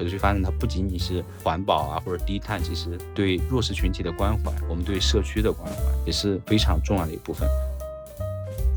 [0.00, 5.76] 可持续发现它不仅仅是环保啊或者低碳，其实对弱势群体的关怀，我们对社区的关怀
[6.06, 7.46] 也是非常重要的一部分。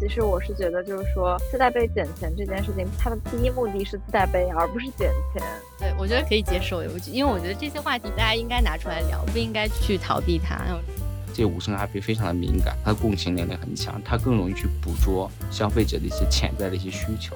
[0.02, 5.42] 其实我是觉得，就是说自带杯捡钱这件事情，它的第一目的是自带杯，而不是捡钱。
[5.80, 10.60] 对，我觉得可以接受，因为我觉得这些话题大家应该拿出来聊，不应该去逃避它。
[11.34, 17.34] 这无声咖啡非常的敏感，它的共情能力很强，它更容易去捕捉消费者的一些潜在的一些需求。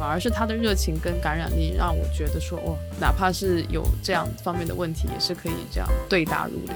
[0.00, 6.74] 反而是他的热情跟感染力，让我觉得说，哦，哪怕是有这样方面的问题，也是可以这样对答如流。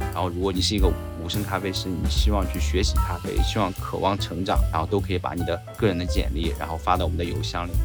[0.00, 7.80] 然后，如果你是一个无声咖啡师，你希望去学习咖啡，希望渴望成长，然后都可以把你的个人的简历，然后发到我们的邮箱里面。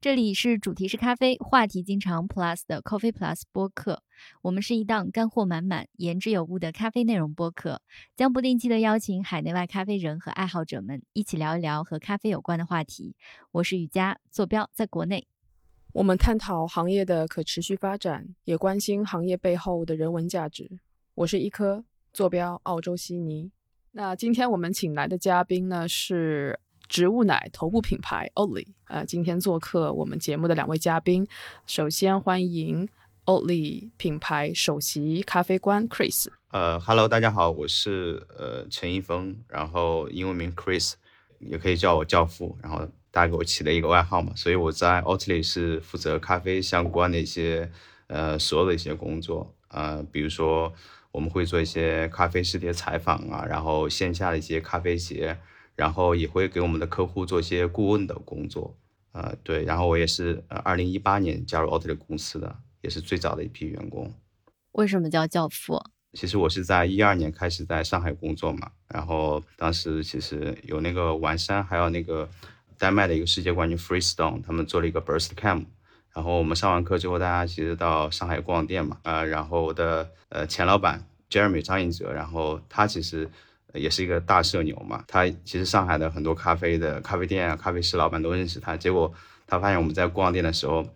[0.00, 4.04] 这里是主题是咖啡，话题经常 Plus 的 Coffee Plus 播客。
[4.42, 7.82] 我们是一档干货满满、言之有物的咖啡内容播客，
[8.16, 13.14] 将不定期的邀请海内外咖啡人和爱好者们一起聊一聊和咖啡有关的话题。
[13.52, 15.26] 我是雨佳，坐标在国内。
[15.94, 20.78] 我们探讨行业的可持续发展，也关心行业背后的人文价值。
[21.14, 23.50] 我是一颗坐标澳洲悉尼。
[23.92, 28.66] 那今天我们请来的嘉宾呢是植物奶头部品牌 Oatly。
[28.86, 31.26] 呃，今天做客我们节目的两位嘉宾，
[31.66, 32.86] 首先欢迎
[33.28, 36.28] Oatly 品牌首席咖啡官 Chris。
[36.50, 40.94] 呃，Hello，大家好，我是呃陈一峰，然后英文名 Chris，
[41.38, 42.88] 也可以叫我教父，然后。
[43.10, 47.70] 大家给我起了一个外号嘛，所以我在 Oatly 是负责咖啡相关的一些
[48.06, 50.72] 呃所有的一些工作，呃，比如说
[51.10, 55.38] 我们会做一些咖啡师的采访啊，然后线下的一些咖啡节，
[55.74, 58.76] 然后也会给我们的客户做一些顾问的工作，
[59.12, 64.12] 呃，对，然后我也是呃二零一八年加入 Oatly 公司的，也是最早的一批员工。
[64.72, 65.82] 为什么叫教父？
[66.12, 72.28] 其实我是在一二年开始在上海工作嘛，然后当时其实有那个完山，还有那个。
[72.80, 75.64] 丹麦的一个世界冠军 Freestone，他们做了一个 Burst Camp，
[76.14, 83.28] 然后我们上完课之后，大家其实到上海逛店嘛，呃，然后我的呃前老板 Jeremy 张颖哲，然后他其实
[83.74, 89.12] 也是一个大社牛嘛，他其实上海的很多咖啡的咖啡店啊、咖啡师老板都认识他，结果
[89.44, 90.86] 他发现我们在逛店的时候，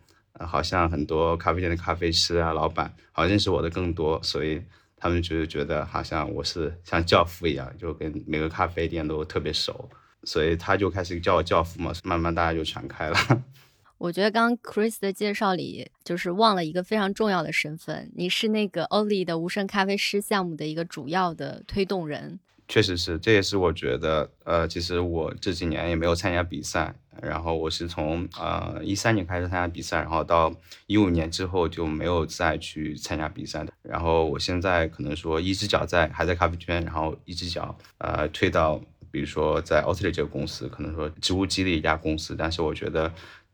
[0.41, 4.63] 好像很多咖啡店的咖啡师啊、老板好像认识我的更多，所以
[4.97, 9.89] 他们就是觉得好像我是像教父一样，就跟每个咖啡店都特别熟。
[10.25, 13.17] 所以他就开始叫我教父嘛，慢慢大家就传开了。
[13.99, 22.39] 我觉得刚刚 Chris 的介绍里，就是忘了一个非常重要的身份，你是那个 Oli 的无声咖啡师项目的一个主要的推动人。
[22.69, 30.55] 确实是，这也是我觉得，呃，其实我这几年也没有参加比赛，然后我是从呃一三年开始参加比赛，然后到
[30.87, 33.73] 一五年之后就没有再去参加比赛的。
[33.83, 38.81] 然后我现在可能说一只脚在还在咖啡圈，然后一只脚呃退到。
[39.11, 43.13] 比如说，在 Oatly 这个公司，可能说植物基的一家公司，但是我觉得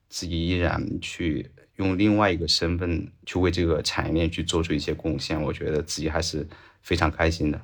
[0.08, 6.46] 自己依然去用另外一个身份去为这个产业链去做出一些贡献，我觉得自己还是
[6.80, 7.60] 非常开心的。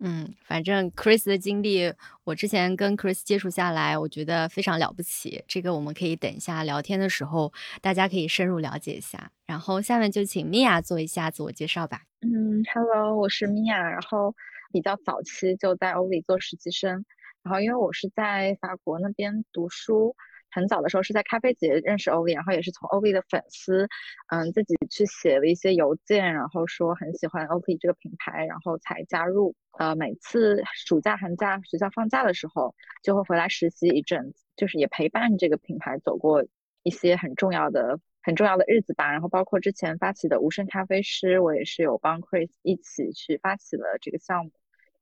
[0.00, 1.92] 嗯，反正 Chris 的经历，
[2.22, 5.42] 我之前跟 Chris 接触下来，我觉得非常了不起。
[5.48, 9.32] 这个我们可以等一下聊天的时候，大家可以深入了解一下。
[9.46, 12.02] 然后下面就请 Mia 做一下自我介绍吧。
[12.20, 14.34] 嗯，Hello，我是 Mia，然后
[14.70, 17.04] 比较早期就在 Oatly 做实习生。
[17.42, 20.14] 然后，因为我是在法国那边读书，
[20.50, 23.88] 很早的时候是在咖啡节认识欧丽，然后也是从欧丽的粉丝，
[24.28, 29.54] 嗯，自己去写了一些邮件，然后说很喜欢欧丽这个品牌，然后才加入。
[29.78, 36.44] 呃，每次暑假、寒假学校放假的时候，就会回来实习一阵子，就是也陪伴这个品牌走过
[36.82, 39.12] 一些很重要的、很重要的日子吧。
[39.12, 44.50] 然后包括之前发起的无声咖啡师，我也是有帮 Chris 一起去发起了这个项目。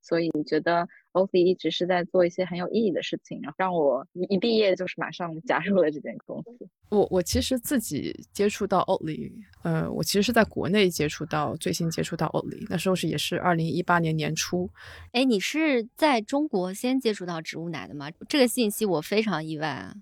[0.07, 6.69] 所以觉得 o f 一直是在做一些很有意义的事情，然后让我一毕业就是马上加入了这间公司。
[6.91, 14.71] 我我其实自己接触到 Oatly，呃，我其实是在国内接触到，最新接触到 Oatly，那时候是也是二零一八年年初。
[15.11, 18.09] 哎，你是在中国先接触到植物奶的吗？
[18.29, 19.95] 这个信息我非常意外啊。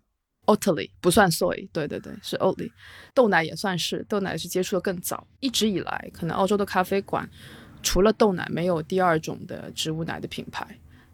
[0.47, 2.71] Oatly 不算 soy，对对对，是 Oatly。
[3.15, 5.27] 豆奶也算是，豆奶是接触的更早。
[5.41, 7.27] 一直以来，可能澳洲的咖啡馆。
[7.85, 10.67] 除了豆奶，没有第二种的植物奶的品牌，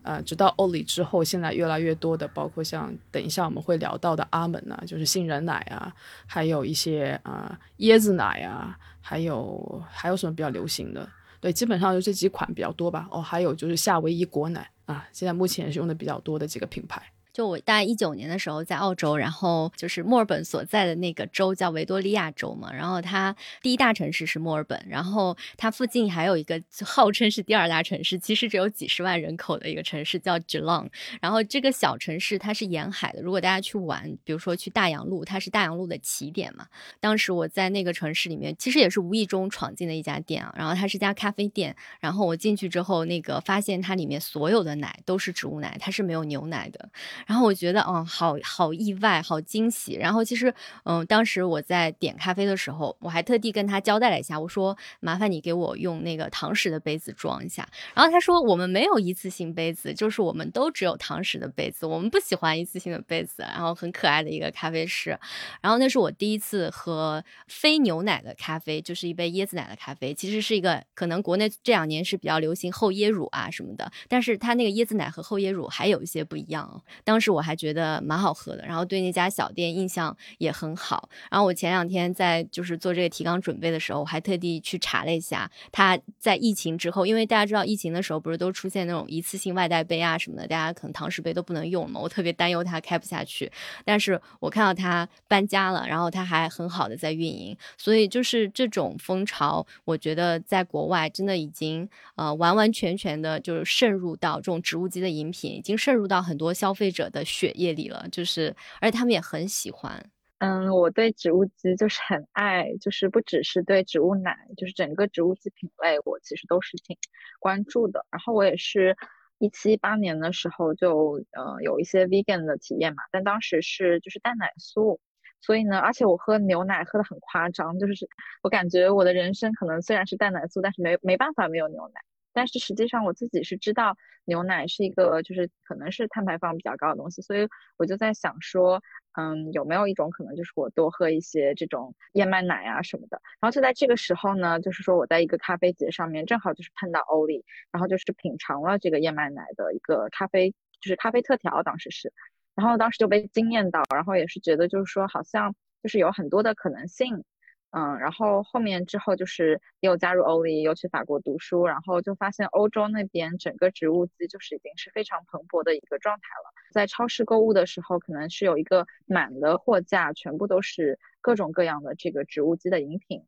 [0.02, 5.92] 呃，直到欧里之后，现在越来越多的，包括像等一下我们会聊到的阿门啊，就是杏仁奶啊，
[6.24, 11.06] 还有一些啊椰子奶啊，还有还有什么比较流行的？
[11.40, 13.08] 对，基本上就这几款比较多吧。
[13.10, 17.02] 哦，还有就是夏威夷果奶啊，现在目前是用的比较多的几个品牌。
[17.32, 30.88] 就我大概一九年的时候在澳洲，然后就是墨尔本所在的那个州叫维多利亚州嘛，然后它第一大城市是墨尔本，然后它附近还有一个号称是第二大城市，其实只有几十万人口的一个城市叫 Geelong，
[31.20, 36.66] 然后这个小城市它是沿海的，如果大家去玩，比如说去大洋路，它是大洋路的起点嘛。
[36.98, 46.88] 当时我在那个城市里面，其实也是无意中闯进的一家店啊，然后它是家咖啡店，然后我进去之后，那个发现它里面所有的奶都是植物奶，它是没有牛奶的。
[47.26, 49.94] 然后我觉得，嗯，好好意外，好惊喜。
[49.94, 50.52] 然后其实，
[50.84, 57.68] 嗯，当时我在点咖啡的时候，我还特地跟他交代了一下，我说麻烦你给我用那个堂食的杯子装一下。
[57.94, 63.42] 然后他说我们没有一次性杯子，就是我们都只有堂食的杯子，我们不喜欢一次性的杯子。
[63.42, 65.18] 然后很可爱的一个咖啡师。
[65.60, 70.14] 然后那是我第一次喝非牛奶的咖啡，就是一杯椰子奶的咖啡。
[70.14, 76.82] 其实是一个可能国内这两年是比较流行厚椰乳啊什么的，但是它那个椰子奶和厚椰乳还有一些不一样。
[77.10, 81.08] 当时我还觉得蛮好喝的，然后对那家小店印象也很好。
[81.28, 93.50] 然后我前两天在就是做这个提纲准备的时候，我还特地去查了一下，它在疫情之后，因为大家知道疫情的时候不是都出现那种一次性外带杯啊什么的，大家可能堂食杯都不能用嘛，我特别担忧它开不下去。
[93.84, 110.10] 但是我看到它搬家了，然后它还很好的在运营，所以就是这种风潮，我觉得在国外真的已经呃完完全全的就是渗入到这种植物基的饮品，已经渗入到很多消费者者的血液里了，就是而且他们也很喜欢。
[110.38, 116.96] 嗯，我对植物基就是很爱，就是不只是对植物奶，就是整个植物基品类，我其实都是挺
[117.38, 118.06] 关注的。
[118.10, 118.96] 然后我也是
[119.38, 124.98] 一七一八年的时候就呃有一些 vegan 的体验嘛，但当时是就是蛋奶素，
[125.42, 128.08] 所以呢，而且我喝牛奶喝的很夸张，就是
[128.42, 132.00] 我感觉我的人生可能虽然是蛋奶素，但是没没办法没有牛奶。
[132.32, 138.80] 但是实际上我自己是知道牛奶是一个就是可能是碳排放比较高的东西，所以我就在想说，
[139.12, 143.20] 嗯，有没有一种可能就是我多喝一些这种燕麦奶啊什么的。
[143.40, 152.12] 然后就在这个时候呢，就是说我在一个咖啡节上面正好就是碰到欧丽，然后就是品尝了这个燕麦奶的一个咖啡，就是咖啡特调，当时是，
[152.54, 157.24] 然后当时就被惊艳到，然后也是觉得就是说好像就是有很多的可能性。
[157.72, 166.52] 嗯，然后后面之后就是又加入欧丽，又去法国读书，然后就发现欧洲那边整个植物基就是已经是非常蓬勃的一个状态了。
[166.72, 173.24] 在超市购物的时候，可能是有一个满的货架，全部都是各种各样的这个植物基的饮品，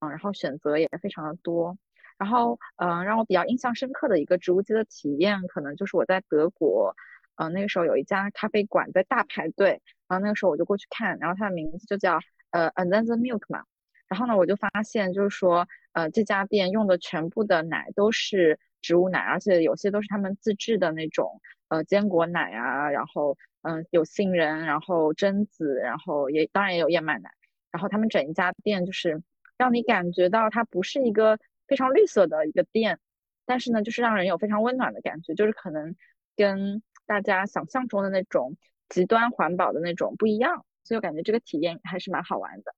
[0.00, 1.78] 嗯，然后选择也非常的多。
[2.18, 6.96] 然后，嗯，让我比较印象深刻的一个植物基的体验，可能就是我在德国，
[7.36, 12.18] 嗯，那个时候有一家咖啡馆在大排队，然后那个时候我就过去看，然后它的名字就叫
[12.50, 13.64] 呃 Another Milk 嘛。
[14.08, 27.30] 然后呢，我就发现，就是说，呃，这家店用的全部的奶都是植物奶，而且有些都是他们自制的那种，呃，坚果奶啊，然后，嗯，有杏仁，然后榛子，然后也当然也有燕麦奶。
[27.72, 29.20] 然后他们整一家店就是
[29.56, 33.00] 让你感觉到它不是一个非常绿色的一个店，
[33.46, 35.96] 但是呢，就是让人有非常温暖的感觉，就是可能
[36.36, 38.56] 跟大家想象中的那种
[38.88, 42.74] 极端环保的那种不一样，所以我感觉这个体验还是蛮好玩的。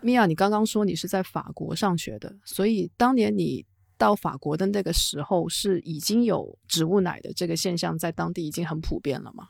[0.00, 3.64] 米娅，你刚刚说你是在法国上学的，所以当年你
[3.96, 9.48] 到法国的那个时候，是已经有植物奶的这个现象在当地已经很普遍了吗？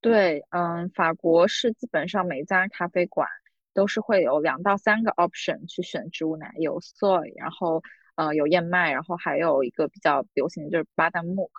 [0.00, 3.26] 对，嗯，法国是基本上每家咖啡馆
[3.72, 7.82] 都是会有两到三个 option 去选植物奶，有 soy，然后
[8.16, 11.50] 呃有燕麦，然后还有一个比较流行的就是巴旦木，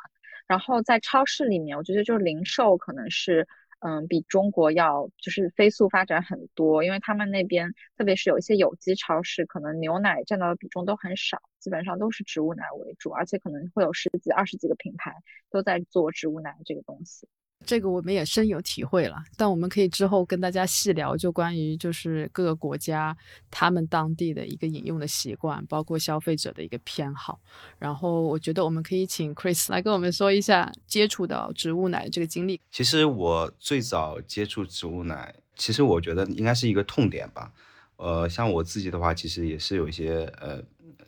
[0.46, 3.48] 然后在超市里面，我觉得就是零售可能是。
[3.80, 15.14] 嗯，比中国要就是飞速发展很多，因为他们那边特别是有一些有机超市，可能牛奶占到的比重都很少，基本上都是植物奶为主，而且可能会有十几、二十几个品牌
[15.52, 17.28] 都在做植物奶这个东西。
[17.66, 23.16] 这个我们也深有体会了，但我们可以之后跟大家细聊，就关于就是各个国家
[23.52, 27.40] 他们当地的一个饮用的习惯，包括消费者的一个偏好。
[27.78, 32.62] 然后我觉得我们可以请 Chris 来跟我们说一下接触到植物奶这个经历。
[32.72, 37.52] 其实我最早接触植物奶，其实我觉得应该是一个痛点吧。
[37.98, 40.64] 呃，像我自己的话，其实也是有一些呃，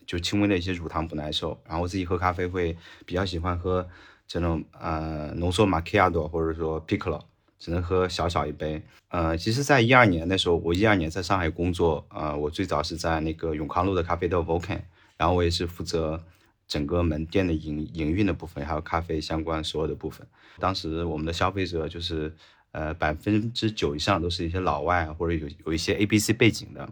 [0.05, 2.75] 就轻微的一些乳糖不耐受，然后我自己喝咖啡会
[3.05, 3.87] 比较喜欢喝。
[4.29, 7.19] 这种呃浓缩马奇亚朵或者说 piccolo
[7.57, 8.81] 只能喝小小一杯。
[9.09, 14.79] 呃，其实，在一二年那时候，我一二年在上海工作，呃，我最早是在那个永康路的咖啡豆 Volcan，
[15.17, 16.23] 然后我也是负责
[16.67, 20.25] 整个门店的营营运的部分，还有咖啡相关所有的部分。
[20.59, 22.31] 当时我们的消费者就是
[22.71, 26.87] 呃百分之九以上都是一些老外或者有有一些 A B C 背景的。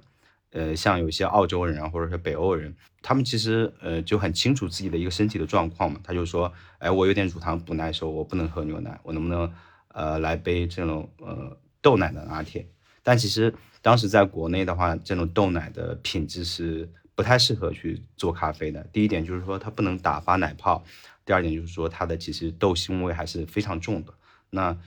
[0.51, 5.99] 呃，像有些澳洲人啊，或者是北欧人，他们其实呃就很清楚自己的一个身体的状况嘛。
[6.03, 9.51] 他就说，哎，我有点乳糖不耐受，我不能喝牛奶，我能不能
[9.89, 12.67] 呃来杯这种呃豆奶的拿铁。
[13.03, 18.83] 但其实当时在国内的话，这种豆奶的品质是不太适合去做咖啡的。
[18.91, 20.83] 第一点就是说它不能打发奶泡，
[21.25, 24.13] 第二点就是说它的其实豆腥味还是非常重的。
[24.49, 24.77] 那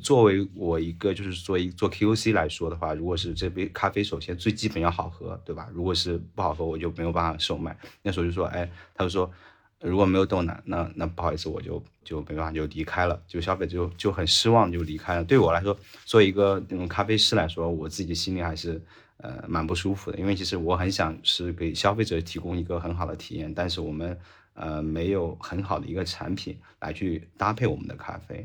[0.00, 5.68] 作为我一个就是做一做 QC 来说的话，如果是这杯咖啡，首先最基本要好喝，对吧？
[5.72, 7.76] 如果是不好喝，我就没有办法售卖。
[8.02, 9.30] 那时候就说，哎，他就说，
[9.80, 15.24] 如果没有豆奶，那那不好意思，我就就没办法就离开了，就消费者就就很失望就离开了。
[15.24, 18.82] 对我来说，作为一个那种咖啡师来说，我自己心里还是
[19.18, 24.18] 呃蛮不舒服的，因为其实我很想是给消费者提供一个很好的体验，但是我们
[24.54, 28.44] 呃没有很好的一个产品来去搭配我们的咖啡。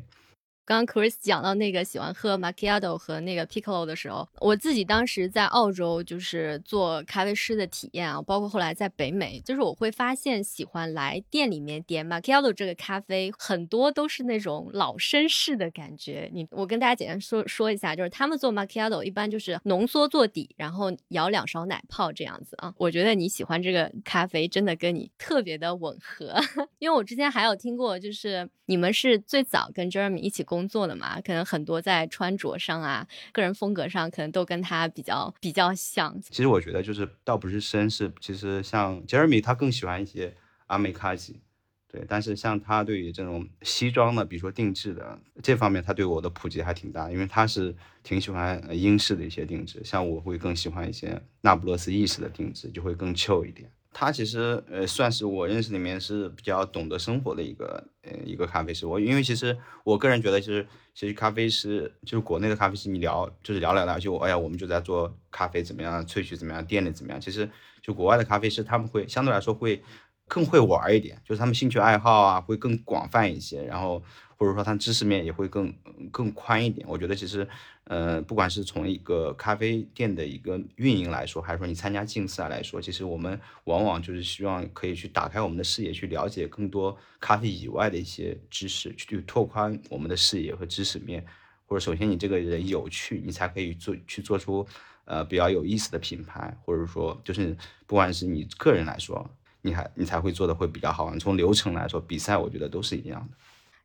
[0.70, 16.30] 刚刚 Chris 讲到那个喜欢喝 Macchiato 和那个 Pico 的时候，我自己当时在澳洲就是做咖啡师的体验啊，包括后来在北美，就是我会发现喜欢来店里面点 Macchiato 这个咖啡，很多都是那种老绅士的感觉。
[16.32, 22.72] 你我跟大家简单说说一下，就是他们做 Macchiato 一般就是浓缩做底，然后舀两勺奶泡这样子啊。
[22.78, 26.36] 我觉得你喜欢这个咖啡，真的跟你特别的吻合，
[26.78, 30.59] 因为我之前还有听过，就是你们是最早跟 Jeremy 一起工。
[30.60, 36.14] 工作的嘛，可能很多在穿着上啊，个人风格上，可能都跟他比较比较像。
[36.22, 40.36] 其实我觉得就是倒不是绅士，其实像 Jeremy 他更喜欢一些
[40.68, 41.40] 阿美卡吉，
[41.88, 42.04] 对。
[42.10, 47.74] 但是像他对于这种西装的，比如说定制的这方面，他对我的普及还挺大，因为他是
[48.04, 53.72] 挺喜欢英式的一些定制，像我会更喜欢一些那不勒斯意式的定制，就会更 chill 一点。
[53.92, 58.86] 他其实呃算是我认识里面是比较懂得生活的一个呃一个咖啡师。
[58.86, 67.20] 我因为其实我个人觉得，其实其实咖啡师就是国内的咖啡师，你聊就是聊聊聊就哎呀，我们就在做咖啡怎么样，萃取怎么样，店里怎么样。
[67.20, 67.50] 其实
[67.82, 69.82] 就国外的咖啡师他们会相对来说会
[70.28, 74.04] 更会玩一点，就是他们兴趣爱好啊会更广泛一些，然后。
[74.40, 75.74] 或者说它知识面也会更
[76.12, 76.88] 更宽一点。
[76.88, 77.46] 我觉得其实，
[77.84, 91.26] 呃，不管是从一个咖啡店的一个运营来说，还是说你参加竞赛来说，其实我们往往就是希望可以去打开我们的视野，去了解更多咖啡以外的一些知识，去拓宽我们的视野和知识面。
[91.68, 94.66] 或者首先你这个人有趣，你才可以做去做出
[95.04, 97.56] 呃比较有意思的品牌，或者说就是
[97.86, 99.30] 不管是你个人来说，
[99.62, 101.20] 你还你才会做的会比较好玩。
[101.20, 103.38] 从流程来说，比赛我觉得都是一样的。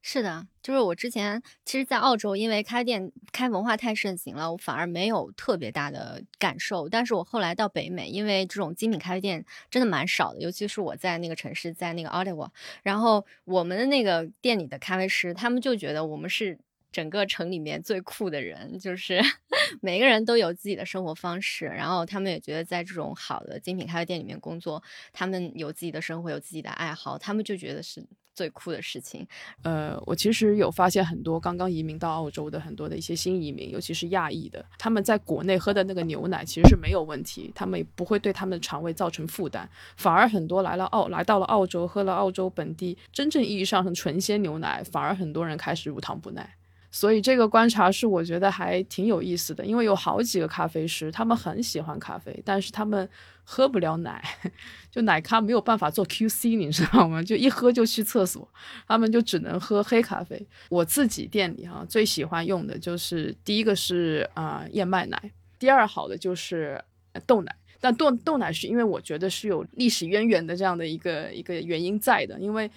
[0.07, 6.91] 是的，就是我之前其实，在澳洲，因为开店开文化太盛行了，我反而没有特别大的感受。
[6.91, 12.51] 但是我后来到北美，因为这种精品咖啡店真的蛮少的，尤其是我在那个城市，在那个 Ottawa，
[12.83, 16.59] 然后我们的那个店里的咖啡师，他们就觉得我们是。
[16.93, 19.21] 整个城里面最酷的人，就是
[19.83, 24.81] 每个人都有自己的生活方式，然后他们也觉得在这种好的精品咖啡店里面工作，
[25.13, 29.27] 他们有自己的生活，有自己的爱好，他们就觉得是最酷的事情。
[29.63, 46.55] 呃，我其实有发现很多刚刚移民到澳洲的很多的一些新移民，尤其是亚裔的，他们在国内喝的那个牛奶其实是没有问题，他们也不会对他们的肠胃造成负担，反而很多来了澳来到了澳洲，喝了澳洲本地真正意义上很纯鲜牛奶，反而很多人开始乳糖不耐。
[46.95, 53.09] 所以这个观察是我觉得还挺有意思的，因为有好几个咖啡师，他们很喜欢咖啡，但是他们
[53.43, 54.23] 喝不了奶，
[54.93, 57.21] 就奶咖没有办法做 QC，你知道吗？
[57.21, 58.49] 就一喝就去厕所，
[58.87, 60.41] 他们就只能喝黑咖啡。
[60.69, 65.21] 我自己店里哈最喜欢用的就是第一个是啊燕麦奶，
[65.59, 66.81] 第二好的就是
[67.27, 72.71] 豆奶，但豆豆奶是因为我觉得是有历史渊源的这样的一个一个原因在的，因为。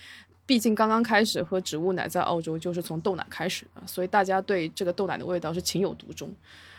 [0.47, 6.33] 毕竟刚刚开始喝植物奶，在澳洲就是从豆奶开始的，所以大家对这个豆奶的味道是情有独钟。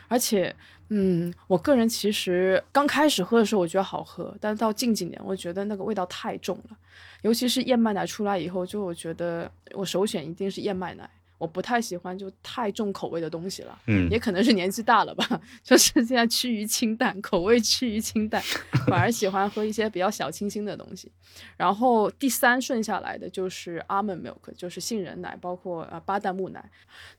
[0.09, 0.53] 而且，
[0.89, 6.77] 嗯，我个人其实刚开始喝的时候我觉得好喝，但是到近几年我觉得那个味道太重了，
[7.21, 11.09] 尤其是燕麦奶出来以后，就我觉得我首选一定是燕麦奶。
[11.39, 18.43] 我不太喜欢就太重口味的东西了，嗯，也可能是年纪大了吧， 就是现在趋于清淡，口味趋于清淡，
[18.87, 21.11] 反而喜欢喝一些比较小清新的东西。
[21.57, 26.71] 然后第三顺下来的就是 almond milk，就是杏仁奶，包括呃巴旦木奶。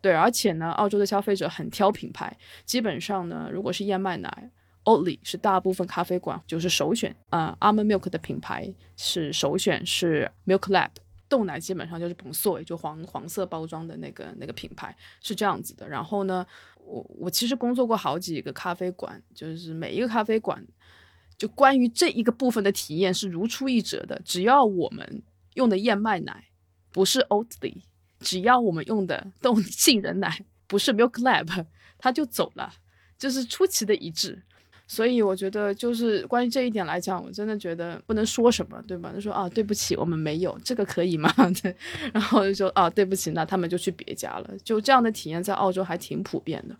[0.01, 2.35] 对，而且呢，澳洲的消费者很挑品牌，
[2.65, 4.51] 基本上呢，如果是燕麦奶
[4.83, 10.89] ，Oatly 是大部分咖啡馆就是首选啊，almond milk 的品牌是首选是 Milk Lab。
[11.29, 15.87] 豆奶基本上就是 Bonsoy，就黄黄色包装的那个那个品牌是这样子的。
[15.87, 16.45] 然后呢，
[16.83, 20.65] 我我其实工作过好几个咖啡馆，就是每一个咖啡馆，
[21.37, 24.19] 就关于这一个部分的体验是如出一辙的。
[24.25, 25.21] 只要我们
[25.53, 26.45] 用的燕麦奶
[26.91, 27.83] 不是 Oatly，
[28.19, 31.65] 只要我们用的豆杏仁奶不是 Milk Lab，
[31.99, 32.73] 它就走了，
[33.17, 34.43] 就是出奇的一致。
[34.91, 39.11] 所以我觉得就是关于这一点来讲，我真的觉得不能说什么，对吧？
[39.13, 41.31] 就说啊，对不起，我们没有这个可以吗？
[41.61, 41.73] 对，
[42.11, 44.49] 然后就说啊，对不起，那他们就去别家了。
[44.63, 46.75] 就这样的体验在澳洲还挺普遍的，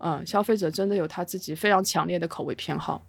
[0.00, 3.02] 嗯，消费者真的有他自己非常强烈的口味偏好，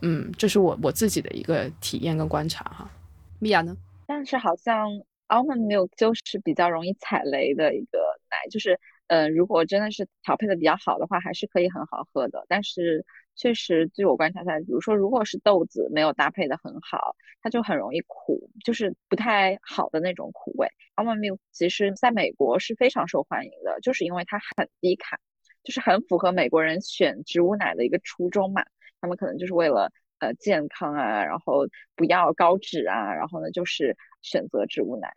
[0.00, 2.90] 嗯，这是我我自己的一个体验跟观察哈。
[3.38, 3.76] 米娅呢？
[4.06, 4.88] 但是好像
[5.28, 7.98] almond milk 就是比较容易踩雷的一个
[8.30, 13.04] 奶，就是呃，如果真的是调配的比较好的话，还是可以很好喝的，但是。
[13.40, 20.68] 确实，据我观察下来，比如说，如果是豆子没有搭配的很好，它就很容易苦，就是不太好的那种苦味。
[20.96, 25.18] almond milk 其实在美国是非常受欢迎的，就是因为它很低卡，
[25.64, 28.62] 就是很符合美国人选植物奶的一个初衷嘛。
[29.00, 31.66] 他们可能就是为了呃健康啊，然后
[31.96, 35.10] 不要高脂啊，然后呢就是选择植物奶。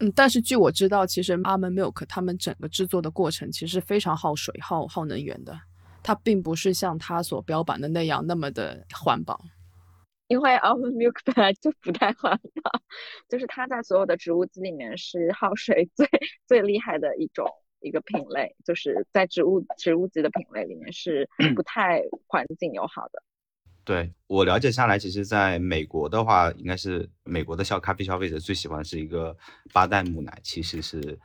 [0.00, 5.58] 嗯，但是据我知道，其实 almond milk 他们整个制作的过程其实非常耗水、耗耗能源的。
[6.02, 9.40] 它并不是像它所标榜的那样那么的环保，
[10.26, 12.70] 因为 almond milk 本来就不太环保，
[13.28, 16.08] 就是它在所有的植物基里面是耗水最
[16.46, 17.46] 最厉害的一种
[17.80, 23.22] 一个品类，就是在植物植物基的品类里面是不 太环境友好的。
[23.84, 29.36] 对我了解下来，其实在美国的话，应该是美国的消咖啡消费者最喜欢是一个
[29.72, 31.18] 巴旦木奶，其实是。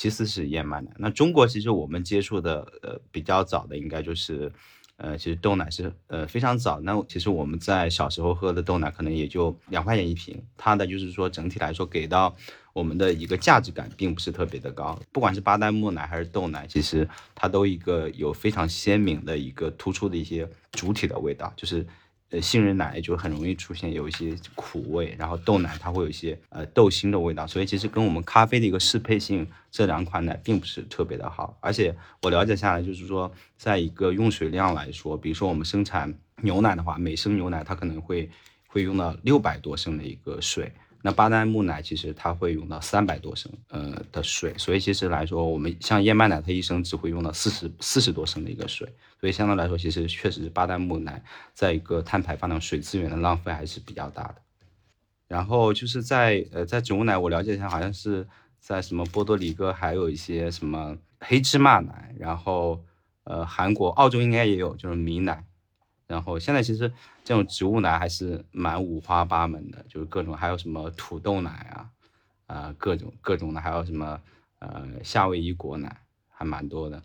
[0.00, 4.50] 其次是燕麦奶，那中国其实我们接触的呃比较早的应该就是，
[4.96, 6.80] 呃其实豆奶是呃非常早。
[6.80, 12.34] 那其实我们在小时候喝的豆奶可能也就两块钱一瓶，它的就是说整体来说给到
[12.72, 14.98] 我们的一个价值感并不是特别的高。
[15.12, 21.86] 不管是巴旦木奶还是豆奶，其实它都一个有非常鲜明的一个突出的一些主体的味道，就是。
[22.30, 31.58] 呃，杏仁奶就很容易出现有一些苦味，然后豆奶它会有一些呃豆腥的味道，所以其实跟我们咖啡的一个适配性，这两款奶并不是特别的好。
[31.60, 38.30] 而且我了解下来，就是说，在一个用水量来说，比如说我们生产牛奶的话，每升牛奶它可能会
[38.68, 40.72] 会用到六百多升的一个水。
[41.02, 48.86] 那巴旦木奶其实它会用到三百多升呃的水，所以其实来说，我们像燕麦奶，它一升只会用到四十四十多升的一个水，
[49.18, 51.22] 所以相对来说，其实确实是巴旦木奶
[51.54, 54.34] 在一个碳排放量水资源的浪费还是比较大的。
[55.26, 58.26] 然后就是在呃在植物奶，我了解一下，好像是
[58.58, 62.84] 在什么波多黎各还有一些什么黑芝麻奶，然后
[63.24, 65.44] 呃韩国、澳洲应该也有，就是米奶。
[66.10, 71.90] 然后现在其实这种植物奶还是蛮五花八门的，就是各种还有什么土豆奶啊，
[72.46, 74.20] 啊各种各种的，还有什么
[74.58, 77.00] 呃夏威夷果奶，还蛮多的。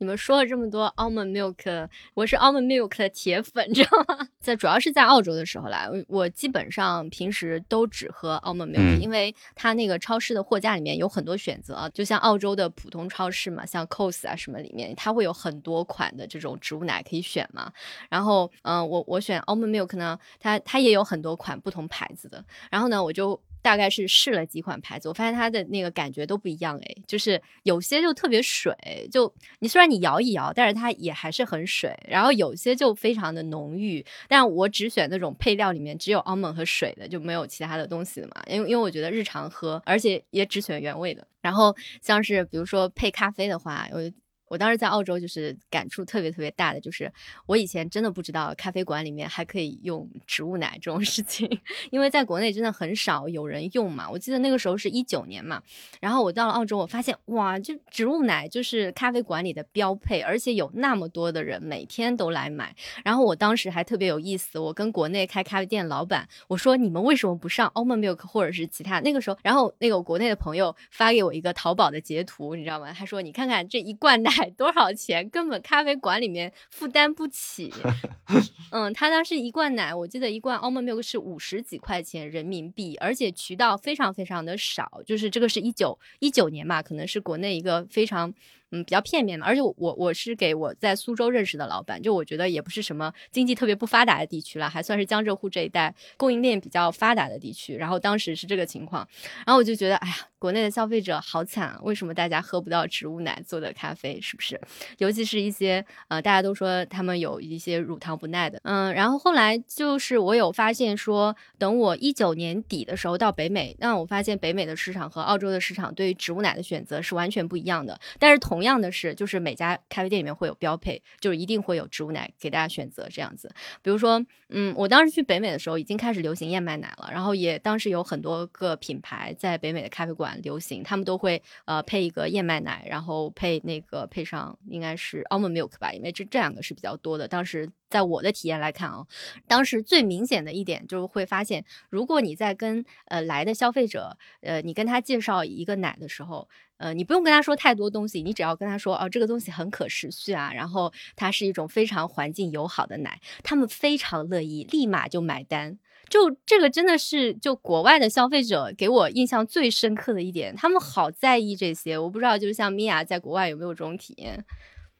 [0.00, 4.26] 你们说了这么多 almond milk，我是 almond milk 的铁粉，知道吗？
[4.40, 17.70] 在主要是在澳洲的时候来，我基本上平时都只喝 almond milk，因为它那个超市的货架里面有很多选择，就像澳洲的普通超市嘛，像 Coles 啊什么里面，它会有很多款的这种植物奶可以选嘛。
[18.08, 22.42] 然后，嗯，我我选 almond milk 呢，它它也有很多款不同牌子的。
[22.70, 23.38] 然后呢，我就。
[23.62, 28.74] 大概是试了几款牌子，我发现它的那个感觉都不一样哎，就是有些就特别水，
[29.10, 44.10] 就你虽然你摇一摇，但是它也还是很水，然后有些就非常的浓郁，但我只选那种配料里面只有 almond 和水的，就没有其他的东西的嘛，因为因为我觉得日常喝，而且也只选原味的，然后像是比如说配咖啡的话，我。
[44.50, 47.10] 我当时在澳洲，就是感触特别特别大的，就是
[47.46, 51.48] 我以前真的不知道咖啡馆里面还可以用植物奶这种事情，
[51.92, 54.10] 因为在国内真的很少有人用嘛。
[54.10, 55.62] 我记得那个时候是一九年嘛，
[56.00, 62.74] 然后我到了澳洲，我发现哇，就植物奶就是咖啡馆里的标配，而且有那么多的人每天都来买。
[63.04, 72.92] 然后我当时还特别有意思，我跟国内开咖啡店老板我说：“你们为什么不上 almond milk 或者是其他？”那个时候，然后那个国内的朋友发给我一个淘宝的截图，你知道吗？
[72.92, 75.28] 他说：“你看看这一罐奶。”多少钱？
[75.28, 77.72] 根本咖啡馆里面负担不起。
[78.70, 85.02] 嗯，他当时一罐奶，我记得一罐 almond milk 是五十几块钱人民币，而且渠道非常非常的少。
[85.04, 88.32] 就是这个是一九一九年嘛，可能是国内一个非常。
[88.72, 97.74] 嗯，比较片面的，而且我我是给我在苏州认识的老板，就我觉得也不是什么经济特别不发达的地区了，还算是江浙沪这一带供应链比较发达的地区。
[97.76, 99.06] 然后当时是这个情况，
[99.44, 101.80] 然后我就觉得，哎呀，国内的消费者好惨啊！
[101.82, 104.20] 为什么大家喝不到植物奶做的咖啡？
[104.20, 104.60] 是不是？
[104.98, 118.59] 尤其是一些呃，大家都说他们有一些乳糖不耐的，嗯，然后后来就是我有发现说，等我一九年底的时候到北美，那我发现北美的市场和澳洲的市场对于植物奶的选择是完全不一样的，但是同。
[118.60, 123.50] 同样的是，就是每家咖啡店里面会有标配，就是一定会有植物奶给大家选择这样子。
[123.80, 137.26] 比如说，嗯，我当时去北美的时候，已经开始流行燕麦奶了，然后也当时有很多个品牌在北美的咖啡馆流行，他们都会呃配一个燕麦奶，然后配那个配上应该是 almond milk 吧，因为这这两个是比较多的。
[137.26, 139.04] 当时在我的体验来看啊，
[139.46, 146.48] 当时最明显的一点就是会发现，如果你在跟呃来的消费者，呃，你跟他介绍一个奶的时候，
[146.78, 155.78] 呃，你不用跟他说太多东西，你只要跟他说哦，这个东西很可持续啊，然后它是一种非常环境友好的奶，他们非常乐意，立马就买单。
[156.08, 161.96] 就这个真的是就国外的消费者给我印象最深刻的一点，他们好在意这些。
[161.96, 164.44] 我不知道，就是像米娅在国外有没有这种体验。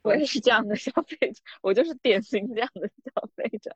[0.02, 3.70] 我也是这样的消费者，我就是典型这样的消费者。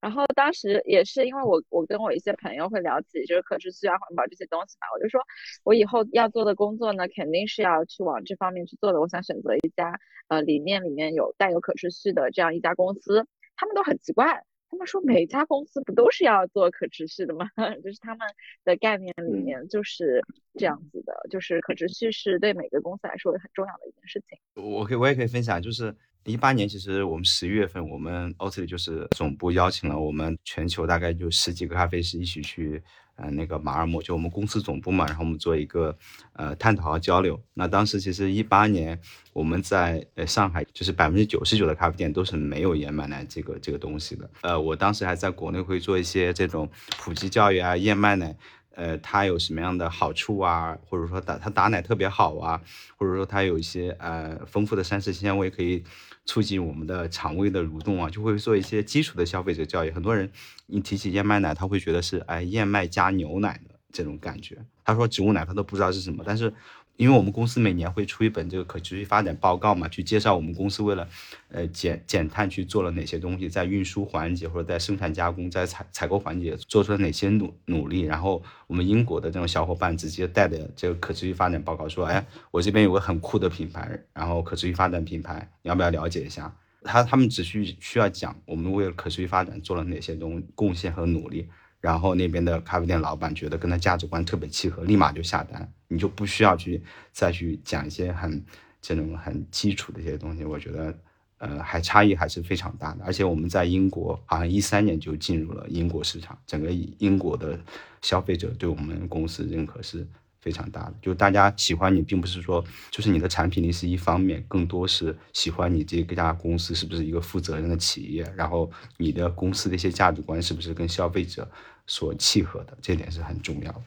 [0.00, 5.20] 然后当时也是因为我我跟我一些朋友会聊起就是可持续啊、环保这些东西嘛，我就说
[5.64, 9.00] 我以后要做的工作呢，肯定是要去往这方面去做的。
[9.00, 14.44] 我想选择一家呃理念里面有带有可持续的这样一家公司，他们都很奇怪。
[14.70, 17.48] 他们说每家公司不都是要做可持续的吗？
[17.82, 18.28] 就是他们
[18.64, 20.22] 的概念里面就是
[20.54, 24.38] 这样子的，就是可持续是对每个公司来说很重要的一件事情。
[24.62, 32.82] 我可以，我也可以分享，就是一八年，其实我们十一月份，我们 t l y 就是总部邀请了我们全球大概就十几个咖啡师一起去。
[33.20, 35.96] 呃，那个马尔默就我们公司总部嘛，然后我们做一个
[36.34, 37.38] 呃探讨和交流。
[37.54, 38.96] 那当时其实一八年
[39.32, 44.30] 我们在呃上海，就是百分之九十九的咖啡店都是没有燕麦奶这个这个东西的。
[44.42, 48.36] 呃，我当时还在国内会做一些这种普及教育啊，燕麦奶，
[48.78, 52.62] 呃，它有什么样的好处啊，或者说打它打奶特别好啊，
[52.96, 55.84] 或者说它有一些呃丰富的膳食纤维可以。
[56.28, 59.90] 促进我们的肠胃的蠕动啊，就会做一些基础的消费者教育。
[59.90, 60.30] 很多人
[60.66, 64.58] 一提起燕麦奶，他会觉得是哎燕麦加牛奶的这种感觉。
[64.84, 66.52] 他说植物奶他都不知道是什么，但是。
[66.98, 71.08] 因为我们公司每年会出一本这个可持续发展报告嘛，去介绍我们公司为了，
[71.48, 78.00] 呃减减碳去做了哪些东西，在运输环节或者在生产加工、在采采购环节做出了哪些努努力。
[78.00, 86.52] 然后我们英国的这种小伙伴直接带着这个可持续发展报告说，哎，我这边有个很酷的品牌，然后可持续发展品牌，你要不要了解一下？
[86.82, 91.48] 他他们只需需要讲我们为了可持续发展做了哪些东贡献和努力。
[91.80, 98.44] 然后那边的咖啡店老板觉得跟他价值观特别契合，立马就下单，你就不需要去再去讲一些很
[98.80, 100.44] 这种很基础的一些东西。
[100.44, 100.98] 我觉得，
[101.38, 103.04] 呃，还差异还是非常大的。
[103.04, 107.58] 而且我们在英国好像一三年就进入了英国市场，整个英国的
[108.02, 110.06] 消费者对我们公司认可是。
[110.40, 121.48] 非常大的，就大家喜欢你，并不是说就是你的产品力是一方面，更多是喜欢你这家公司是不是一个负责任的企业，然后你的公司的一些价值观是不是跟消费者
[121.86, 123.82] 所契合的，这点是很重要的。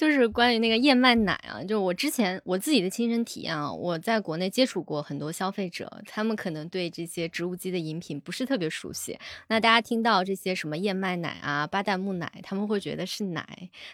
[0.00, 9.18] 就是关于那个燕麦奶啊，就是我之前我自己的亲身体验啊，我在国内接触过很多消费者，他们可能对这些植物基的饮品不是特别熟悉。
[9.48, 13.46] 那大家听到这些什么燕麦奶啊、巴旦木奶，他们会觉得是奶，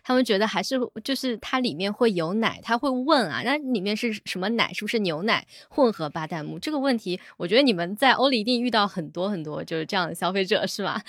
[0.05, 4.73] 他们觉得还是就是它里面会有奶，他会问啊，那里面是什么奶？
[4.73, 6.57] 是不是牛奶混合巴旦木？
[6.61, 11.03] 这个问题，我觉得你们在欧里一定遇到很多很多就是这样的消费者，是吧？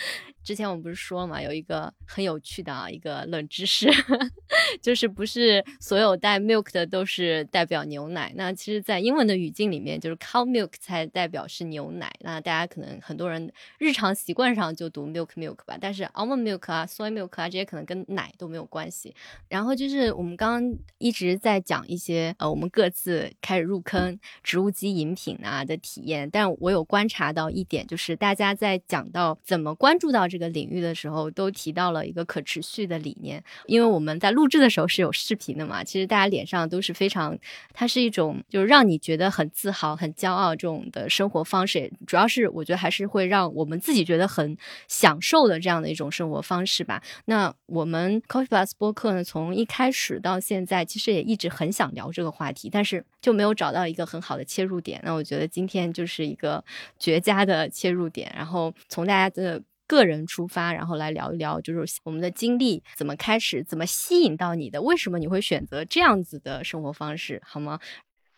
[0.47, 3.89] 之前我们不是说嘛，有一个很有趣的啊一个冷知识，
[4.81, 8.31] 就是不是所有带 milk 的都是代表牛奶。
[8.33, 12.09] 那其实，在英文的语境里面，就是 cow milk 才代表是牛奶。
[12.21, 19.13] 那大家可能很多人日常习惯上就读 milk milk 吧，但是 almond milk 啊，soy milk 啊这些可能跟奶都没有关系。
[19.49, 30.36] 然后就是我们刚刚一直在讲一些呃，我们各自开始入坑植物基饮品啊的体验，但我有观察到一点，就是大家在讲到怎么关注到这。
[30.37, 33.43] 这个领域的时候，都提到了一个可持续的理念。
[33.65, 37.35] 因为我们在录制的时候是有视频的嘛，其实大家脸上都是非常，
[37.73, 41.91] 它是一种就是让你觉得很自豪、很骄傲这种的生活方式。
[42.05, 44.55] 主要是我觉得还是会让我们自己觉得很
[44.87, 47.01] 享受的这样的一种生活方式吧。
[47.25, 55.01] 那我们 Coffee Plus 播客呢，从一开始到现在，其实也一直很想聊这个话题，但是就没有找到一个很好的切入点。
[55.03, 56.63] 那我觉得今天就是一个
[56.99, 59.63] 绝佳的切入点，然后从大家的。
[59.87, 67.79] 个人出发，然后来聊一聊，就是我们的经历怎么开始，怎么吸引到你的，为什么你会选择这样子的生活方式，好吗？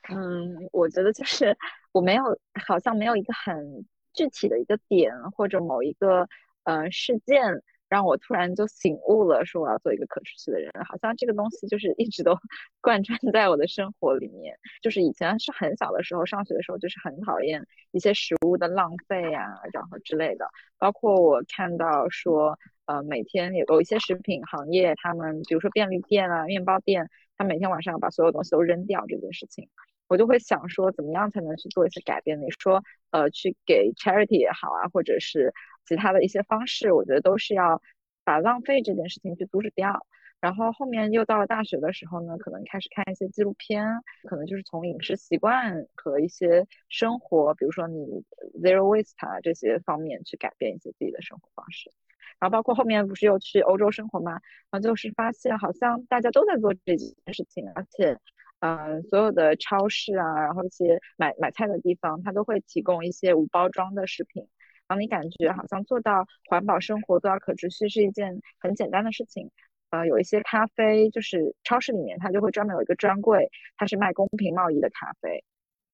[0.10, 1.58] 嗯，我觉得就是
[1.92, 2.24] 我没有，
[2.66, 6.28] 好像没有一个很具体的一个点或者某一个
[6.64, 7.62] 呃事件。
[7.90, 12.38] 让我突然就醒悟了，说我要做一个可持续的人，好像这个东西就是一直都
[12.82, 14.56] 贯穿在我的生活里面。
[14.82, 20.48] 就是以前是很小的时候，上学的时候就是很讨厌一些食物的浪费呀，然后之类的。
[20.78, 29.68] 包括我看到说，呃，每天有一些食品行业，他们比如说便利店啊、面包店，他每天晚上把所有东西都扔掉这件事情，
[30.08, 32.40] 我就会想说，怎么样才能去做一些改变？
[32.40, 35.52] 你说，呃，去给 charity 也好啊，或者是。
[35.90, 37.82] 其他的一些方式，我觉得都是要
[38.24, 40.06] 把浪费这件事情去阻止掉。
[40.40, 43.84] 然后后面又到了大学的时候呢，可能开始看一些纪录片，
[44.24, 48.24] 可能就是从饮食习惯和一些生活，比如说你
[48.62, 51.92] zero waste 啊这些方面去改变一些自己的生活方式。
[52.40, 54.32] 然后包括后面不是又去欧洲生活嘛，
[54.72, 58.18] 然后就是发现好像大家都在做这件事情，而且，
[58.62, 64.48] 嗯，所有的超市啊，然后一些买买菜的地方，它都会提供一些无包装的食品，
[64.90, 69.52] 然后你感觉好像做到环保生活、做到可持续是一件很简单的事情。
[69.92, 75.44] 呃，有一些咖啡，就是超市里面它就会专门有一个专柜，它是卖公平贸易的咖啡，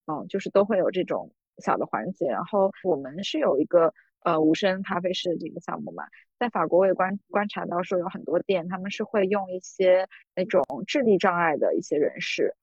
[0.08, 2.28] 嗯，就是都会有这种小的环节。
[2.28, 6.06] 然后我们是有一个呃无声咖啡师的这个项目嘛，
[6.40, 12.56] 在法国我也观观察到说有很多店他们是会用一些那种智力障碍的一些人士，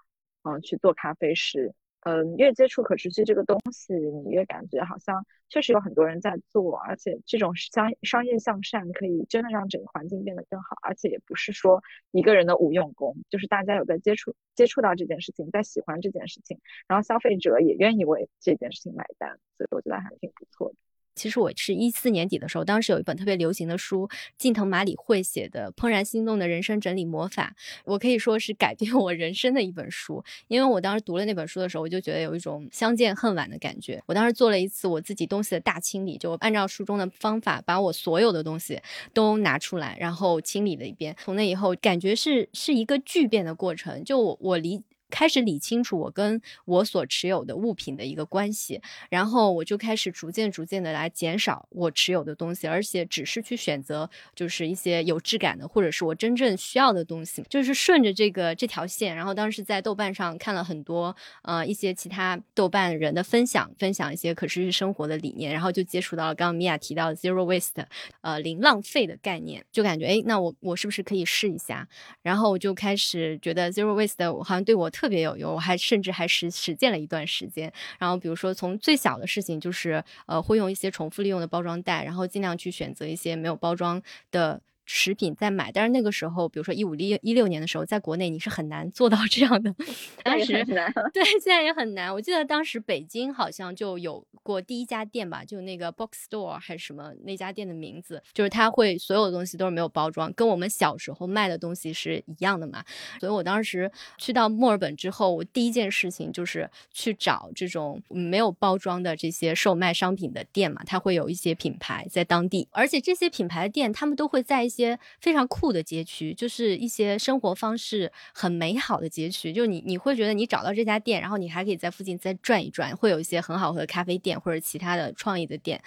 [0.44, 1.74] 嗯，去做咖啡师。
[2.04, 20.74] 嗯，越接触可持续这个东西，你越感觉好像确实有很多人在做，而且这种商商业向善可以真的让整个环境变得更好，而且也不是说一个人的无用功，就是大家有在接触接触到这件事情，在喜欢这件事情，然后消费者也愿意为这件事情买单，所以我觉得还挺不错的。
[21.14, 30.24] 其实我是一四年底的时候，当时有一本特别流行的书，近藤麻里惠写的《怦然心动的人生整理魔法》，我可以说是改变我人生的一本书。
[30.48, 34.02] 因为我当时读了那本书的时候，我就觉得有一种相见恨晚的感觉。
[34.06, 38.80] 我当时做了一次我自己东西的大清理，就按照书中的方法，把我所有的东西
[39.12, 41.16] 都拿出来，然后清理了一遍。
[41.22, 44.02] 从那以后，感觉是是一个巨变的过程。
[44.04, 44.82] 就我我理。
[45.12, 59.14] 开始理清楚我跟我所持有的物品的一个关系，然后我就开始逐渐逐渐的来减少我持有的东西，而且只是去选择就是一些有质感的，或者是我真正需要的东西，就是顺着这个这条线。
[59.14, 67.84] 然后当时在豆瓣上看了很多呃一些其他豆瓣人的分享，分享一些可持续生活的理念，然后就接触到了刚刚米娅提到的 zero waste，
[68.22, 71.86] 呃零浪费的概念，就感觉哎，那我我是不是可以试一下？
[72.22, 75.01] 然后我就开始觉得 zero waste 好像对我特。
[75.02, 77.72] 特别有用，我还甚至还实实践了一段时间。
[77.98, 84.60] 然后比如说，从最小的事情，就是呃，会用一些重复利用的包装袋，然后尽量去选择一些没有包装的。
[84.94, 89.74] 食品在买，但是那个时候，比如说一五一一六年的时候，在国内你是很难做到这样的。
[90.22, 90.62] 当时
[91.14, 92.12] 对，现在也很难。
[92.12, 102.84] 我记得当时北京好像就有过第一家店吧，就那个 Box Store 还是什么那家店的名字，就是它会所有的东西都是没有包装，跟我们小时候卖的东西是一样的嘛。
[103.18, 119.52] 所以我当时去到墨尔本之后，我第一件事情就是去找这种没有包装的这些售卖商品的店嘛，它会有一些品牌在当地，而且这些品牌的店他们都会在一些些非常酷的街区，就是一些生活方式很美好的街区。
[119.52, 125.80] 就你你会觉得你找到这家店，然后你还可以在附近再转一转，会有一些很好喝的咖啡店或者其他的创意的店，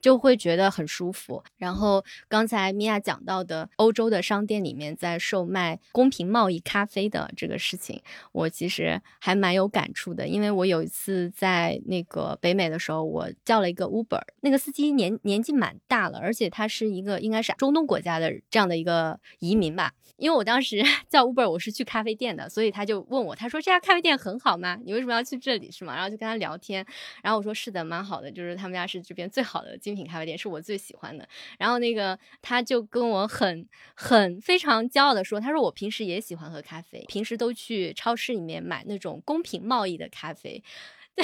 [0.00, 1.42] 就会觉得很舒服。
[1.56, 18.31] 然后刚才米娅讲到的欧洲的商店里面在售卖公平贸易咖啡的这个事情，我其实还蛮有感触的，因为我有一次在那个北美的时候，我叫了一个 Uber，那个司机年年纪蛮大了，而且他是一个应该是中东国家的。
[18.50, 24.78] 这样的一个移民吧，因为我当时 叫 Uber，我是去咖啡店的，所以他就问我，他说这家咖啡店很好吗？
[24.84, 25.94] 你为什么要去这里是吗？
[25.94, 26.86] 然后就跟他聊天，
[27.22, 31.28] 然后我说是的，蛮好的，就是他们家是这边最好的精品咖啡店，是我最喜欢的。
[31.58, 40.62] 然后那个他就跟我很很非常骄傲的说，他说我平时也喜欢喝咖啡，平时都去超市里面买那种公平贸易的咖啡。
[41.14, 41.22] 对，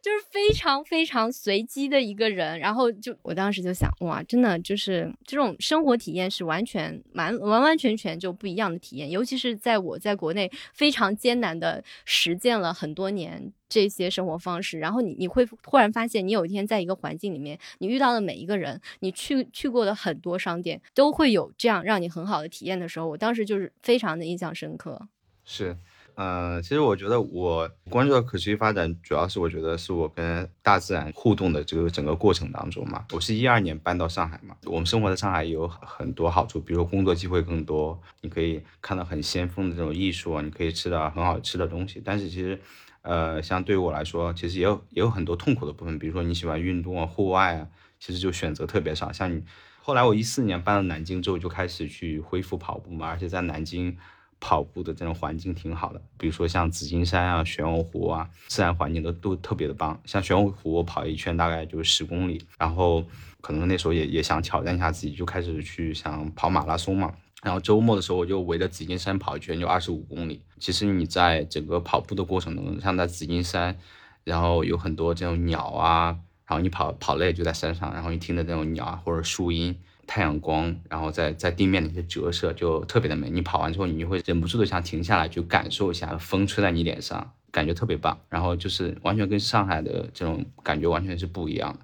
[0.00, 25.08] 就是非常非常随机的一个人，然后就我当时就想，哇，真的就是这种生活体验是完全完完完全全就不一样的体验，尤其是在我在国内非常艰难的实践了很多年这些生活方式，然后你你会突然发现，你有一天在一个环境里面，你遇到的每一个人，你去去过的很多商店，都会有这样让你很好的体验的时候，我当时就是非常的印象深刻。
[25.44, 25.76] 是。
[26.18, 33.04] 呃，其实我觉得我关注到可持续发展，主要是我觉得是我跟大自然互动的这个整个过程当中嘛。
[33.12, 42.02] 我是一二年搬到上海嘛，我们生活在上海有很多好处，比如工作机会更多，你可以看到很先锋的这种艺术啊，你可以吃到很好吃的东西。
[42.04, 42.60] 但是其实，
[43.02, 47.68] 呃，像对于我来说，其实也有也有很多痛苦的部分，比如说你喜欢运动啊、户外啊，
[48.00, 49.12] 其实就选择特别少。
[49.12, 49.44] 像你
[49.80, 53.96] 后来我一四年搬到南京之后，就开始去恢复跑步嘛，而且在南京。
[54.40, 60.00] 跑步的这种环境挺好的，比如说像紫金山啊、玄武湖啊，自然环境都都特别的棒。
[60.04, 63.04] 像玄武湖，我跑一圈大概就是十公里，然后
[63.40, 67.12] 可能那时候也也想挑战一下自己，就开始去想跑马拉松嘛。
[67.42, 70.40] 然后周末的时候，我就围着紫金山跑一圈，就二十五公里。
[70.58, 73.76] 其实你在整个跑步的过程中，像在紫金山，
[74.24, 79.76] 然后有很多这种鸟啊，然后你跑跑累就在山上，然后你听的那种鸟啊或者树音。
[80.08, 83.28] 太阳光，然后在在地面的一些折射就特别的美。
[83.28, 88.18] 你跑完之后，你就会忍不住的想停下来去感受一下风吹在你脸上，感觉特别棒。
[88.30, 91.80] 然后就是完全跟上海的这种感觉完全是不一样的。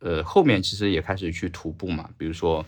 [0.00, 2.64] 呃，后面其实也开始去徒步嘛，比如说，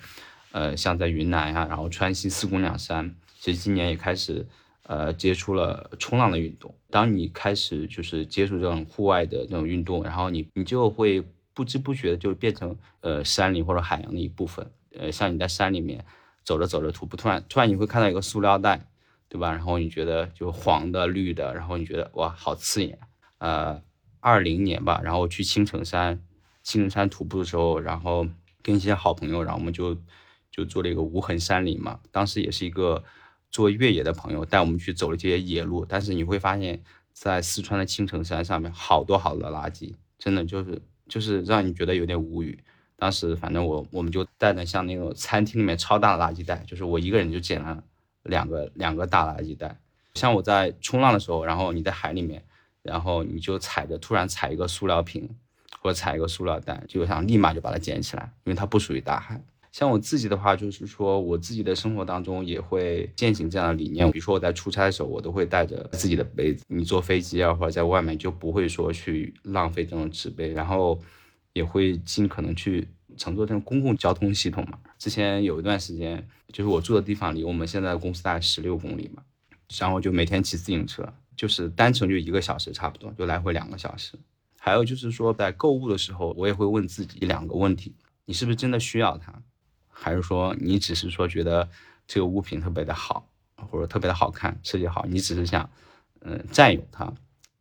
[0.52, 4.46] 呃，像在云南呀，然后川西四姑娘山，其实今年也开始
[4.82, 6.74] 呃接触了冲浪的运动。
[6.90, 14.70] 当你开始就是接触这种户外的这种运动，然后你你就会不知不觉的就变成呃山林或者海洋的一部分。
[14.98, 16.04] 呃，像你在山里面
[16.44, 18.86] 走着走着徒步，突然突然你会看到一个塑料袋，
[19.28, 19.52] 对吧？
[19.52, 22.98] 然后你觉得就黄的绿的，然后你觉得哇好刺眼。
[23.38, 23.82] 呃，
[24.20, 26.20] 二零年吧，然后去青城山。
[26.62, 28.26] 青城山徒步的时候，然后
[28.62, 29.96] 跟一些好朋友，然后我们就
[30.50, 31.98] 就做了一个无痕山林嘛。
[32.10, 33.02] 当时也是一个
[33.50, 36.82] 做越野的朋友带我们去走了这些野路，但是你会发现
[37.14, 42.62] 在四川的青城山上面好多好多垃圾，真的就是就是让你觉得有点无语。
[43.00, 47.82] 当时反正我我们就带着像那种餐厅里面超大的垃圾袋，就是我一个人就捡了
[48.22, 49.76] 两个两个大垃圾袋。
[50.14, 52.44] 像我在冲浪的时候，然后你在海里面，
[52.82, 55.28] 然后你就踩着突然踩一个塑料瓶。
[55.82, 59.40] 或者踩一个塑料袋，就想立马就把它捡起来，因为它不属于大海。
[59.72, 64.10] 像我自己的话，就是说我自己的生活当中也会践行这样的理念。
[64.10, 66.66] 比如说我在出差的时候，我都会带着自己的杯子。
[66.68, 71.00] 你坐飞机啊，或者在外面就不会说去浪费这种纸杯，然后
[71.52, 72.86] 也会尽可能去
[73.16, 74.78] 乘坐这种公共交通系统嘛。
[74.98, 79.22] 之前有一段时间，就是我住的地方离我们现在公司大概十六公里嘛，
[79.78, 84.18] 然后就每天骑自行车，就是单程就一个小时差不多，就来回两个小时。
[84.58, 87.94] 还有就是说，在购物的时候，我也会问自己两个问题：
[88.26, 89.32] 你是不是真的需要它，
[89.88, 91.66] 还是说你只是说觉得
[92.06, 95.70] 这个物品特别的好，或者特别的好看，设计好，你只是想，
[96.20, 97.10] 嗯，占有它。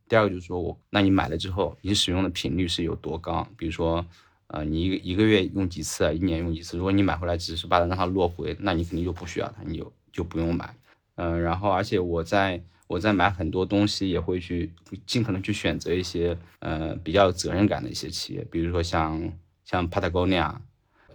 [0.10, 3.48] 第二个就是说我，那你买了之后，你使用的频率是有多高？
[3.56, 4.06] 比如说，
[4.48, 6.76] 呃，你一个一个月用几次啊，一年用几次？
[6.76, 10.76] 如果你买回来只是把它让它落灰，那你肯定就不需要它，你就就不用买。
[11.16, 12.62] 嗯，然后而且我在。
[12.90, 14.74] 我在买很多东西，也会去
[15.06, 19.32] 尽可能去选择一些呃比较有责任感的一些企业，比如说像
[19.64, 20.56] 像 Patagonia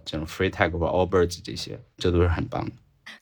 [0.05, 2.71] 这种 Free Tag 或 Allbirds 这些，这都是很棒的。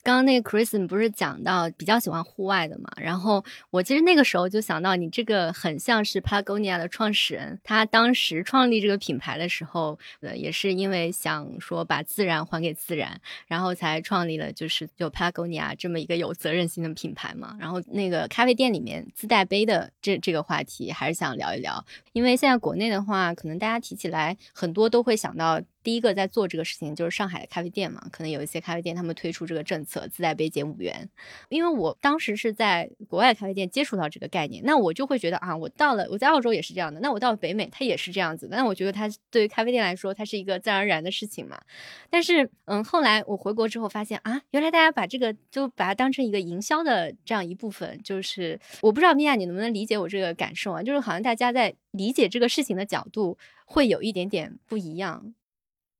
[0.02, 2.90] 刚刚那个 Chris 不是讲到比较喜欢户外的嘛？
[2.96, 17.56] 然后我其实那个时候就想到，你这个很像是 Patagonia 的创始人，他当时创立这个品牌的时候，呃，也是因为想说把自然还给自然，然后才创立了就是就 Patagonia 这么一个有责任心的品牌嘛。
[17.60, 25.60] 然后那个咖啡店里面自带杯的这这个话题，还是想聊一聊，因为现在国内的话，可能大家提起来很多都会想到。
[25.84, 31.08] 第一个在做这个事情就是上海的咖啡店嘛，可能有一些咖啡店他们推出这个政策，自带杯减五元。
[31.50, 41.60] 因为我当时是在国外咖啡店接触到这个概念，那我就会觉得啊，我到了我在澳洲也是这样的，那我到了北美它也是这样子，那我觉得它对于咖啡店来说它是一个自然而然的事情嘛。
[42.08, 55.34] 但是嗯，后来我回国之后发现啊，原来大家把这个就把它当成一个营销的这样一部分，就是我不知道米娅你能不能理解我这个感受啊，就是好像大家在理解这个事情的角度会有一点点不一样。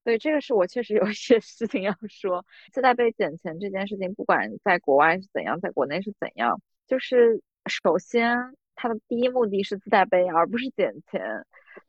[0.05, 2.45] 对，这个是我确实有一些 事情要说。
[2.73, 8.37] 自带杯减钱这件事情，不管在国外是怎样，在国内是怎样，就是首先
[8.75, 11.45] 它的第一目的是自带杯，而不是减钱。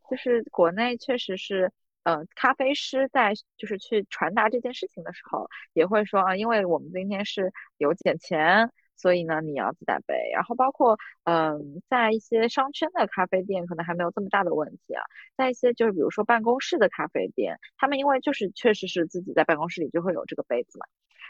[0.09, 1.71] 就是国内确实是，
[2.03, 8.71] 呃，咖啡师在就是去传达这件事情的时候，也会说啊，因为我们今天是有减钱。
[8.95, 15.03] 所以呢，你要自带杯，然后包括，嗯，在一些商圈的咖啡店可能还没有这么大的问题啊，
[15.35, 20.85] 在一些就是比如说办公室的咖啡店，他们因为就是确实是自己在办公室里就会有这个杯子嘛，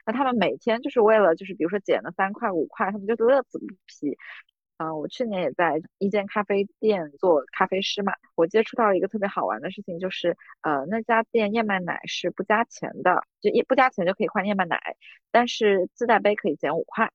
[0.05, 4.17] 那他们每天就是为了就是比如说减了三块五块，他们就乐此不疲。
[4.77, 14.97] 嗯，我去年也在一间咖啡店做咖啡师嘛，我接触到一个特别好玩的事情，就是呃那家店燕麦奶是不加钱的，就一不加钱就可以换燕麦奶，
[15.31, 17.09] 但是自带杯可以减五块。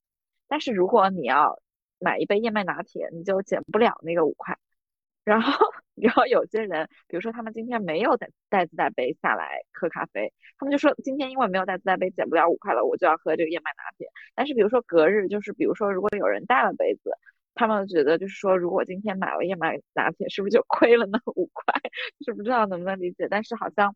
[0.51, 1.63] 但是如果你要
[2.01, 4.59] 买一杯燕麦拿铁，你就减不了那个五块。
[5.25, 5.53] 然后，
[5.95, 14.09] 然后有些人，比如说他们今天没有带带自带杯下来喝咖啡，他们就说今天因为没有带自带杯，减不了五块了，我就要喝这个燕麦拿铁。
[14.35, 17.13] 但是比如说隔日，就是比如说如果有人带了杯子，
[17.55, 21.75] 他们觉得就是说，如果今天买了燕麦拿铁，是不是就亏了那 五块？
[22.25, 23.29] 是不知道能不能理解。
[23.31, 23.95] 但是好像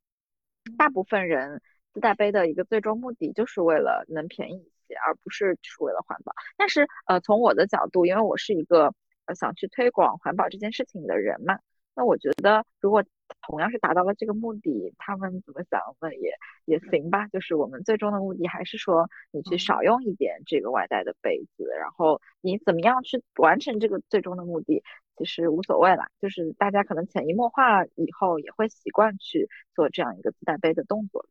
[0.78, 1.62] 大部分人
[1.94, 4.70] 自带杯的一个最终目的就是为了能便宜。
[5.07, 8.92] 而不是只是为了环保，但是呃，从我的角度，因为我是一个
[9.27, 11.59] 呃想去推广环保这件事情的人嘛，
[11.94, 13.03] 那我觉得如果
[13.40, 16.35] 同样是达到了这个目的，他们怎么想那也
[16.66, 17.27] 也行吧。
[17.29, 24.82] 就是我们最终的目的还是说，你去少用一点这个外带的杯子，然后你怎么样去完成这个最终的目的，
[25.16, 26.09] 其实无所谓啦。
[26.20, 31.28] 就是大家可能潜移默化以后也会习惯去做这样一个自带杯的动作了。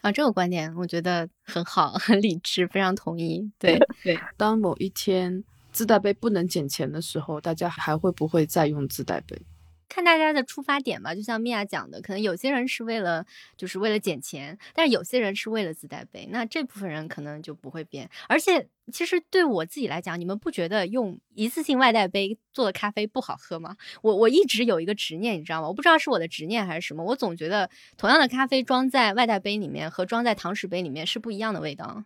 [0.00, 3.50] 啊，这个观点我觉得很好，很理智，非常同意。
[3.58, 5.42] 对对，当某一天
[5.72, 9.36] 自带杯不能减钱的时候，大家还会不会再用自带杯？
[9.88, 13.24] 看大家的出发点吧，就像米娅讲的，可能有些人是为了
[13.56, 18.08] 就是为了捡钱，但是有些人是为了自带杯，那这部分人可能就不会变。
[18.28, 23.76] 而且其实对我自己来讲，你们不觉得用一次性外带杯做的咖啡不好喝吗？
[24.02, 25.68] 我我一直有一个执念，你知道吗？
[25.68, 32.04] 我不知道是我的执念还是什么，我总觉得同样的咖啡装在外带杯里面和装在堂食杯里面是不一样的味道。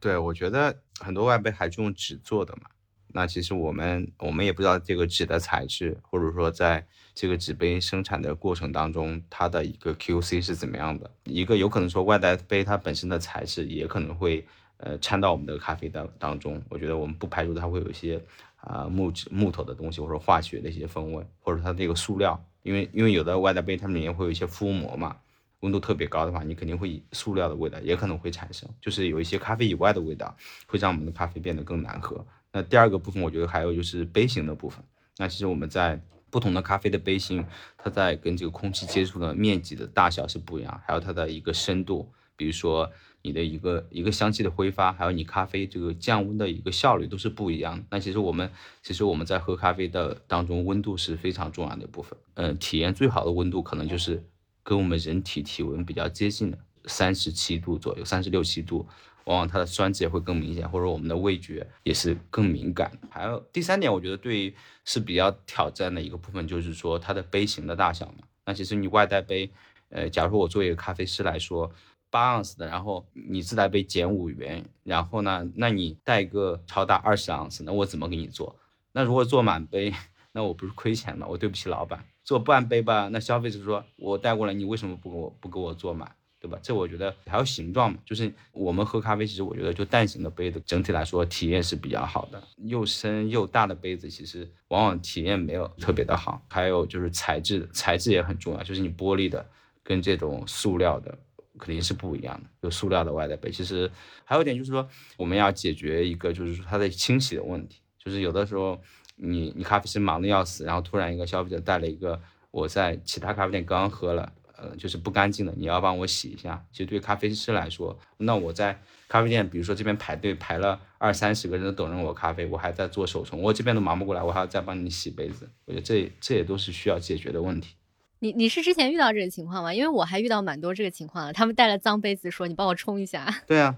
[0.00, 2.70] 对，我觉得很多外杯还是用纸做的嘛。
[3.16, 11.10] 那其实我们我们也不知道这个纸的材质，或者说在这个纸杯生产的过程当中，它的一个 QC 是怎么样的？
[11.24, 14.44] 一个有可能说外带杯它本身的材质也可能会
[14.76, 16.62] 呃掺到我们的咖啡当当中。
[16.68, 18.22] 我觉得我们不排除它会有一些
[18.56, 25.16] 啊木质木头的东西，或者化学的一些风味，或者它这个塑料，因为因为有的外带杯它里面会有一些覆膜嘛，
[25.60, 30.36] 温度特别高的话，你肯定会塑料的味道也可能会产生，就是有一些咖啡以外的味道，
[30.66, 32.22] 会让我们的咖啡变得更难喝。
[32.56, 34.82] 那第二个部分，我觉得还有就是杯型的部分。
[35.18, 36.00] 那其实我们在
[36.30, 37.44] 不同的咖啡的杯型，
[37.76, 42.90] 它在跟这个空气接触的面积的大小是不一样，还有它的一个深度，比如说
[43.20, 47.84] 你的一个一个香气的挥发，还有你咖啡这个降温的一个效率都是不一样的。
[47.90, 48.50] 那其实我们
[48.82, 52.18] 其实我们在喝咖啡的当中，温度是非常重要的部分。
[52.36, 54.24] 嗯，体验最好的温度可能就是
[54.62, 58.88] 跟我们人体体温比较接近的三十七度左右，三十六七度。
[59.26, 62.90] 往往它的酸质也会更明显，或者我们的味觉也是更敏感。
[63.10, 64.52] 还有第三点，我觉得对
[64.84, 68.24] 是比较挑战的一个部分，就是说它的杯型的大小嘛。
[68.44, 69.50] 那其实你外带杯，
[69.90, 71.70] 呃，假如说我作为一个咖啡师来说，
[72.08, 78.56] 八盎司的，然后你自带杯减五元，然后呢，那你带一个超大二十盎司，那我怎么给你做？
[78.92, 79.92] 那如果做满杯，
[80.30, 81.26] 那我不是亏钱吗？
[81.28, 82.04] 我对不起老板。
[82.22, 86.14] 做半杯吧，那消费者说我带过来，你为什么不给我不给我做满？
[86.46, 86.58] 对吧？
[86.62, 92.42] 这我觉得还有形状嘛，就是我们喝咖啡，其实我觉得就蛋形的杯子，整体来说体验是比较好的。
[92.58, 96.40] 又深又大的杯子，其实往往体验没有特别的好。
[96.48, 99.44] 还有就是材质，材质也很重要，就是你玻璃的
[99.82, 101.18] 跟这种塑料的
[101.58, 102.48] 肯定是不一样的。
[102.60, 103.90] 有塑料的外带杯，其实
[104.24, 107.80] 还有一点就是说，我们要解决一个就是说它的清洗的问题。
[107.98, 108.80] 就是有的时候
[109.16, 112.20] 你你咖啡师忙的要死，然后突然一个消费者带了一个
[112.52, 114.32] 我在其他咖啡店刚刚喝了。
[114.56, 116.64] 呃，就是不干净的，你要帮我洗一下。
[116.72, 125.48] 其实对咖啡师来说，那我在咖啡店，比如说这边排队排了二三十个人都等着我咖啡，我还在做手冲，我这边都忙不过来，我还要再帮你洗杯子。
[125.66, 127.74] 我觉得这这也都是需要解决的问题。
[128.18, 129.74] 你你是之前遇到这个情况吗？
[129.74, 133.42] 因为我还遇到蛮多这个情况的，他们带了脏杯子说你帮我冲一下。
[133.46, 133.76] 对啊，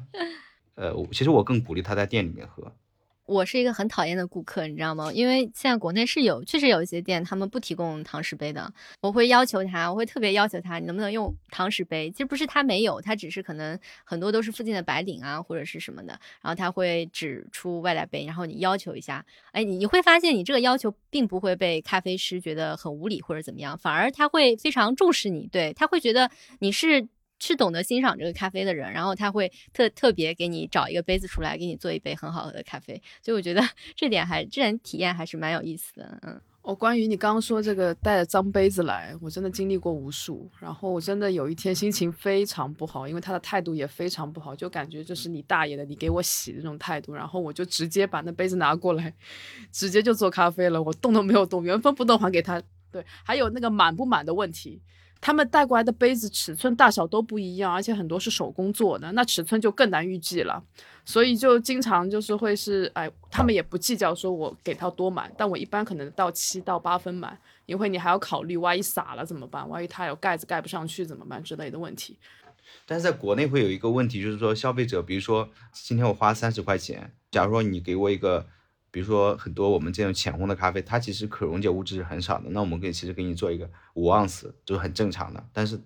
[0.76, 2.72] 呃，其实我更鼓励他在店里面喝。
[3.29, 5.12] 我是一个很讨厌的顾客，你知道吗？
[5.12, 8.72] 因为现在国内是有，确实有一些店他们不提供堂食杯的。
[9.03, 12.11] 我会要求他，我会特别要求他，你能不能用堂食杯？
[12.11, 19.22] 其实不是他没有，他只是可能很多都是附近的白领啊或者是什么的，然后他会只出外带杯，然后你要求一下，
[19.53, 27.07] 哎，你你会发现你这个要求并不会被咖啡师觉得很无理或者怎么样，反而他会非常重视你，对他会觉得你是。
[27.39, 33.01] 是懂得欣赏这个咖啡的人，然后他会特特别给你找一个杯子出来，给你做一杯很好喝的咖啡。
[33.22, 33.62] 所以我觉得
[33.95, 36.18] 这点还这点体验还是蛮有意思的。
[36.22, 40.51] 嗯，哦关于你刚刚说这个带着脏杯子来，我真的经历过无数。
[40.59, 47.14] 然后我真的有一天心情非常不好，因为他的态度也非常不好，就感觉这是你大爷的，你给我洗这种态度。
[47.14, 49.14] 然后我就直接把那杯子拿过来，
[49.70, 52.61] 直接就做咖啡了，我动都没有动，原封不动还给他。
[52.91, 54.80] 对，还有那个满不满的问题。
[55.21, 60.62] 他们带过来的杯子尺寸大小都不一样，而且很多是手工做的，那尺寸就更难预计了。
[61.05, 72.19] 所以就经常就是会是，哎，他们也不计较说我给他多满，但我一般可能到七到八分满，因为你还要考虑万一洒了怎么办，万一它有盖子盖不上去怎么办之类的问题。
[72.87, 78.47] 但是在国内会有一个问题，就是说消费者，比如说今天我花三十块钱，假如说你给我一个。
[78.91, 82.45] 比如说很多我们这种浅烘的咖啡，它其实可溶解物质是很少的。
[82.51, 85.45] 那我们可以其实给你做一个五盎司，就是很正常的。
[85.53, 85.78] 但是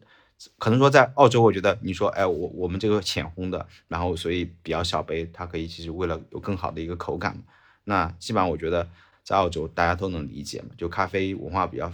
[0.58, 7.36] 可能说在澳洲，我觉得你说，哎，我我们这个浅烘的，然后所以比较小杯，它可以其实为了有更好的一个口感。
[7.84, 8.88] 那基本上我觉得
[9.24, 11.92] 在澳洲大家都能理解嘛，就咖啡文化比较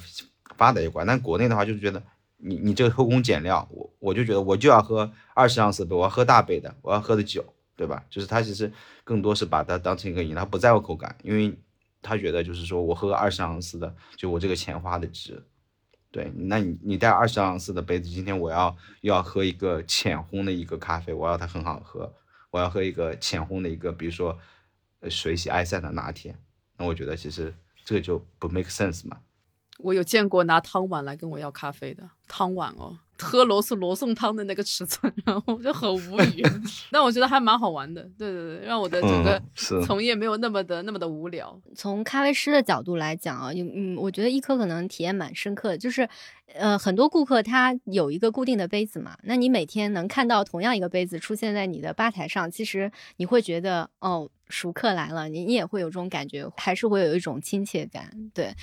[0.56, 1.04] 发达一块。
[1.04, 2.02] 但国内的话就是觉得
[2.36, 7.44] 你你这个偷工减料，我我就觉得我就要喝二十盎司的，我要喝大杯的，我要喝的酒。
[7.78, 8.04] 对吧？
[8.10, 8.70] 就是他其实
[9.04, 11.56] 更多是把它当成一个饮料，不在乎口感，因为
[12.02, 15.40] 他觉得就是说我喝个二十盎司的，就我这个钱花的值。
[16.10, 22.12] 对，那你你带二十盎司的杯子，今天我要又要喝一个浅烘的一个咖啡，我要它很好喝，
[22.50, 24.36] 我要喝一个浅烘的一个，比如说
[25.08, 26.34] 水洗埃塞的拿铁，
[26.76, 27.54] 那我觉得其实
[27.84, 29.18] 这个就不 make sense 嘛。
[29.78, 36.42] 我有见过拿汤碗来跟我要咖啡的汤碗哦，喝罗宋罗宋汤的那个尺寸， 然后就很无语。
[36.90, 39.42] 但我觉得还蛮好玩的，对对对，让我的整个
[39.84, 41.60] 从业没有那么的那么的无聊。
[41.74, 46.08] 从咖啡师的角度来讲啊，嗯，我觉得一颗可能体验蛮深刻的，就是。
[46.54, 58.10] 呃，很多顾客他有一个固定的杯子嘛，那你每天能看到同样一个杯子出现在你的吧台上，其实你会觉得哦，熟客来了，你你也会有这种感觉，还是会有一种亲切感。
[58.32, 58.54] 对，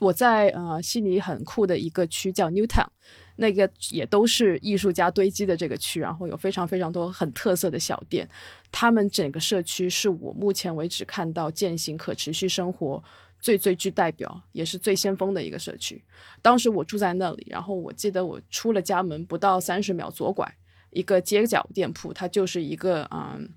[0.00, 2.88] 我在呃悉尼很酷的一个区叫 Newtown，
[3.36, 8.28] 那个也都是艺术家堆积的这个区，然后有非常非常多很特色的小店，
[8.70, 13.02] 他们整个社区是我目前为止看到践行可持续生活。
[13.40, 16.02] 最最具代表也是最先锋的一个社区。
[16.40, 20.50] 当时我住在那里，然后我记得我出了家门不到三十秒，左拐
[20.90, 23.50] 一个街角店铺，它就是一个嗯。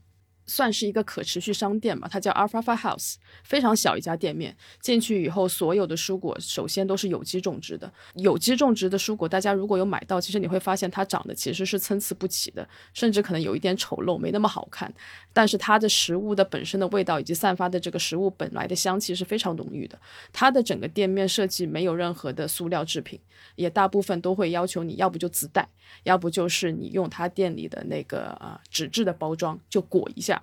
[0.47, 4.55] 算是一个可持续商店吧，它叫 Alfalfa House，非常小一家店面。
[4.81, 7.91] 进去以后，所有的蔬果首先都是有机种植的。
[8.15, 14.91] 有机种植的蔬果，大家如果有买到，其实你会发现它长得其实是参差不齐的，甚至可能有一点丑陋，没那么好看。
[15.33, 19.99] 但是它的食物的本身的味道以及散发的这个食物本来的香气是非常浓郁的。
[20.31, 23.19] 它的整个店面设计没有任何的塑料制品，
[23.55, 25.67] 也大部分都会要求你要不就自带，
[26.03, 30.36] 要不就是你用它店里的那个呃纸质的包装就裹一下。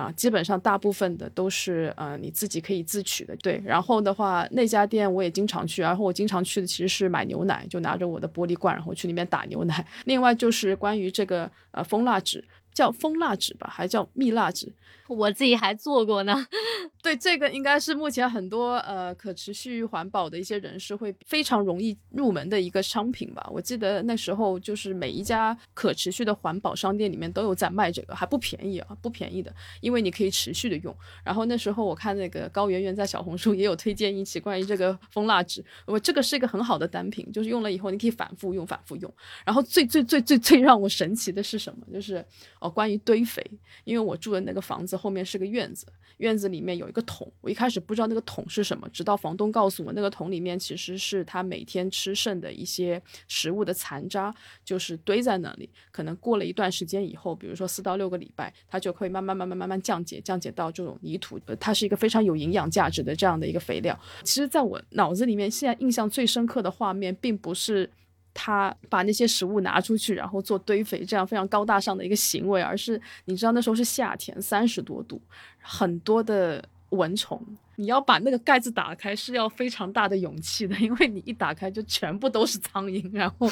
[0.00, 3.60] 啊，基本上大部分的都是呃你自己可以自取的，对。
[3.64, 9.86] 然后的话，那家店我也经常去，然后我经常去的其实是买牛奶，就拿着我的玻璃罐，然后去里面打牛奶。
[10.06, 12.42] 另外就是关于这个呃蜂蜡纸，
[12.72, 14.72] 叫蜂蜡纸吧，还叫蜜蜡纸。
[15.14, 16.46] 我自己还做过呢，
[17.02, 23.44] 对这个应该是目前很多呃可持续环保的一些人士会非常容易入门的一个商品吧。
[23.50, 30.94] 我记得那时候就是每一家可持续的环保商店里面都有在卖这个，还不便宜啊，不便宜的，因为你可以持续的用。
[31.24, 39.12] 然后那时候我看那个高圆圆在小红书也有推荐一期关于这个蜂蜡纸，我这个是一个很好的单品，就是用了以后你可以反复用，反复用。
[39.44, 41.84] 然后最最最最最让我神奇的是什么？
[41.92, 42.24] 就是
[42.60, 43.44] 哦关于堆肥，
[43.82, 44.99] 因为我住的那个房子。
[45.00, 45.86] 后面是个院子，
[46.18, 47.32] 院子里面有一个桶。
[47.40, 54.34] 我一开始不知道那个桶是什么，直到房东告诉我，那个桶里面其实是他每天吃剩的一些食物的残渣，
[54.64, 55.70] 就是堆在那里。
[55.90, 61.40] 可能过了一段时间以后，比如说四到六个礼拜，它就会慢慢慢慢慢慢降解，降解到这种泥土。
[61.58, 63.98] 它是一个非常有营养价值的这样的一个肥料。
[64.22, 67.88] 其实，在我脑子里面，现在印象最深刻的画面，并不是。
[68.32, 75.20] 他把那些食物拿出去，然后做堆肥，这样非常高大上的一个行为，而是你知道那时候是夏天，三十多度，
[75.60, 77.40] 很多的蚊虫。
[77.80, 83.50] 你要把那个盖子打开是要非常大的勇气的， 因为你一打开就全部都是苍蝇，然后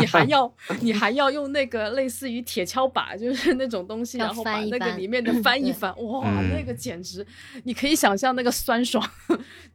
[0.00, 0.52] 你还要
[0.82, 7.24] 你还要用那个类似于铁锹把，就是那种东西，然后把那个里面的翻一翻，哇，那个简直
[7.62, 9.08] 你可以想象那个酸爽。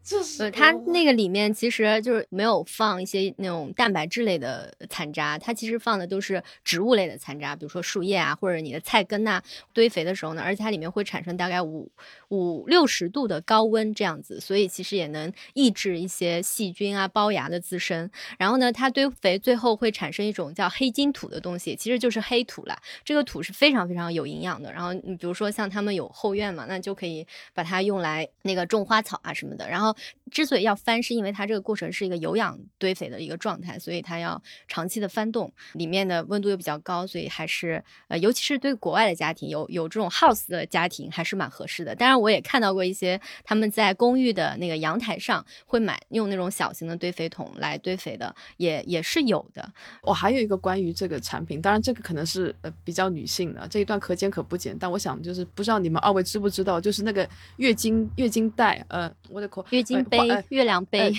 [0.03, 9.41] 就是它那个里面其实就是没有放一些那种蛋白质类的残渣，它其实放的都是植物类的残渣，比如说树叶啊，或者你的菜根呐。
[9.71, 11.89] 堆肥的时候呢，而且它里面会产生大概五
[12.27, 13.92] 五六十度的高温。
[13.93, 18.09] 这样子，所以其实也能抑制一些细菌啊、包芽的滋生。
[18.37, 22.77] 然后呢，它堆肥最后会产生一种叫黑金土的东西，其实就是黑土了。
[23.03, 24.71] 这个土是非常非常有营养的。
[24.71, 29.67] 然后你比如说像他们有后院嘛，那就可以把它用来那个种花草啊什么的。
[29.67, 29.95] 然后
[30.31, 41.95] 之所以要翻，是因为它这个过程是一个有氧堆肥的一个状态，所以它要长期的翻动，里面的温度又比较高，所以还是呃，尤其是对国外的家庭有有这种 house 的家庭还是蛮合适的。
[41.95, 49.67] 当然，我也看到过一些他们在在公寓的那个阳台上会买用那种小型的堆肥桶来堆肥的，也也是有的。
[50.01, 54.77] 我还有一个关于这个产品，当然这个可能是呃比较女性的，这一段可剪可不剪。
[54.79, 57.27] 但我想就是不知道你们二位知不知道，就是那个
[57.57, 60.19] 月经月经带，呃，我的口月经杯、
[60.49, 61.11] 月亮杯，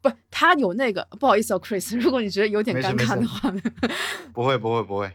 [0.00, 1.06] 不，它有那个。
[1.18, 3.52] 不好意思哦，Chris，如果你觉得有点尴尬的话，
[4.32, 5.10] 不会不会不会。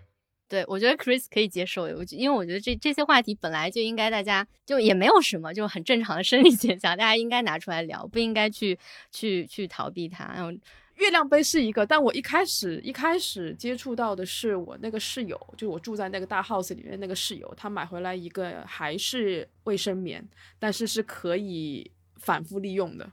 [0.54, 8.78] 对，我觉得 Chris 可以接受，我因为我觉得这这些话题本来就应该大家就也没有什么，就很正常的生理现象，大家应该拿出来聊，不应该去
[9.12, 10.26] 去去逃避它。
[10.26, 10.52] 然后
[10.98, 20.24] 月亮杯是一个，但我一开始一开始接触到的是我那个室友，就我住在那个大 house 里面那个室友，他买回来一个还是卫生棉，
[20.60, 23.12] 但是是可以反复利用的，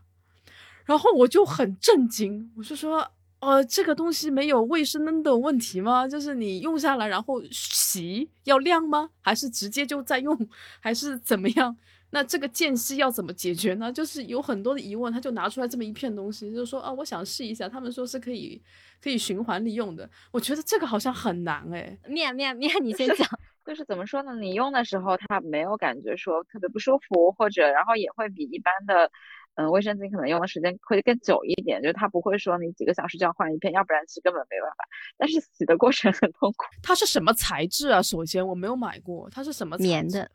[0.84, 3.10] 然后我就很震惊，我就说。
[3.40, 6.06] 呃，这个东西没有卫生的问题吗？
[6.06, 9.10] 就是你用下来然后洗要晾吗？
[9.22, 10.36] 还是直接就在用，
[10.78, 11.74] 还是怎么样？
[12.10, 13.90] 那这个间隙要怎么解决呢？
[13.90, 17.66] 就是有很多的疑问，他就拿出来这么一片东西，就说啊，我想试一下。
[17.66, 18.60] 他们说是可以
[19.02, 21.98] 可以循环利用的，我觉得这个好像很难哎。
[22.06, 23.26] 面面面，你先讲。
[23.64, 24.34] 就是怎么说呢？
[24.36, 29.10] 你用的时候它没有感觉说特别不舒服，或者然后也会比一般的。
[29.60, 34.84] 嗯，卫生巾可能用的时间会更久一点，就是它不会说你几个小时就要换一片，要不然是根本没办法。
[35.18, 36.64] 但是洗的过程很痛苦。
[36.82, 38.00] 它是什么材质啊？
[38.00, 40.30] 首先我没有买过，它是什么棉的？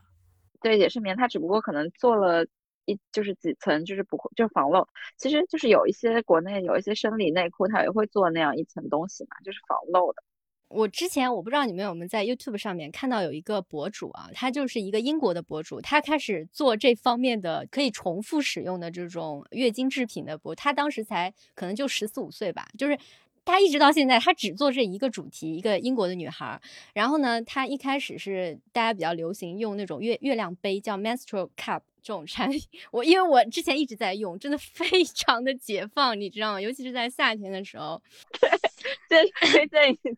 [0.61, 2.45] 对，也是棉，它只不过可能做了
[2.85, 4.87] 一就是几层，就是不会就防漏。
[5.17, 10.21] 其实就是有一些国内有一些生理内裤，它也会做那样一层东西嘛，就是防漏的。
[10.67, 22.97] 我之前我不知道你们有没有在 YouTube 上面看到有一个博主啊，他就是一个英国的博主，他开始做这方面的可以重复使用的这种月经制品的博，他当时才可能就十四五岁吧，就是
[23.45, 26.59] 他一直到现在，他只做这一个主题，一个英国的女孩。
[26.93, 32.59] 然后呢，他一开始是大家比较流行用那种月月亮杯，叫 menstrual cup 这种产品。
[32.91, 36.59] 我因为我之前一直在用，真的非常的解放，你知道吗？
[36.59, 38.01] 尤其是在夏天的时候。
[39.07, 40.17] 对，对对对。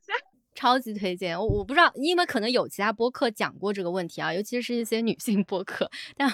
[0.57, 6.27] 超级推荐我，我不知道，因为可能有其他播客讲过这个问题啊，尤其是一些女性播客，但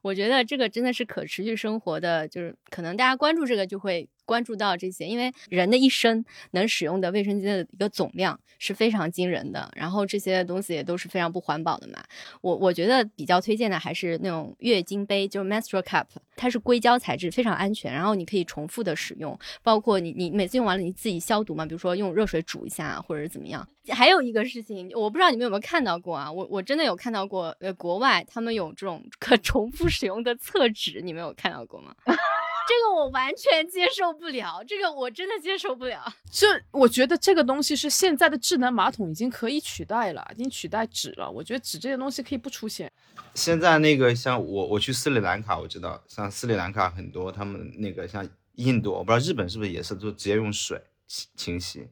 [0.00, 4.08] 我觉得这个真的是可持续生活的，就是可能大家关注这个就会。
[4.26, 12.04] 关注到这些，因为人的一生能使用的卫生巾的一个总量是非常惊人的，然后这些东西也都是非常不环保的嘛。
[12.42, 16.04] 我我觉得比较推荐的还是那种月经杯，就是 menstrual cup，
[16.34, 23.66] 它是硅胶材质，非常安全，然后你可以重复的使用，包括你你每次用完了你自己消毒嘛，比如说用热水煮一下或者是怎么样。
[23.90, 31.94] 还有一个事情，我不知道你们有没有看到过啊，我我真的有看到过，呃，国外他们有这种可重复使用的厕纸，你们有看到过吗？
[32.68, 36.04] 这个我完全接受不了，这个我真的接受不了。
[36.30, 41.30] 这我觉得这个东西是现在的智能马桶已经可以取代了，已经取代纸了。
[41.30, 42.90] 我觉得纸这些东西可以不出现。
[43.34, 51.88] 现在那个像我我去斯里兰卡，我知道像斯里兰卡很多他们那个像印度，我不知道日本是不是也是就直接用水清清洗。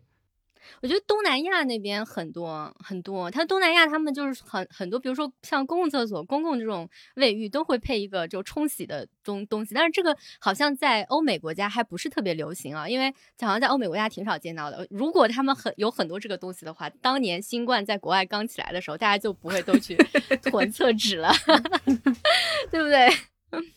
[0.83, 13.11] 我觉得东南亚那边很多很多，他东南亚他们就是很很多，比如说像公共厕所、公共这种卫浴都会配一个就冲洗的东东西，但是这个好像在欧美国家还不是特别流行啊，因为
[13.41, 14.87] 好像在欧美国家挺少见到的。
[14.91, 19.97] 如果他们很有很多这个东西的话，当年新冠在国外刚起来的时候，大家就不会都去
[20.43, 21.33] 囤厕纸了，
[22.71, 23.09] 对不对？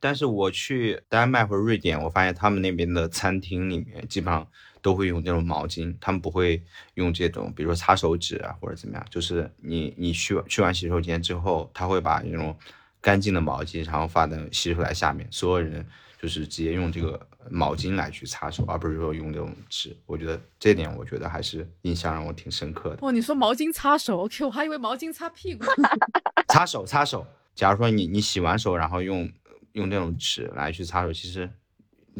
[0.00, 4.46] 但是我去丹麦或者瑞典，我发现他们那边的餐厅里面基本上。
[4.80, 6.62] 都会用那种毛巾，他们不会
[6.94, 9.06] 用这种，比如说擦手纸啊或者怎么样。
[9.10, 12.56] 就是你你去去完洗手间之后，他会把那种
[13.00, 15.84] 干净的毛巾，然后放在洗手台下面，所有人
[16.20, 17.20] 就是直接用这个
[17.50, 19.96] 毛巾来去擦手，而不是说用这种纸。
[20.06, 22.98] 我觉得这点，我觉得还是印象让我挺深刻的。
[23.00, 25.64] 哦，你说毛巾擦手，OK，我还以为毛巾擦屁股。
[26.48, 29.30] 擦手擦手，假如说你你洗完手，然后用
[29.72, 31.50] 用那种纸来去擦手，其实。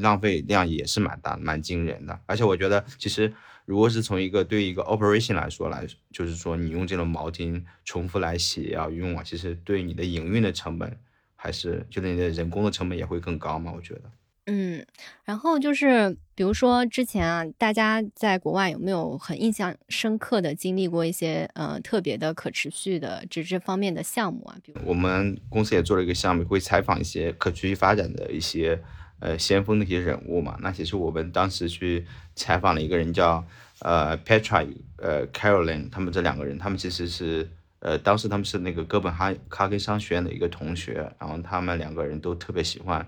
[0.00, 3.32] 浪费量也是蛮大、蛮惊人的，而且我觉得，其实
[3.64, 10.98] 如果是从一个对一个 operation 来说来，就是说你用这种毛巾重复来洗啊用啊，其实对你的营运的成本，
[11.36, 13.70] 还是就是你的人工的成本也会更高嘛？
[13.76, 14.02] 我觉得。
[14.46, 14.82] 嗯，
[15.24, 24.56] 然后就是比如说之前啊，大家在国外有没有很印象深刻的经历过一些呃特别的可持续的这这方面的项目啊？
[24.62, 28.82] 比如我们公司也做了一个项目，会采访一些可持续发展的一些。
[29.20, 32.06] 呃，先锋的一些人物嘛，那其实我们当时去
[32.36, 33.44] 采访了一个人叫
[33.80, 34.64] 呃 Petra，
[34.96, 37.48] 呃 Caroline，他们这两个人，他们其实是
[37.80, 43.04] 呃当时他们是那个哥本哈哈根商学院的一个同学，然后他们两个人都特别喜欢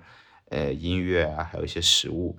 [0.49, 2.37] 呃音乐啊，还有一些食物，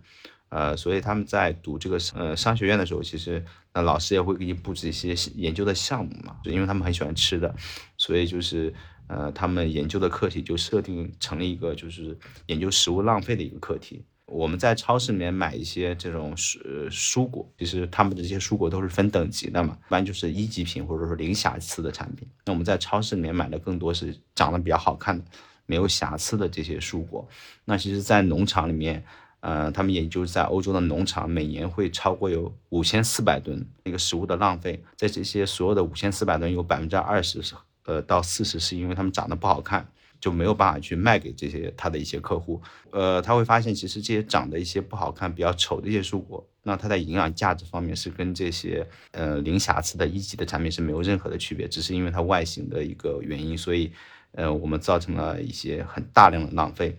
[0.49, 7.55] 呃，所以他们在读这个呃商学院的时候，其实那老师也会给你布置一些研究的项目嘛，就因为他们很喜欢吃的，
[7.97, 8.73] 所以就是。
[9.11, 14.01] 呃，他们研究的课题就设定成了一个，就是研究食物浪费的一个课题。
[14.25, 16.57] 我们在超市里面买一些这种蔬
[16.89, 22.25] 蔬果，其实他们的这些蔬果都是分等级的嘛，一般就是一级品或者说零瑕疵的产品。
[22.45, 25.25] 那我们在超市里面买的更多是长得比较好看的、
[25.65, 27.27] 没有瑕疵的这些蔬果。
[27.65, 29.03] 那其实，在农场里面，
[29.41, 37.55] 呃，他们研究在欧洲的农场每年会超过有五千四百吨那个食物的浪费，在这些所有的五千四百吨有百分之二十是。
[37.85, 39.87] 呃，到四十是因为他们长得不好看，
[40.19, 42.61] 就没有办法去卖给这些他的一些客户。
[42.91, 53.91] 呃，他会发现其实这些长得一些不好看、比较丑的一些蔬果，那它在营养价值方面是跟这些呃零瑕疵的一级的产品是没有任何的区别，只是因为它外形的一个原因，所以
[54.33, 56.95] 呃我们造成了一些很大量的浪费。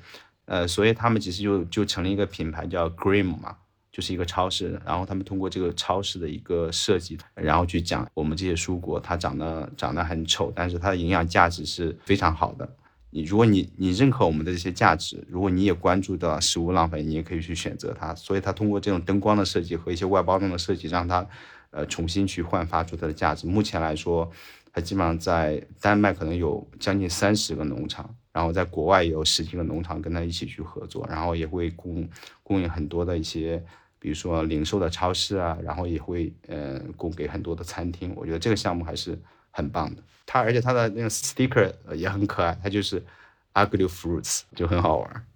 [0.47, 3.57] 呃，所以他们其实就就成了一个品牌叫 Green 嘛。
[3.93, 12.68] 就是一个超市，然后他们通过这个超市的一个设计，然后去讲我们这些蔬果，它长得长得很丑，但是它的营养价值是非常好的。
[13.11, 18.14] 你如果你你认可我们的这些价值，如果你也关注到食物浪费，你也可以去选择它。
[18.14, 21.28] 所以它通过这种灯光的设计和一些外包装的设计，让它
[21.70, 23.47] 呃重新去焕发出它的价值。
[23.47, 24.30] 目前来说，
[24.72, 32.09] 它基本上在丹麦可能有将近三十个农场，然后在国外也有十几个农场跟它一起去合作，然后也会供
[32.43, 33.62] 供应很多的一些，
[34.03, 38.12] 比如说零售的超市啊，然后也会呃供给很多的餐厅。
[38.16, 39.16] 我觉得这个项目还是
[39.53, 40.03] 很棒的。
[40.26, 43.00] 它而且它的那个 sticker 也很可爱，它就是
[43.55, 45.26] ugly fruits，就很好玩。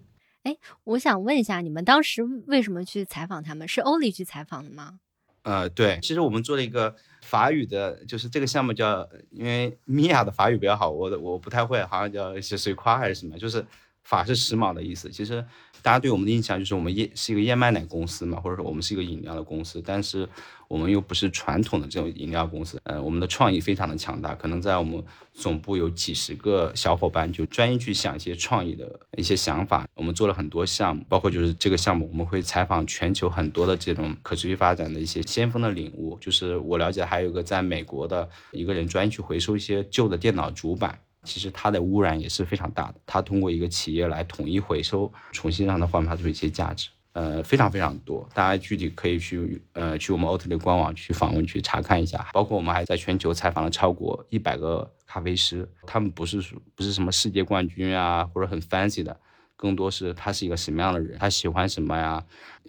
[0.43, 3.69] 哎，我想问一下，你们当时为什么去采访他们？
[3.69, 4.99] 是欧里去采访的吗？
[5.43, 6.93] 呃，对，其实我们做了一个
[7.23, 13.65] 法语的，就是这个项目叫，因为米娅的法语比较好，我的我不太会，好像叫是水夸还是什么，就是
[14.07, 15.11] 法是时髦的意思。
[15.11, 15.45] 其实
[15.83, 20.29] 大家对我们的印象就是我们燕是一个燕麦奶公司嘛，或者说我们是一个饮料的公司，但是。
[20.69, 25.01] 我们又不是传统的这种饮料公司，呃，我们的创意非常的强大，可能在我们
[25.33, 29.87] 总部有几十个小伙伴，就专业去想一些创意的一些想法。
[29.95, 36.19] 我们做了很多项目，包括就是这个项目，我们会采访全球很多的这种可持续发展的一些先锋的领悟。
[36.21, 42.95] 就是我了解还有个在美国的一个人专业去回收一些旧的电脑主板，其实它的污染也是非常大的。
[43.05, 46.89] 它通过一个企业来统一回收，重新让它焕发出一些价值。
[47.13, 52.29] 呃，非常非常多，大家具体可以去呃去我们 Oatly 官网去访问去查看一下。
[52.35, 56.43] 包括我们还在全球采访了超过一百个咖啡师，他们不是
[56.75, 59.19] 不是什么世界冠军啊，或者很 fancy 的，
[59.57, 62.23] 更多是他是一个什么样的人，他喜欢什么呀？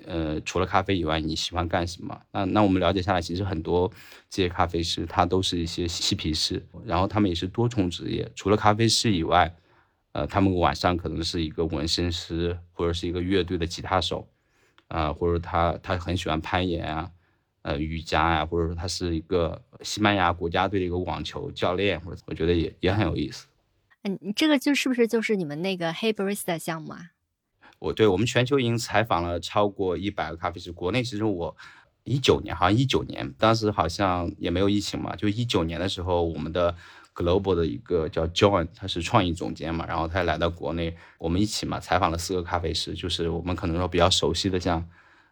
[0.06, 2.20] 呃，除了咖啡以外，你喜欢干什么？
[2.32, 3.92] 那那我们了解下来，其实很多
[4.30, 9.54] 这些咖啡师，他都是一些嬉皮士，然后他们也是多重职业，除了咖啡师以外，
[10.12, 14.28] 呃，他们晚上可能是一个纹身师，或者是一个乐队的吉他手。
[14.90, 17.12] 啊，或者他他很喜欢攀岩啊，
[17.64, 23.48] 呃，瑜伽呀，或者说他是一个西班牙国家队的一个网球教练，或者我觉得也也很有意思。
[24.04, 27.12] 嗯，这个就是不是就是你们那个黑 barista 项目啊？
[27.80, 31.56] 我对我们全球已经采访了超过一百个咖啡师，国内其实我
[32.04, 36.76] 一九年好像一九年，当时好像也没有疫情嘛，就一九年的时候，我们的。
[37.18, 44.88] Global 的一个叫 John，他是创意总监嘛，然后他来到国内，我们一起嘛采访了四个咖啡师，就是我们可能说比较熟悉的，像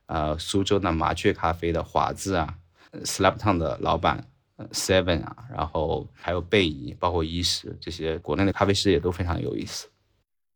[0.08, 2.56] 呃苏州的麻雀咖啡的华子啊
[3.04, 4.26] ，Slaptown 的老板
[4.72, 9.88] Seven 啊，然后还有贝姨，包括伊石这些国内的咖啡师也都非常有意思。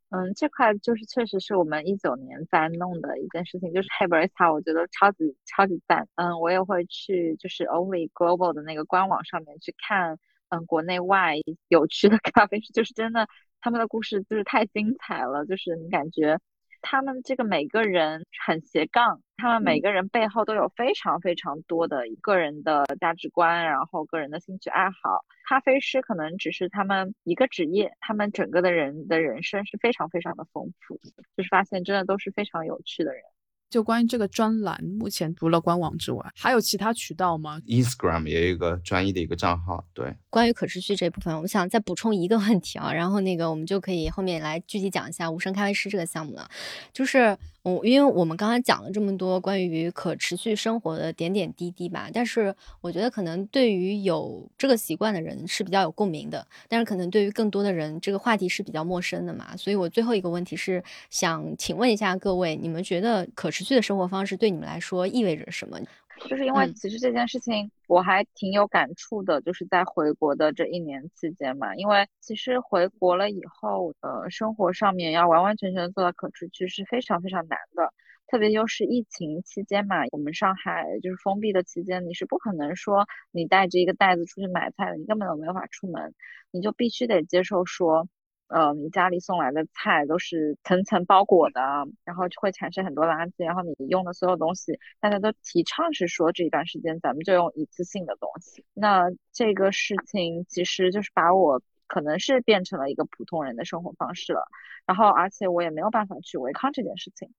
[0.10, 6.08] 嗯，这块就是确实是我们一九年在弄的一件事情，就是 h e b r i s t a 我觉得超级超级赞。
[6.16, 10.18] 嗯，我也会去就是 Only Global 的那个官网上面去看。
[10.52, 11.36] 嗯，国内外
[11.68, 13.28] 有趣的咖啡师，就是真的，
[13.62, 15.46] 他们的故事就是太精彩了。
[15.46, 16.40] 就是你感觉
[16.82, 25.24] 他们这个每个人很斜杠，他们每个人背后都有非常非常多的个人的价值观，然后个人的兴趣爱好。
[25.48, 31.24] 咖啡师可能只是他们一个职业，他们整个的人的人生是非常非常的丰富的。
[31.38, 33.22] 就是发现真的都是非常有趣的人。
[33.70, 39.86] 就关于这个专栏，目前除了官网之外，还有其他渠道吗？Instagram 也有一个专业的一个账号。
[39.94, 46.50] 对，关于可持续这部分，我想再补充一个问题啊，然后那个我们就可以后面来具体讲一下无声咖啡师这个项目了，
[46.92, 47.38] 就是。
[47.62, 65.80] 我因为我们刚才讲了这么多关于可持续生活的点点滴滴吧，但是我觉得可能对于有这个习惯的人是比较有共鸣的，但是可能对于更多的人这个话题是比较陌生的嘛，所以我最后一个问题是想请问一下各位，你们觉得可持续的生活方式对你们来说意味着什么？
[66.28, 77.94] 就是因为其实这件事情我还挺有感触的，就是在回国的这一年期间嘛，因为其实回国了以后，呃，生活上面要完完全全做到可持续是非常非常难的，
[78.28, 86.14] 特别又是疫情期间嘛，我们上海就是封闭的期间，你是不可能说你带着一个袋子出去买菜的，你根本都没有法出门，
[86.52, 88.08] 你就必须得接受说。
[88.50, 91.62] 呃，你家里送来的菜都是层层包裹的，
[92.04, 93.46] 然后就会产生很多垃圾。
[93.46, 98.66] 然后你用的所有东西，大家都提倡是说这一段时间咱们就用一次性的东西。
[98.74, 104.48] 那这个事情其实就是把我可能是变成了一个普通人的生活方式了。
[104.86, 107.30] 然后而且我也没有办法去违抗这件事情。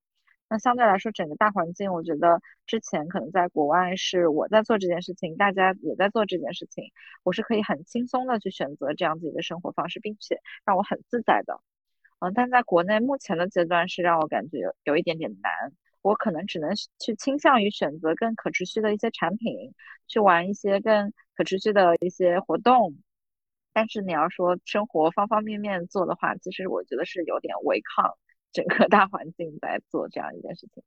[0.50, 6.90] 那相对来说，整个大环境，我觉得之前可能在国外是我在做这件事情，大家也在做这件事情，
[7.22, 11.60] 我是可以很轻松的去选择这样自己的生活方式，并且让我很自在的。
[12.18, 15.72] 嗯，但在国内目前的阶段是让我感觉有有一点点难，
[16.02, 19.72] 我可能只能去倾向于选择更可持续的一些产品，
[20.08, 22.96] 去玩一些更可持续的一些活动。
[23.72, 28.18] 但是你要说生活方方面面做的话，其实我觉得是有点违抗。
[28.52, 30.82] 整个大环境在做这样一件事情，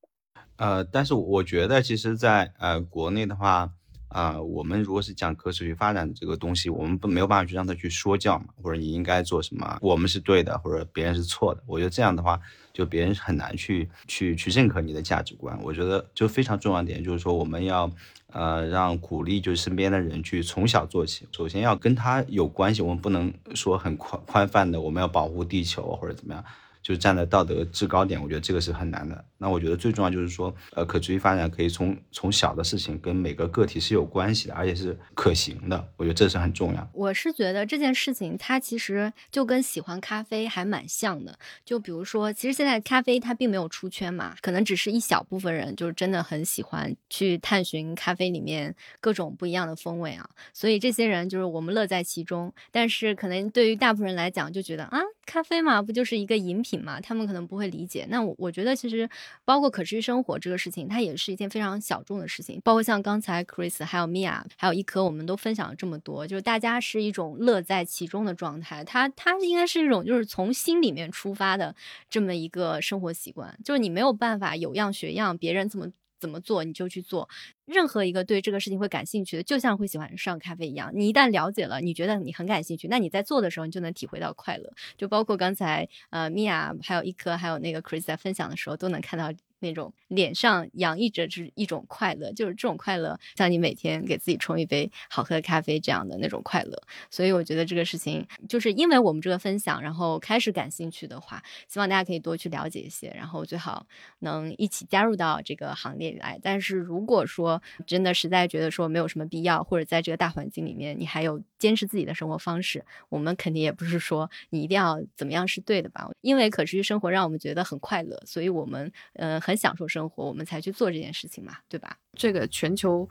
[0.58, 3.72] 呃，但是我觉得其实，在呃国内的话，
[4.10, 11.64] 啊、我们如果是讲可持续发展这个东西，我们不没有办法去让他去说教嘛，或者你应该做什么，我们是对的，或者别人是错的。
[11.66, 12.40] 我觉得这样的话，
[12.72, 15.58] 就别人很难去去去认可你的价值观。
[15.64, 17.90] 我觉得就非常重要一点就是说，我们要
[18.32, 26.44] 呃让鼓励就是身边的人去从小做起，首先要跟他有关系，我们不能说很宽宽泛的我们要保护地球或者怎么样。
[26.84, 29.26] 就是站在道德制高点，我觉得这个是很难的。
[29.38, 35.88] 那我觉得最重要就是说，呃，可持续发展可以从从小的事情跟每个个体是有关系的，而且是可行的。
[35.98, 36.90] 我觉得这是很重要。
[36.94, 41.38] 我是觉得这件事情它其实就跟喜欢咖啡还蛮像的。
[41.66, 50.30] 就比如说，其实现在咖啡它并没有出圈嘛，可能只是一小部分人就是真的很喜欢去探寻咖啡里面各种不一样的风味啊。
[50.54, 52.54] 所以这些人就是我们乐在其中。
[52.72, 57.00] 但是可能对于大部分人来讲，就觉得啊，咖啡嘛，不就是一个饮品嘛？
[57.02, 58.06] 他们可能不会理解。
[58.10, 59.10] 那我我觉得其实
[59.46, 62.62] 包括可持续生活这个事情，它也是一件非常小众的事情。
[62.64, 68.84] 包括像刚才 Chris 还有 Mia 还有一颗，我们都分享了这么多，就是大家是一种乐在其中的状态。
[68.84, 71.76] 它它应该是一种就是从心里面出发的
[72.10, 75.88] 这么一个生活习惯，就是你没有办法有样学样，别人怎么。
[76.24, 77.28] 怎么做你就去做，
[77.66, 80.90] 任何一个对这个事情会感兴趣的，就像会喜欢上咖啡一样。
[80.96, 84.72] 你一旦了解了，你觉得你很感兴趣，那你在做的时候，你就能体会到快乐。
[84.98, 89.34] 就包括刚才呃米娅还有一颗还有那个 Chris 在分享的时候，都能看到
[89.64, 96.80] 那种脸上洋溢着是一种快乐，就是这种快乐，像你每天给自己冲一杯好喝的咖啡这样的那种快乐。
[97.10, 103.88] 所以我觉得这个事情，就是因为我们这个分享，然后开始感兴趣的话，希望大家可以多去了解一些，然后最好
[104.20, 106.40] 能一起加入到这个行列来。
[106.44, 116.10] 但是如果说真的实在觉得说没有什么必要，或者在这个大环境里面，你还有坚持自己的生活方式，我们肯定也不是说你一定要怎么样是对的吧？
[116.22, 121.98] 因为可持续生活让我们觉得很快乐，所以我们呃很享受生活，我们才去做这件事情嘛，对吧？
[122.18, 123.08] 这个全球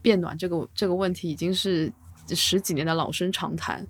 [0.00, 1.92] 变暖这个这个问题已经是
[2.28, 3.86] 十几年的老生常谈，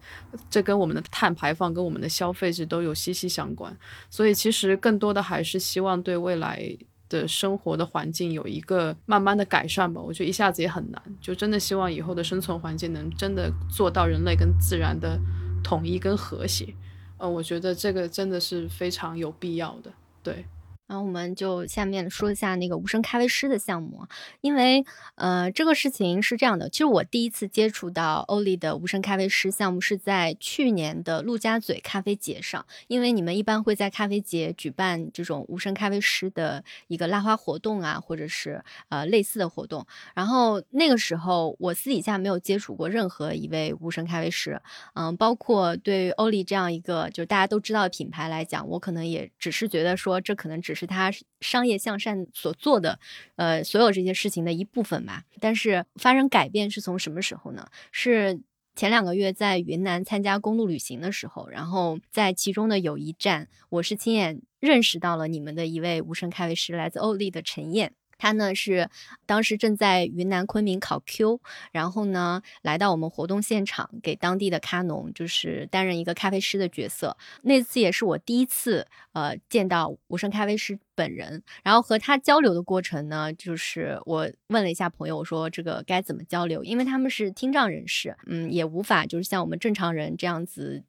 [0.50, 3.76] 这跟我们的碳排放、跟我们的消费是都有息息相关。
[4.10, 6.76] 所以其实更多的还是希望对未来
[7.08, 10.00] 的生活的环境有一个慢慢的改善吧。
[10.00, 15.16] 我觉得一下子也很难，就真的希望以后的生存环境能真的做到人类跟自然的
[15.62, 16.74] 统一跟和谐。
[17.18, 19.92] 呃，我觉得这个真的是非常有必要的，
[20.24, 20.44] 对。
[20.86, 24.06] 然后我们就下面说一下那个无声咖啡师的项目，
[24.40, 44.60] 因为呃这个事情是这样的，其实我第一次接触到欧丽的无声咖啡师项目是在去年的陆家嘴咖啡节上，因为你们一般会在咖啡节举办这种无声咖啡师的一个拉花活动啊，或者是呃类似的活动，然后那个时候我私底下没有接触过任何一位无声咖啡师，
[44.92, 52.98] 嗯，包括对于欧丽这样一个就是大家都知道的品牌来讲，我可能也只是觉得说这可能只是他商业向善所做的，
[53.36, 55.24] 呃，所有这些事情的一部分吧。
[55.40, 57.68] 但是发生改变是从什么时候呢？
[57.92, 58.40] 是
[58.74, 67.92] 前两个月在云南参加公路旅行的时候，然后在其中的有一站，我是亲眼认识到了你们的一位无声开胃师，来自欧丽的陈燕。
[68.18, 68.88] 他呢是
[69.26, 71.40] 当时正在云南昆明考 Q，
[71.72, 77.16] 然后呢来到我们活动现场，给当地的咖农就是担任一个咖啡师的角色。
[77.42, 86.62] 那次也是我第一次呃见到无声咖啡师本人，然后和他交流的过程呢，就是我问了一下朋友，我说这个该怎么交流？
[86.64, 90.82] 因为他们是听障人士，嗯，也无法就是像我们正常人这样子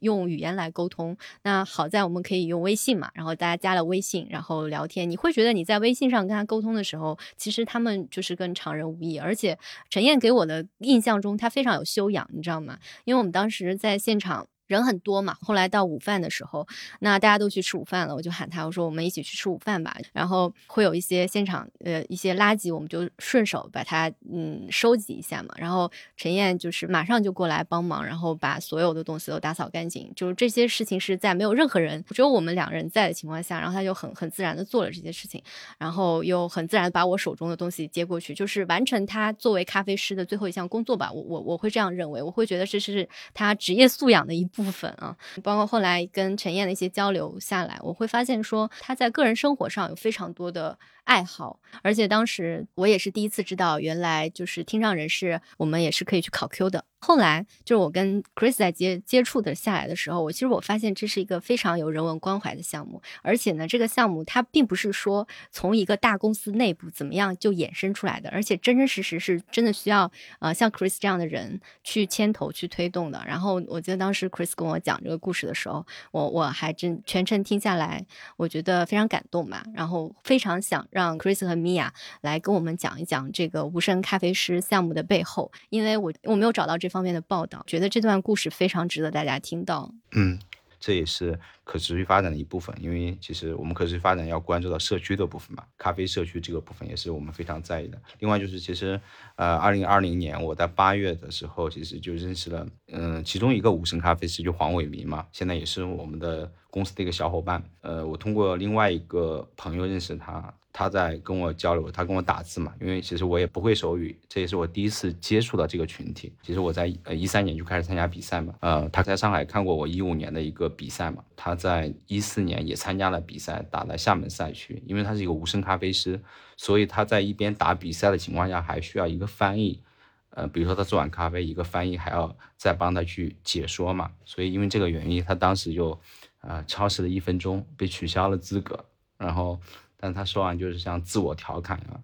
[0.00, 1.16] 用语言来沟通。
[1.42, 9.18] 那好在我们可以用微信嘛，然后大家加了微信，然后聊天，你会觉得你在微信上跟他沟通的时候，其实他们就是跟常人无异。
[9.18, 9.58] 而且
[9.88, 12.78] 陈燕给我的印象中，他非常有修养，你知道吗？
[13.04, 14.46] 因为我们当时在现场。
[14.74, 16.66] 人很多嘛，后来到午饭的时候，
[17.00, 19.96] 那大家都去吃午饭了，我就喊他，我说我们一起去吃午饭吧。
[20.12, 25.54] 然后会有一些现场呃一些垃圾，我们就顺手把它嗯收集一下嘛。
[25.56, 30.12] 然后陈燕就是马上就过来帮忙，然后把所有的东西都打扫干净。
[30.14, 35.42] 就是这些事情是在没有任何人，只有我们两人在的情况下，然后他就很很自然的做了这些事情，
[35.78, 41.10] 然后又很自然的把我手中的东西接过去，就是完成他作为咖啡师的最后一项工作吧。
[41.10, 44.59] 我我我会这样认为，我会觉得这是他职业素养的一部。
[44.62, 56.84] 部分啊，包括后来跟陈燕的一些交流下来，我会发现说他在个人生活上有非常多的爱好，而且当时我也是第一次知道，原来就是听障人士，我们也是可以去考 Q 的。
[57.02, 73.24] 后来就是我跟 Chris 在接接触的下来的时候，我其实我发现这是一个非常有人文关怀的项目，而且呢，这个项目它并不是说从一个大公司内部怎么样就衍生出来的，而且真真实实是真的需要呃像 Chris 这样的人去牵头去推动的。
[73.26, 78.04] 然后我记得当时 Chris 跟我讲这个故事的时候，我我还真全程听下来，
[78.36, 79.64] 我觉得非常感动嘛。
[79.74, 81.88] 然后非常想让让 Chris 和 Mia
[82.20, 89.92] 来跟我们讲一讲这个无声咖啡师项目的背后，因为我我没有找到这方面的报道，觉得这段故事非常值得大家听到。
[90.12, 90.38] 嗯。
[90.82, 98.00] 这也是可持续发展的一部分，因为其实我们可持续发展要关注到社区的部分嘛，咖啡社区这个部分也是我们非常在意的。
[98.20, 98.98] 另外就是其实，
[99.36, 107.62] 呃，二零二零年我在八月的时候，其实就认识了，嗯，其中一个无声咖啡师就黄伟民嘛，现在也是我们的公司的一个小伙伴。
[107.82, 110.54] 呃，我通过另外一个朋友认识他。
[110.72, 116.32] 他在跟我交流，他跟我打字嘛，因为其实我也不会手语，这也是我第一次接触到这个群体。
[116.42, 124.80] 其实我在呃一三年就开始参加比赛嘛，呃，他在上海看过我一五年的一个比赛嘛，他在一四年也参加了比赛，打在厦门赛区。
[124.86, 126.20] 因为他是一个无声咖啡师，
[126.56, 129.82] 所以他在一边打比赛的情况下，还需要一个翻译，
[130.30, 134.12] 呃，比如说他做完咖啡，一个翻译还要再帮他去解说嘛。
[134.24, 135.98] 所以因为这个原因，他当时就
[136.42, 138.84] 呃超时了一分钟，被取消了资格，
[139.18, 139.60] 然后。
[140.00, 142.00] 但他说完就是像自我调侃啊，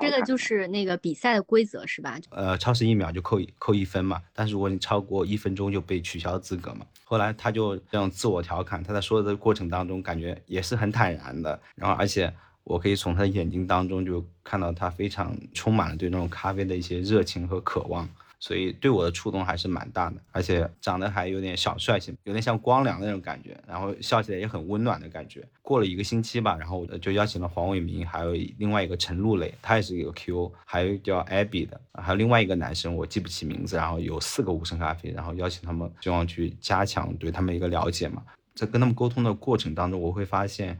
[0.00, 2.18] 这个就是那个比赛的规则是吧？
[2.30, 6.86] 呃，超时一秒就扣一扣一分嘛，但是如果你超过一分钟就被取消资格嘛。
[7.04, 12.32] 后来他就这样自我调侃，他在说的过程当中感觉也是很坦然的，然后而且
[12.64, 18.08] 我可以从他的眼睛当中就看到他非常充满了对那种咖啡的一些热情和渴望。
[18.44, 25.42] 所以对我的触动还是蛮大的，而且长得还有点小帅气，有点像光良那种感觉，然后笑起来也很温暖的感觉。
[25.62, 33.76] 过了一个星期吧，然后我就邀请了黄伟明，还有另外一个陈露蕾，他也是一个 Q，还有叫 Abby 的，还有另外一个男生，我记不起名字。
[33.76, 38.22] 然后有四个无声咖啡，然后邀请他们，希望去加强对他们一个了解嘛。
[38.54, 40.78] 在跟他们沟通的过程当中，我会发现，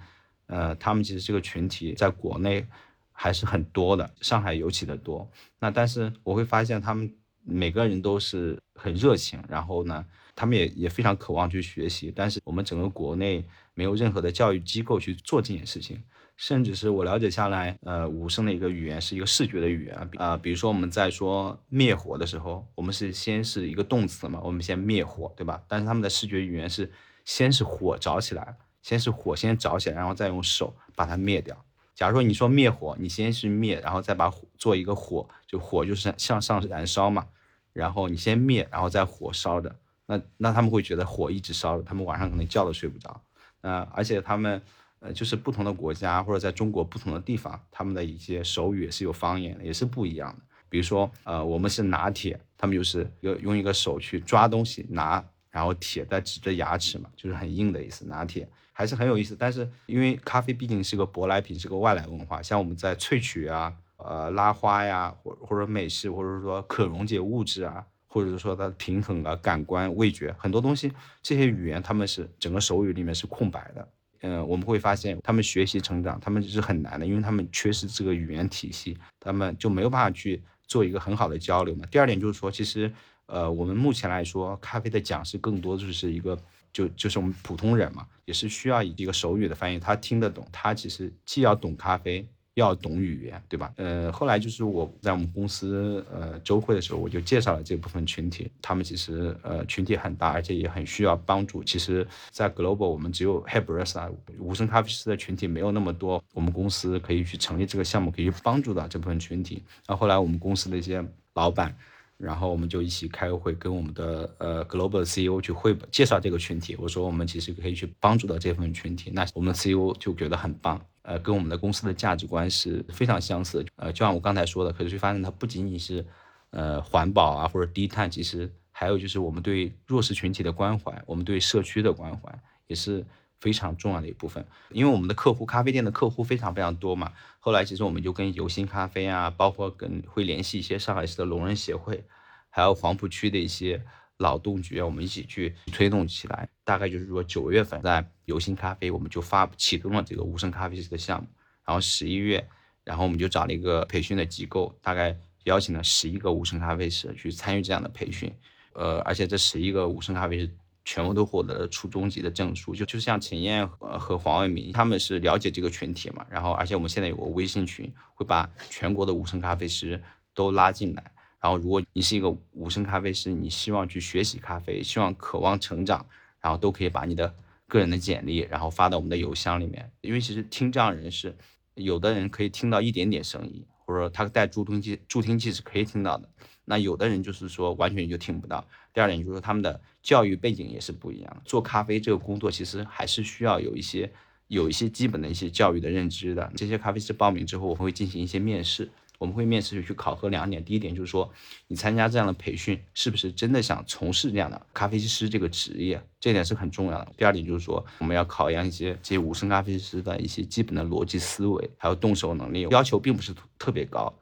[0.48, 2.66] 呃，他们其实这个群体在国内
[3.10, 5.26] 还是很多的，上海尤其的多。
[5.58, 7.10] 那但是我会发现他们。
[7.44, 12.12] 每个人都是很热情，然后呢，他们也也非常渴望去学习。
[12.14, 16.02] 但是我们整个国内没有任何的教育机构去做这件事情，
[16.36, 20.36] 甚至是我了解下来，呃，武声的一个语言是一个视觉的语言啊。
[20.36, 25.62] 比如说我们在说灭火的时候，我们是先是一个动词嘛，我们先灭火，对吧？
[25.68, 26.90] 但是他们的视觉语言是
[27.24, 31.64] 先是火着起来，先是火先着起来，然后再用手把它灭掉。
[31.94, 37.26] 假如说你说灭火，你先是灭，然后再把火做一个火，就火就是向上燃烧嘛。
[37.74, 43.20] 然后你先灭，然后再火烧的，那那他们会觉得火一直烧着，他们晚上可能觉都睡不着。
[43.60, 44.62] 呃，而且他们
[45.00, 50.42] 呃就是不同的国家或者在中国不同的地方，他们的一些手语也是有方言的，也是不一样的。
[50.68, 58.04] 比如说呃我们是拿铁，他们就是用用一个手去抓东西拿，然后铁在指着牙齿嘛，就是很硬的意思。
[58.06, 63.74] 拿铁还是很有意思，但是因为咖啡毕竟是个舶来品，是个外来文化，像我们在萃取啊。
[63.96, 70.92] 呃，拉花呀，或或者美式，或者说可溶解物质啊，或者是说它的平衡啊，感官味觉很多东西，
[71.22, 73.88] 这些语言他们是整个手语里面是空白的。
[74.22, 81.84] 嗯，我们会发现他们学习成长，他们是很难的，因为他们缺失这个语言体系，他们就没有办法去做一个很好的交流嘛。
[81.90, 82.90] 第二点就是说，其实
[83.26, 86.38] 呃，我们目前来说，咖啡的讲师更多就是一个，
[86.72, 92.26] 就就是我们普通人嘛，也是需要一个手语的翻译，他听得懂，他其实既要懂咖啡。
[92.54, 93.72] 要懂语言，对吧？
[93.76, 101.64] 呃，后来就是我在我们公司呃周会的时候，我就介绍了这部分群体，他们其实呃群体很大，而且也很需要帮助。
[101.64, 109.62] 其实，在 Global 我们只有 h e b r e s 啊，无声咖啡师的群体没有那么多，我们公司可以去成立这个项目，可以去帮助到这部分群体。
[109.88, 111.76] 那后来我们公司的一些老板。
[112.16, 116.76] 然后我们就一起开个会，跟我们的呃 global CEO 去汇报介绍这个群体。
[116.78, 119.10] 我说我们其实可以去帮助到这部分群体。
[119.12, 123.64] 那我们的 CEO 就觉得很棒，呃，跟我们的公司的价值观是非常相似。
[123.76, 126.04] 呃，就像我刚才说的，可是发现它不仅仅是
[126.48, 133.04] 呃环保啊或者低碳，其实还有就是我们对弱势群体的关怀，我们对社区的关怀也是
[133.38, 134.42] 非常重要的一部分。
[134.70, 137.12] 因为我们的客户咖啡店的客户非常非常多嘛。
[137.38, 142.02] 后来其实我们就跟游心咖啡啊，包括跟会联系一些上海市的聋人协会，
[142.48, 143.84] 还有黄浦区的一些
[144.18, 146.48] 劳动局啊，我们一起去推动起来。
[146.64, 151.28] 大概就是说九月份在游心咖啡，我们就发启动了这个无声咖啡师的项目。
[151.64, 152.46] 然后十一月，
[152.84, 158.32] 然后我们就找了一个培训的机构，大概邀请了十一个无声咖啡师去参与这样的培训。
[158.74, 160.50] 呃，而且这十一个无声咖啡师。
[160.86, 169.98] 全部都获得了初中级的证书，就就像陈燕和和黄伟明，他们是了解这个群体嘛，然后而且我们现在有个微信群，会把全国的无声咖啡师
[170.34, 171.10] 都拉进来，
[171.44, 176.06] 然后如果你是一个无声咖啡师，你希望去学习咖啡，希望渴望成长，
[176.40, 177.34] 然后都可以把你的
[177.68, 181.36] 个人的简历，然后发到我们的邮箱里面，因为其实听障人士，
[181.74, 186.26] 有的人可以听到一点点声音，或者说他戴助听器，助听器是可以听到的。
[186.64, 188.66] 那有的人就是说完全就听不到。
[188.94, 191.42] 第二点就是说他们的教育背景也是不一样。
[191.44, 194.10] 做咖啡这个工作其实还是需要有一些
[194.48, 196.50] 有一些基本的一些教育的认知的。
[196.56, 198.90] 这些咖啡师报名之后，我会进行一些面试。
[199.18, 201.30] 我们会面试去考核两点，第一点就是说，
[201.68, 207.12] 你参加这样的培训是不是真的想从事这样的咖啡师这个职业，这点是很重要的。
[207.16, 214.12] 第二点就是说，我们要考验一些这些无声咖啡师的一些基本的逻辑思维，还有动手能力，要求并不是特别高，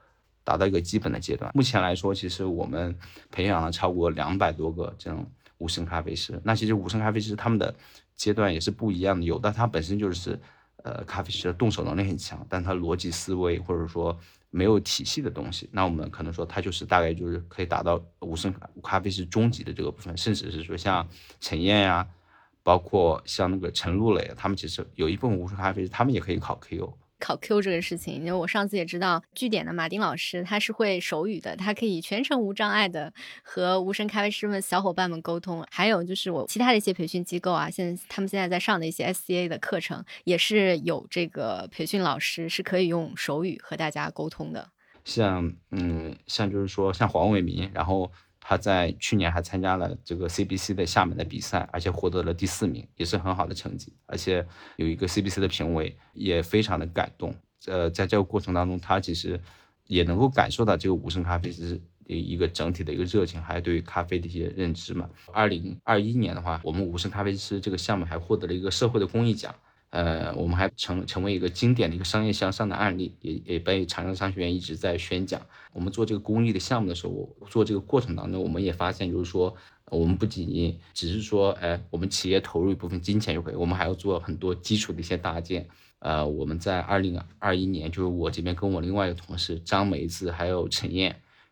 [0.44, 1.50] 达到一个基本的阶段。
[1.54, 2.96] 目前来说，其实我们
[3.30, 5.26] 培养了超过两百多个这种
[5.58, 6.40] 无声咖啡师。
[6.44, 7.74] 那其实无声咖啡师他们的
[8.14, 10.38] 阶段也是不一样的，有的他本身就是
[10.84, 14.16] 呃咖啡师的动手能力很强，但他逻辑思维或者说。
[14.54, 21.08] 没有体系的东西，那我们可能说它就是大概就是可以达到无声咖啡是终极的这个部分，甚至是说像
[21.40, 22.06] 陈燕呀，
[22.62, 26.92] 包括像那个陈露蕾，他们其实有一部分无声咖啡，他们也可以考 KO。
[27.24, 33.12] 考 Q 这个事情，因为我上次也知道，据点的马丁老师他是会手语的，他可以全程无障碍的
[33.44, 35.64] 和无声咖啡师们小伙伴们沟通。
[35.70, 44.68] 还有就是我其他的一些培训机构啊，现在他们现在在上的一些 SCA 的课程，也是有这个培训老师是可以用手语和大家沟通的。
[45.04, 48.10] 像嗯，像就是说像黄伟民，然后。
[48.44, 53.92] 他在去年还参加了这个 CBC 的厦门的比赛，而且获得了第四名，也是很好的成绩。
[54.04, 54.44] 而且
[54.76, 57.32] 有一个 CBC 的评委也非常的感动。
[57.66, 59.40] 呃，在这个过程当中，他其实
[59.86, 65.08] 也能够感受到这个无声咖啡师的一个整体的一个热情，还有对于咖啡的一些认知嘛。
[65.32, 69.54] 二零二一年的话，我们无声咖啡师这个项目还获得了一个社会的公益奖。
[69.92, 75.38] 呃，我们还成成为一个经典的一个商业向上的案例，也也被长江商学院一直在宣讲。
[75.74, 79.54] 我们做这个公益的项目的时候，做这个过程当中，我们也发现，就是说，
[79.90, 85.68] 我们不仅只是说，哎，我们企业投入一部分金钱就可以，我们还要做很多基础的一些搭建。
[85.98, 91.10] 呃，我们在二零二一年，就是我这边跟我另外一个同事张梅子还有陈燕，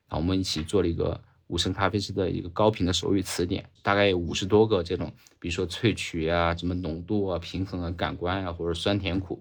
[0.08, 1.20] 然后我们一起做了一个。
[1.50, 9.40] 五升咖啡师的一个高频的手语词典，大概有五十多个这种，比如说萃取啊、什么浓度啊、平衡啊、感官啊，或者酸甜苦，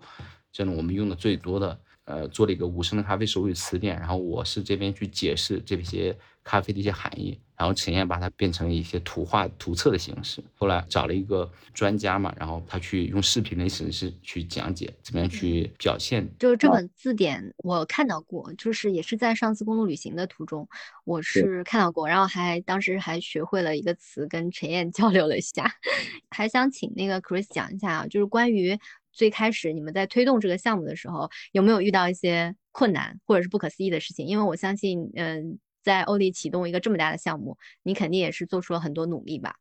[0.51, 6.17] 这种我们用的最多的，呃，做了一个五升的咖啡手语词典，然后我是这边去解释这些。
[6.41, 10.41] 咖啡的一些含义，然后陈燕把它变成一些图画图册的形式。
[10.55, 16.25] 后来找了一个专家嘛，然后他去用视频的形式去讲解，怎么样去表现。
[16.39, 20.65] 就是这本字典我看到过，就是也是在上次公路旅行的途中，
[21.03, 25.69] 我是看到过，然后还当时还学会了一个词，跟陈燕交流了一下。
[26.31, 28.79] 还想请那个 Chris 讲一下啊，就是关于
[29.11, 34.25] 最开始你们在推动这个项目的时候，有没有遇到一些困难或者是不可思议的事情？
[34.25, 35.59] 因为我相信，嗯。
[35.81, 39.55] 在欧力启动一个这么大的项目，你肯定也是做出了很多努力吧？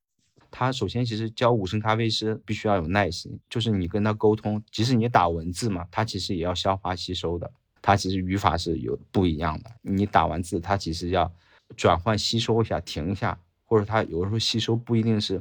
[0.50, 7.50] 他首先其实教五升咖啡师必须要有耐心，就是你跟他沟通，即使你打文字嘛，他其实也要消化吸收的。
[7.82, 11.30] 他其实语法是有不一样的，你打完字，他其实要
[11.76, 15.40] 转换吸收一下，停一下，或者他有的时候吸收不一定是，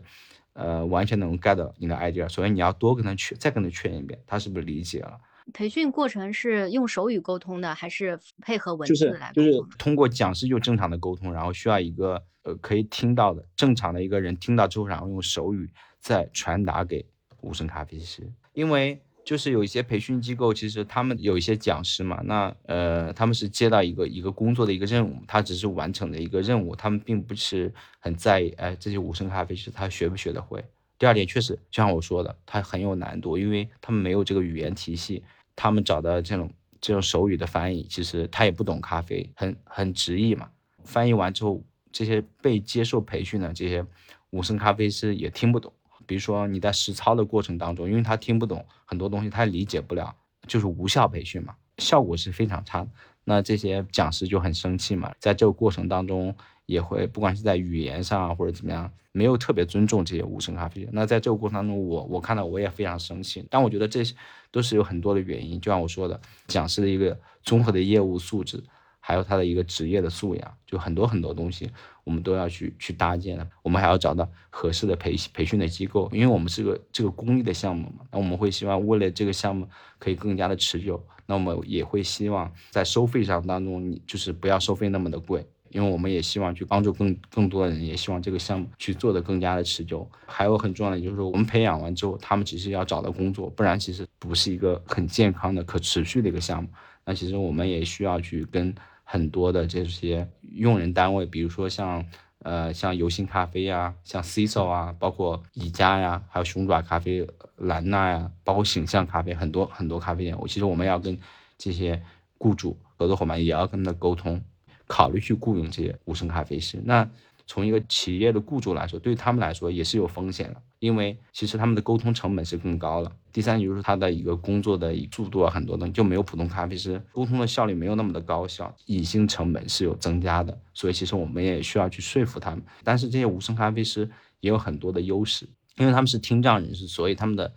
[0.53, 5.19] 呃，完全能 get 你的 idea，所以你要多跟他确，再跟他确认一遍，他是不是理解了。
[5.53, 15.69] 培训过程是用手语沟通的，还是配合文字来就是通过讲师就正常的沟通，然后需要一个呃可以听到的正常的一个人听到之后，然后用手语
[15.99, 17.05] 再传达给
[17.41, 18.29] 无声咖啡师。
[18.53, 30.63] 因为就是有一些培训机构，其实他们有一些讲师嘛，那呃他们是接到一个一个工作的一个任务，他只是完成的一个任务，他们并不是很在意哎这些无声咖啡师他学不学得会。
[30.99, 35.23] 第二点确实就像我说的，他很有难度，因为他们没有这个语言体系。
[35.58, 36.49] 他们找的这种
[36.80, 40.49] 这种手语的翻译，其实他也不懂咖啡，很很直译嘛。
[40.86, 43.86] 翻译完之后，这些被接受培训的这些
[44.30, 45.74] 无声咖啡师也听不懂。
[46.05, 50.16] 比如说你在实操的过程当中，因为他听不懂很多东西，他理解不了，
[50.47, 52.88] 就是无效培训嘛，效果是非常差。
[53.26, 56.34] 那这些讲师就很生气嘛，在这个过程当中。
[56.68, 60.88] 也会不管是在语言上啊或者怎么样，没有特别尊重这些无声咖啡。
[60.91, 63.43] 那在这个过程当中，我我看到我也非常生气。
[63.49, 64.13] 但我觉得这些
[64.51, 68.61] 都是有很多的原因，就像我说的，讲师的一个综合的业务素质，
[68.99, 71.72] 还有他的一个职业的素养，就很多很多东西
[72.03, 73.47] 我们都要去去搭建的。
[73.63, 78.05] 我们还要找到合适的培培训的机构，因为我们是个这个公益的项目嘛。
[78.11, 85.47] 那我们会希望为了这个项目可以更加的持久，那我们也会希望在收费上当中，你就是不要收费那么的贵。
[85.70, 90.09] 因为我们也希望去帮助更更多的人，也希望这个项目去做的更加的持久。
[90.26, 96.70] 还有很重要的就是说，我们培养完之后，他们只是要找到工作，不然其实不是一个很健康的、可持续的一个项目。
[97.05, 102.05] 那其实我们也需要去跟很多的这些用人单位，比如说像
[102.39, 107.25] 呃像游心咖啡呀、像 CISO 啊，包括宜家呀，还有熊爪咖啡、
[107.55, 111.17] 兰纳呀，包括醒象咖啡，很多很多咖啡店，我其实我们要跟
[111.58, 112.04] 这些
[112.37, 114.43] 雇主、合作伙伴也要跟他沟通。
[114.88, 116.82] 考虑去雇佣这些无声咖啡师。
[116.84, 117.08] 那
[117.46, 123.09] 从一个企业的雇主来说，对他们来说也是有风险的，因为其实他们的沟通成本是更高了。
[123.32, 130.59] 第三就是他的一个工作的速度啊，很多东西就没有普通咖啡师沟通的效率没有那么的高效，隐性成本是有增加的。
[130.74, 132.62] 所以其实我们也需要去说服他们。
[132.84, 134.09] 但是这些无声咖啡师
[134.42, 135.47] 也有很多的优势，
[135.78, 137.54] 因为他们是听障人士，所以他们的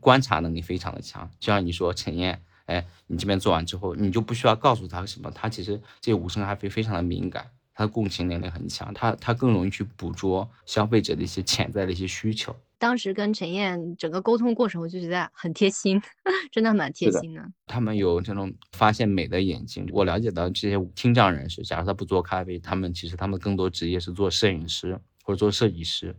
[0.00, 1.30] 观察能力非常的强。
[1.40, 7.46] 就像你说陈燕，哎，你这边做完之后，你就不需要告诉他什么，他其实这些无声咖啡非常的敏感。
[7.72, 12.54] 他的共情能力很强，他他更容易去捕捉消费者的一些潜在的一些需求。
[12.76, 16.02] 当时跟陈燕整个沟通过程，我就觉得很贴心，
[16.52, 17.42] 真的蛮贴心的。
[17.66, 19.88] 他们有这种发现美的眼睛。
[19.92, 26.14] 我了解到这些听障人士，假如他不做咖啡，他们其实他们更多职业是做摄影师或者做设计师。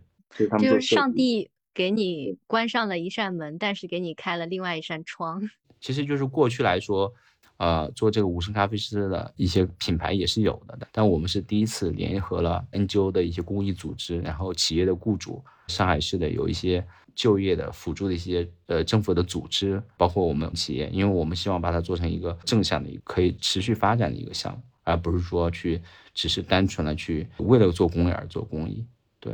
[0.58, 5.50] 就是上帝给你关上了一扇门，但是给你开了另外一扇窗。
[5.80, 7.12] 其实就是过去来说。
[7.58, 16.84] 呃，做这个无声咖啡师的一些品牌也是有的，但我们是第一次联合了 NGO 的一些公益组织，然后企业的雇主，上海市的有一些
[17.14, 25.80] 就业的辅助的一些呃政府的组织，包括我们企业，因为我们希望把它做成一个正向的、可以持续发展的一个项目，而不是说去
[26.14, 28.84] 只是单纯的去为了做公益而做公益，
[29.20, 29.32] 对。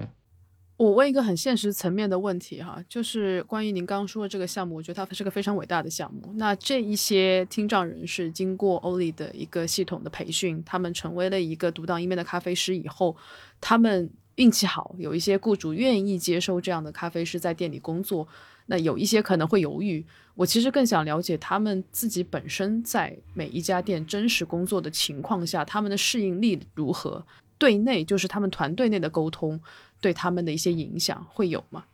[0.78, 6.32] 我问一个很现实层面的问题哈，就是关于您刚刚说的这个项目，我觉得它是个非常伟大的项目。
[6.36, 13.16] 那这一些听障人士经过欧丽的一个系统的培训，他们成为了一个独当一面的咖啡师以后，
[13.60, 18.28] 他们运气好，有一些雇主愿意接收这样的咖啡师在店里工作，
[18.66, 20.06] 那有一些可能会犹豫。
[20.36, 27.26] 我其实更想了解他们自己本身在每一家店真实工作的情况下，他们的适应力如何？
[27.58, 29.60] 对内就是他们团队内的沟通。
[30.00, 31.84] 对他们的一些影响会有吗？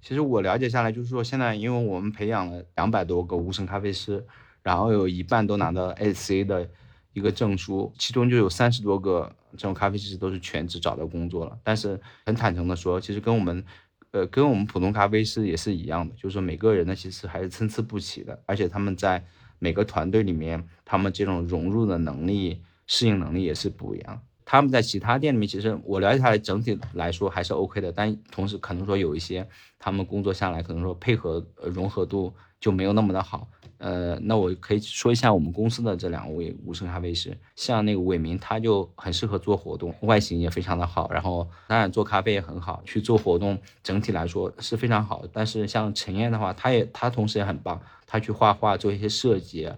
[0.00, 4.24] 其实我了解下来，就是说现在因为我们培养了两百多个无声咖啡师，
[4.62, 6.68] 然后有一半都拿到 SC 的
[7.12, 11.56] 一个证书，其中就有三十多个这种咖啡师都是全职找到工作了。
[11.62, 13.64] 但是很坦诚的说，其实跟我们，
[14.10, 19.24] 呃，跟我们普通咖啡师也是一样的，就是说每个人呢其实还是参差不齐的，而且他们在
[19.58, 24.20] 每个团队里面，他们这种融入的能力、适应能力也是不一样。
[24.46, 27.90] 他们在其他店里面，其实我了解下来，整体来说还是 OK 的。
[27.90, 29.46] 但同时可能说有一些
[29.78, 33.48] 他们工作下来，可能说配合融合度就没有那么的好。
[33.78, 45.24] 呃，那我可以说一下我们公司的这两位无声咖啡师，像那个伟明，他就很适合做活动，外形也非常的好，然后当然做咖啡也很好，去做活动整体来说是非常好。
[45.32, 49.68] 但是像陈燕的话，他也他同时也很棒，他去画画做一些设计。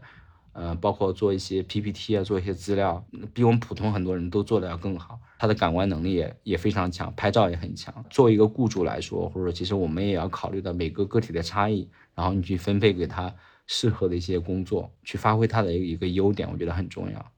[0.58, 5.20] 呃，包括做一些 PPT 啊，做一些资料，比我们普通很多人都做的要更好。
[5.38, 7.94] 他的感官能力也也非常强，拍照也很强。
[8.10, 13.32] 作为一个雇主来说，或者其实我们也要考虑到每个个体的差异，然后你去分配给他
[13.68, 17.32] 适合的一些工作，去发挥他的一个优点，我觉得很重要。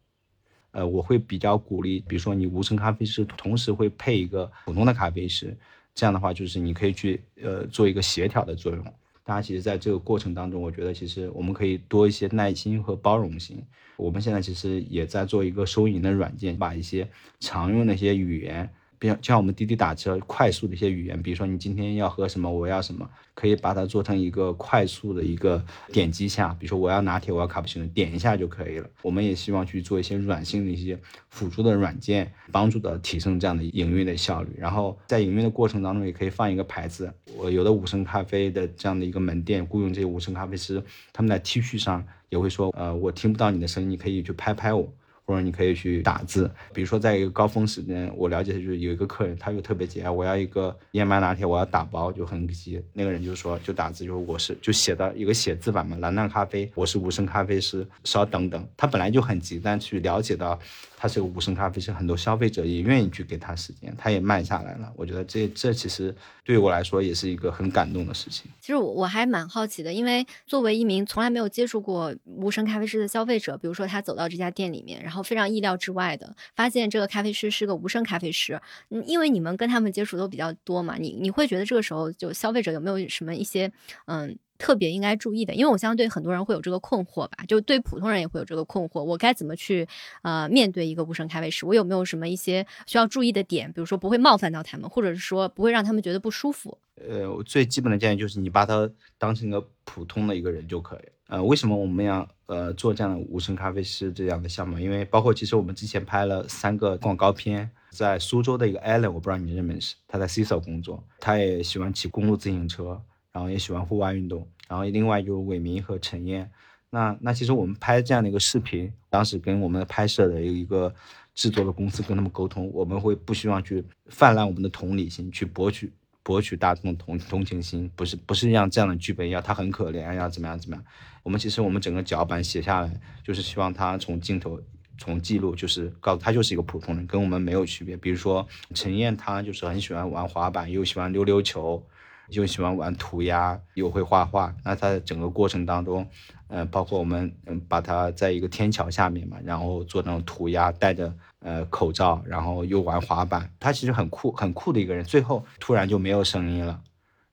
[0.70, 5.54] 呃，我会比较鼓励，比如说你无声咖啡师，同时会配一个普通的咖啡师，
[5.94, 8.94] 这样的话就是你可以去呃做一个协调的作用。
[9.30, 13.62] 大家其实在这个过程当中，我觉得其实我们可以多一些耐心和包容心。
[13.96, 17.08] 我们现在其实也在做一个收银的软件，把一些
[17.38, 18.68] 常用的一些语言。
[19.00, 28.86] 比如像我们滴滴打车快速的一些语言，比如说你今天要喝什么，我要什么，可以把它做成一个快速的一个点击下，比如说我要拿铁，我要卡布奇诺，点一下就可以了。
[29.00, 30.98] 我们也希望去做一些软性的一些
[31.30, 34.50] 辅助的软件，帮助的提升这样的营运的效率。
[34.58, 44.92] 然后在营运的过程当中，也可以放一个牌子，我有的五升咖啡的这样的一个门店，雇佣这些五升咖啡师，他们在 T 恤上也会说，呃，我听不到你的声音，你可以去拍拍我。
[45.30, 52.82] 或者你可以去打字，比如说在一个高峰时间，我了解的就是有一个客人，他就特别急，我要一个燕麦拿铁，我要打包，就很急。
[52.92, 58.68] 那个人就说，就打字，就是我是就写的一个写字板嘛，蓝蓝咖啡，我是无声咖啡师，稍等等。
[58.76, 60.58] 他本来就很急，但去了解到。
[61.02, 64.92] 它是个无声咖啡师，很多消费者也愿意去给他时间，他也慢下来了。
[64.94, 66.14] 我觉得这这其实
[66.44, 68.50] 对我来说也是一个很感动的事情。
[68.60, 78.60] 其实我我还蛮好奇的，因为作为一名从来没有接触过无声咖啡师的消费者，比如说他走到这家店里面，然后非常意料之外的发现这个咖啡师是个无声咖啡师，
[78.90, 83.72] 嗯，因为你们跟他们接触都比较多嘛，你你会觉得这个时候就消费者有没有什么一些
[84.04, 84.36] 嗯？
[84.60, 89.88] 特别应该注意的，因为我相对很多人会有这个困惑吧，就对普通人也会有这个困惑，我该怎么去
[90.22, 91.64] 呃面对一个无声咖啡师？
[91.64, 93.72] 我有没有什么一些需要注意的点？
[93.72, 96.76] 比如说不会冒犯到他们，或者是说不会让他们觉得不舒服？
[97.08, 101.08] 呃，我最基本的建议就是你把他当成一个普通的一个人就可以。
[101.28, 104.78] 呃，为什么我们要呃做这样的无声咖啡师这样的项目？
[104.78, 113.00] 因为包括其实我们之前拍了三个广告片，在苏州的一个 Allen，我不知道你认不认识，他在 c i s o 工作，他也喜欢骑公路自行车。
[113.32, 116.50] 然后也喜欢户外运动，然后另外就是伟明和陈燕，
[116.90, 120.92] 那那其实我们拍这样的一个视频，当时跟我们拍摄的有一个
[121.34, 125.92] 制作的公司跟他们沟通，我们会不希望去泛滥我们的同理心，去博取
[126.22, 130.84] 博取大众同同情心，不是不是让这样的剧本要他很可怜，要怎么样怎么样。
[131.22, 134.60] 我们其实我们整个脚本写下来，就是希望他从镜头
[134.98, 137.96] 从记录，就是告诉他就是一个普通人，跟我们没有区别。
[137.96, 141.82] 比如说陈燕，他就是很喜欢玩滑板，又喜欢溜溜球。
[142.30, 144.54] 就喜欢玩涂鸦，又会画画。
[144.64, 146.06] 那他整个过程当中，
[146.48, 153.50] 呃，包括我们嗯，把他在一个天桥下面嘛，然后做那种涂鸦，戴着呃口罩，然后又玩滑板。
[153.58, 155.04] 他其实很酷，很酷的一个人。
[155.04, 156.80] 最后突然就没有声音了，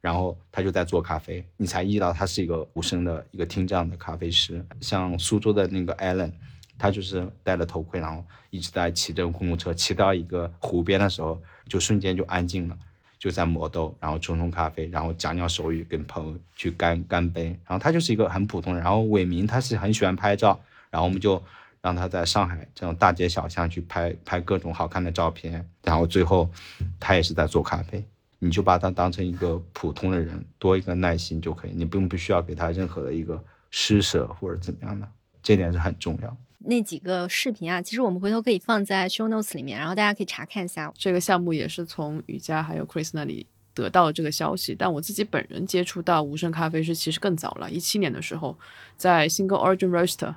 [0.01, 4.65] 然后他就在做咖啡，你才意识到他是一个无声的一个听障的咖啡师。
[4.81, 6.31] 像苏州的那个 Allen，
[6.77, 12.77] 他就是戴了头盔，然后一直在骑着公路车，骑到一个湖边的时候，就瞬间就安静了。
[13.19, 17.45] 就在磨豆，然后冲冲咖啡，然后讲讲手语，跟朋友去干干杯。
[17.65, 18.83] 然后他就是一个很普通人。
[18.83, 21.41] 然后伟明他是很喜欢拍照，然后我们就
[21.81, 25.67] 让他在上海这种大街小巷去拍拍各种好看的照片。
[25.83, 26.49] 然后最后
[26.99, 28.03] 他也是在做咖啡，
[28.39, 35.07] 你就把他当成一个普通的人，多一个耐心就可以，你并不需要给他任何的一个施舍或者怎么样的，
[35.41, 36.37] 这点是很重要。
[36.59, 40.91] 那几个视频啊，其实我们回头可以放在 show notes 里面，然后大家可以查看一下。
[40.97, 48.57] 这个项目也是从雨佳还有 Chris 那里得到这个消息，但我自己本人接触到无声咖啡是其实更早了，一七年的时候，
[48.95, 50.35] 在 Single Origin Roaster，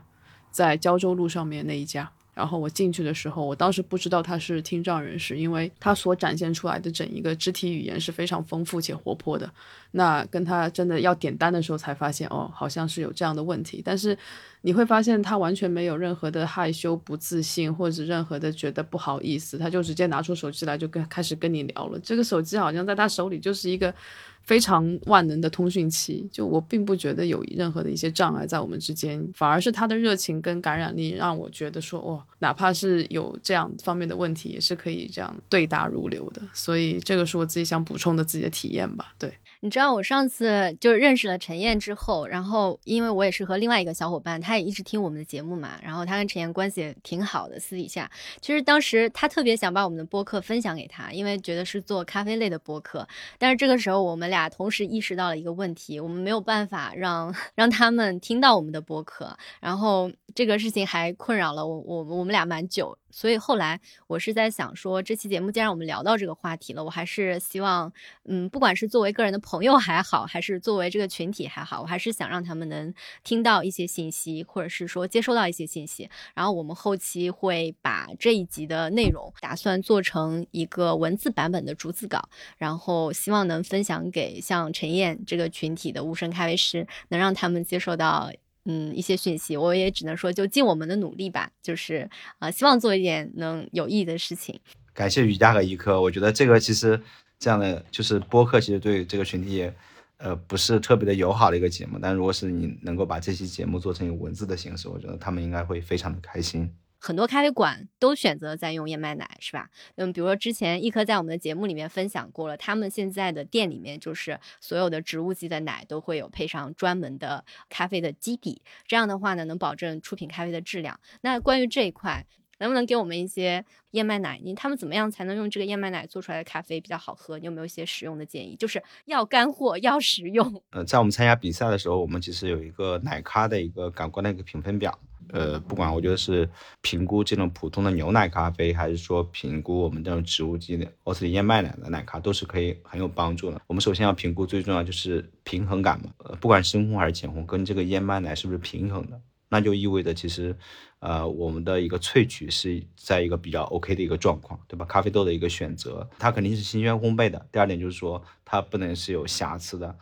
[0.51, 2.13] 在胶州路上面那一家。
[2.33, 9.51] 然后我进去的时候，我当时不知道他是听障人士，因为他所展现出来的整一个肢体语言是非常丰富且活泼的。
[9.91, 13.83] 那跟他真的要点单的时候，才发现哦，好像是有这样的问题。
[13.85, 14.17] 但是
[14.63, 21.99] 你会发现他完全没有任何的害羞、不自信，或者任何的觉得不好意思，他就直接拿出手机来就跟开始跟你聊了。
[21.99, 23.93] 这个手机好像在他手里就是一个。
[24.43, 36.43] 非常万能的通讯器，就我并不觉得有任何的一些障碍在我们之间，反而是他的热情跟感染力让我觉得说，哇，哪怕是有这样方面的问题，也是可以这样对答如流的。
[36.53, 39.33] 所以这个是我自己想补充的自己的体验吧，对。
[39.63, 48.11] 你知道我上次就认识了陈燕之后，然后因为我也是和另外一个小伙伴，他也一直听我们的节目嘛，然后他跟陈燕关系也挺好的，私底下
[48.41, 53.07] 其实当时他特别想把我们的播客分享给他，因为觉得是做咖啡类的播客，
[53.39, 60.11] 但是这个时候我们俩同时意识到了一个问题，我们没有办法让让他们听到我们的播客，然后。
[60.33, 67.93] 这个事情还困扰了我，我我们俩蛮久，所以后来我是在想说，这期节目既然我们聊到这个话题了，我还是希望，
[68.25, 72.93] 嗯，不管是作为个人的朋友还好，还是作为这个群体还好，我还是想让他们能
[73.25, 76.09] 听到一些信息，或者是说接收到一些信息。
[76.35, 88.31] 然后我们后期会把这一集的内容打算做成一个文字版本的逐字稿，然后希望能分享给像陈燕这个群体的无声咖啡师，能让他们接受到。
[88.65, 92.09] 嗯，一些讯息，我也只能说就尽我们的努力吧，就是
[92.39, 94.61] 啊，希望做一点能有意义的事情。
[94.93, 97.01] 感谢瑜伽和一科，我觉得这个其实
[97.39, 99.75] 这样的就是播客，其实对这个群体也，
[100.19, 101.99] 呃，不是特别的友好的一个节目。
[102.01, 106.71] 但如果是你能够把这期节目做成文字的形式，我觉得他们应该会非常的开心。
[107.01, 109.71] 很多咖啡馆都选择在用燕麦奶，是吧？
[109.97, 121.01] 嗯，比如说之前一科在我们的节目里面分享过了，他们现在的店里面就是所有的植物基的奶都会有配上专门的咖啡的基底，这样的话呢，能保证出品咖啡的质量。
[121.23, 122.27] 那关于这一块，
[122.59, 124.39] 能不能给我们一些燕麦奶？
[124.45, 127.39] 你他们怎么样才能用这个燕麦奶做出来的咖啡比较好喝？
[127.39, 128.55] 你有没有一些实用的建议？
[128.55, 130.63] 就是要干货，要实用。
[130.71, 134.99] 呃，在我们参加比赛的时候，我们其实有一个奶咖的一个感官的一个评分表。
[135.29, 136.49] 呃，不管我觉得是
[136.81, 143.61] 评估这种普通的牛奶咖啡，还是说评估我们这种植物基的奥斯利燕麦奶的奶咖，都是可以很有帮助的。
[143.67, 150.57] 我们首先要评估最重要就是平衡感嘛，呃，不管深烘还是浅烘，跟这个燕麦奶是不是平衡的，那就意味着其实，
[150.99, 154.85] 呃，我们的一个萃取是在一个比较 OK 的一个状况，对吧？
[154.87, 157.47] 咖啡豆的一个选择，它肯定是新鲜烘焙的。
[157.53, 159.97] 第二点就是说，它不能是有瑕疵的。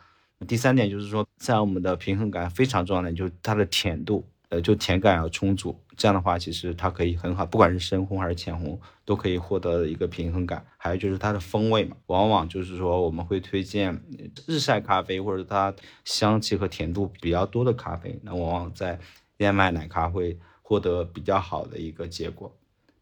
[0.47, 4.25] 第三点就是说，在我们的平衡感非常重要的就是它的甜度。
[4.49, 10.65] 呃，就甜感要充足，这样的话，其实它可以很好，不管是深烘还是浅烘，都可以获得一个平衡感。
[10.75, 14.01] 还有就是它的风味嘛，往往就是说我们会推荐
[14.47, 15.71] 日晒咖啡，或者它
[16.03, 18.99] 香气和甜度比较多的咖啡，那往往在
[19.37, 22.51] 燕麦奶咖会获得比较好的一个结果。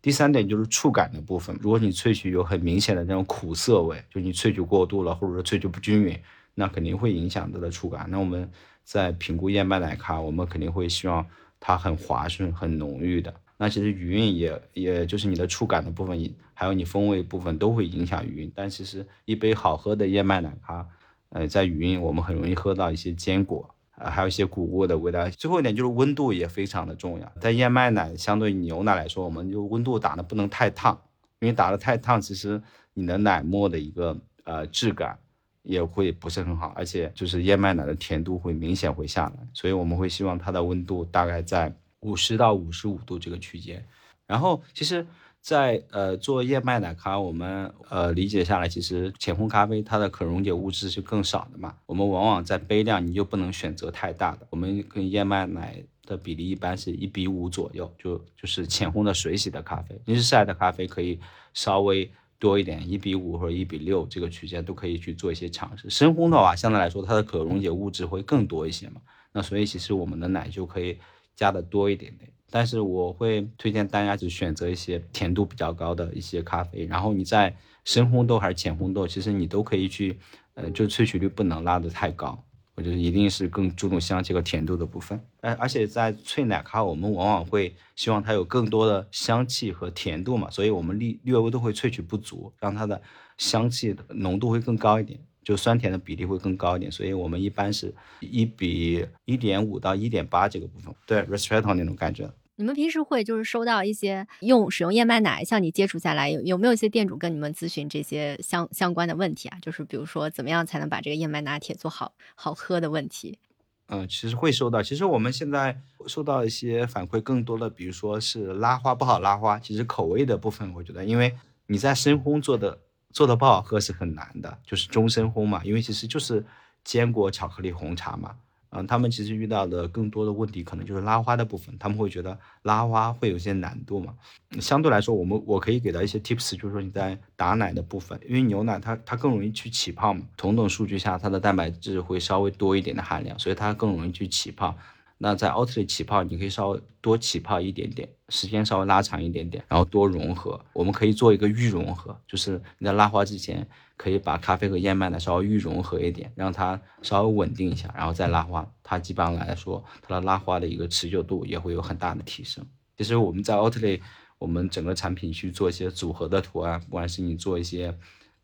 [0.02, 6.20] 第三点就是触感的部分，如果你萃取有很明显的那种苦涩味，就你萃取过度了，或者说萃取不均匀，
[6.56, 8.06] 那肯定会影响它的触感。
[8.10, 8.52] 那我们。
[8.88, 11.26] 在评估燕麦奶咖，我们肯定会希望
[11.60, 13.34] 它很滑顺、很浓郁的。
[13.58, 18.52] 那其实余韵也，也就是你的触感的部分，还有你风味部分都会影响余韵。
[18.56, 20.88] 但其实一杯好喝的燕麦奶咖，
[21.32, 25.30] 呃，在余韵我们很容易喝到一些坚果，呃，还有一些谷物的味道。
[25.32, 30.98] 最后一点就是温度也非常的重要，在燕麦奶相对牛奶来说，我们就温度打的不能太烫，
[31.42, 32.62] 因为打的太烫，其实
[32.94, 35.20] 你的奶沫的一个呃质感
[35.68, 43.86] 也会不是很好，而且就是燕麦奶的甜度会明显会下来，所以我们会希望它的温度大概在五十到五十五度这个区间。
[44.26, 45.06] 然后其实。
[45.40, 51.74] 在呃做燕麦奶咖，我们呃理解下来，其实浅烘咖啡它的可溶解物质是更少的嘛。
[51.86, 54.46] 我们往往在杯量，你就不能选择太大的。
[54.50, 59.98] 我们跟燕麦奶的比例一般是一比五左右，就就是浅烘的水洗的咖啡。
[60.04, 61.18] 日晒的咖啡可以
[61.54, 65.90] 稍微多一点，一比五或者一比六这个区间都可以去做一些尝试。
[65.90, 69.02] 深烘的话，相对来说它的可溶解物质会更多一些嘛。
[69.32, 70.98] 那所以其实我们的奶就可以
[71.36, 72.32] 加的多一点点。
[72.50, 77.54] 但是我会推荐大家只选择一些甜度比较高的一些咖啡，然后你在
[77.84, 80.18] 深烘豆还是浅烘豆，其实你都可以去，
[80.54, 82.42] 呃，就萃取率不能拉得太高，
[82.78, 85.20] 我觉得一定是更注重香气和甜度的部分。
[85.42, 93.02] 而而且在萃奶咖，我们往往会希望它有更多的香气和甜度嘛，所以我们略略微都会萃取不足，让它的
[93.38, 95.20] 香气的浓度会更高一点。
[95.44, 102.30] 就酸甜的比例会更高一点，所以我们一般是一比一点五到一点八这个部分，对 r e s p e c t o 那种感觉。
[102.58, 109.58] 你们平时会就是收到一些用使用燕麦奶，像你接触下来有有没有一些店主跟你们咨询这些相相关的问题啊？
[109.62, 113.40] 就是比如说怎么样才能把这个燕麦拿铁做好好喝的问题。
[113.88, 114.84] 嗯，其实会收到。
[114.84, 121.34] 其实我们现在收到一些反馈，更多的比如说是拉花不好拉花，其实口味的部分，我觉得因为
[121.68, 122.80] 你在深烘做的。
[123.14, 126.46] 做的不好喝是很难的，就是中深烘嘛，因为其实就是
[126.84, 128.36] 坚果巧克力红茶嘛，
[128.70, 134.14] 嗯，他们其实遇到的更多的问题可能就是拉花的部分，他们会觉得拉花会有些难度嘛。
[134.60, 144.76] 相对来说，我们我可以给到一些 tips，就是说你在打奶的部分，因为牛奶它它更容易去起泡嘛，同等数据下它的蛋白质会稍微多一点的含量，所以它更容易去起泡。
[145.20, 150.60] 那在奥特里起泡，你可以稍微多起泡一点点，时间稍微拉长一点点，然后多融合。
[150.74, 153.68] 我们可以做一个预融合，就是你在拉花之前，
[153.98, 158.66] 可以把咖啡和燕麦呢稍微预融合一点，让它稍微稳定一下，然后再拉花。
[158.82, 162.66] 它基本上来说，它的拉花的一个持久度也会有很大的提升。
[162.96, 164.02] 其实我们在奥特里，
[164.38, 167.94] 我们整个产品去做一些组合的图案，不管是你做一些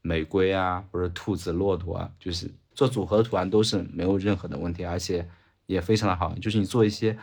[0.01, 5.27] 玫瑰啊，或者兔子、骆驼啊，就是做组合的图案都是没有任何的问题，而且。
[5.65, 7.17] 也非常的好，就是你做一些，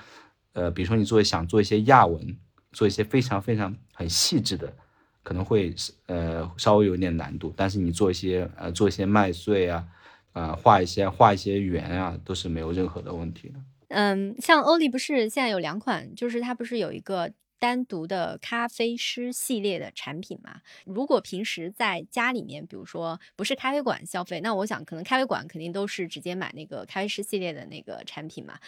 [0.54, 2.38] 呃，比如说你做想做一些亚纹，
[2.72, 4.74] 做一些非常非常很细致的，
[5.22, 5.74] 可能会
[6.06, 9.84] 呃稍微有点难度，但是你做一些呃做一些麦穗啊，
[10.32, 13.54] 啊画一些画一些圆啊，都是没有任何的问题的。
[13.88, 17.32] 嗯，像欧丽不是现在有两款，就是它不是有一个。
[17.60, 20.62] 单独的咖啡师系列的产品嘛？
[20.84, 28.58] 如果平时在家里面，比如说不是咖啡馆消费，那我想可能咖啡馆肯定都是直接买那个咖啡师系列的那个产品嘛。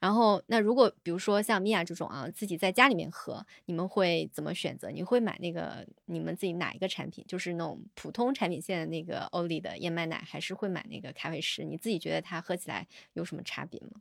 [0.00, 4.90] 然后，那如果比如说像米娅这种啊，自己在家里面喝，你们会怎么选择？
[4.90, 7.24] 你会买那个你们自己哪一个产品？
[7.28, 11.64] 就是那种普通产品线的那个欧丽的燕麦奶，还是会买那个咖啡师？
[11.64, 14.00] 你自己觉得它喝起来有什么差别吗？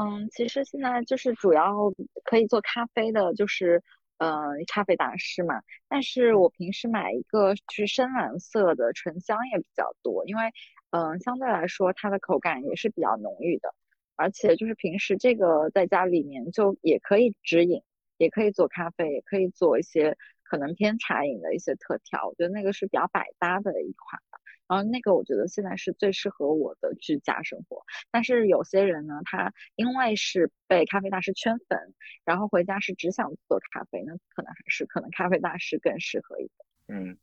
[0.00, 1.92] 嗯，其实现在就是主要
[2.24, 3.82] 可以做咖啡的，就是
[4.16, 5.60] 嗯咖啡大师嘛。
[5.88, 10.52] 但是我平时买一个就是深蓝色的醇香也比较多，因为
[10.88, 13.74] 嗯相对来说它的口感也是比较浓郁的，
[14.16, 17.82] 而且就是平时这个在家里面就也可以直饮，
[18.16, 24.22] 也可以做咖啡，也可以做一些可能偏茶饮的一些特调，我觉得那个是比较百搭的一款。
[24.70, 27.82] 然后那个我觉得现在是最适合我的居家生活，
[28.12, 31.92] 但是有些人呢，他因为是被咖啡大师圈粉，
[32.24, 36.52] 然后回家是只想做咖啡，那可能还是可能咖啡大师更适合一点。
[36.86, 37.18] 嗯，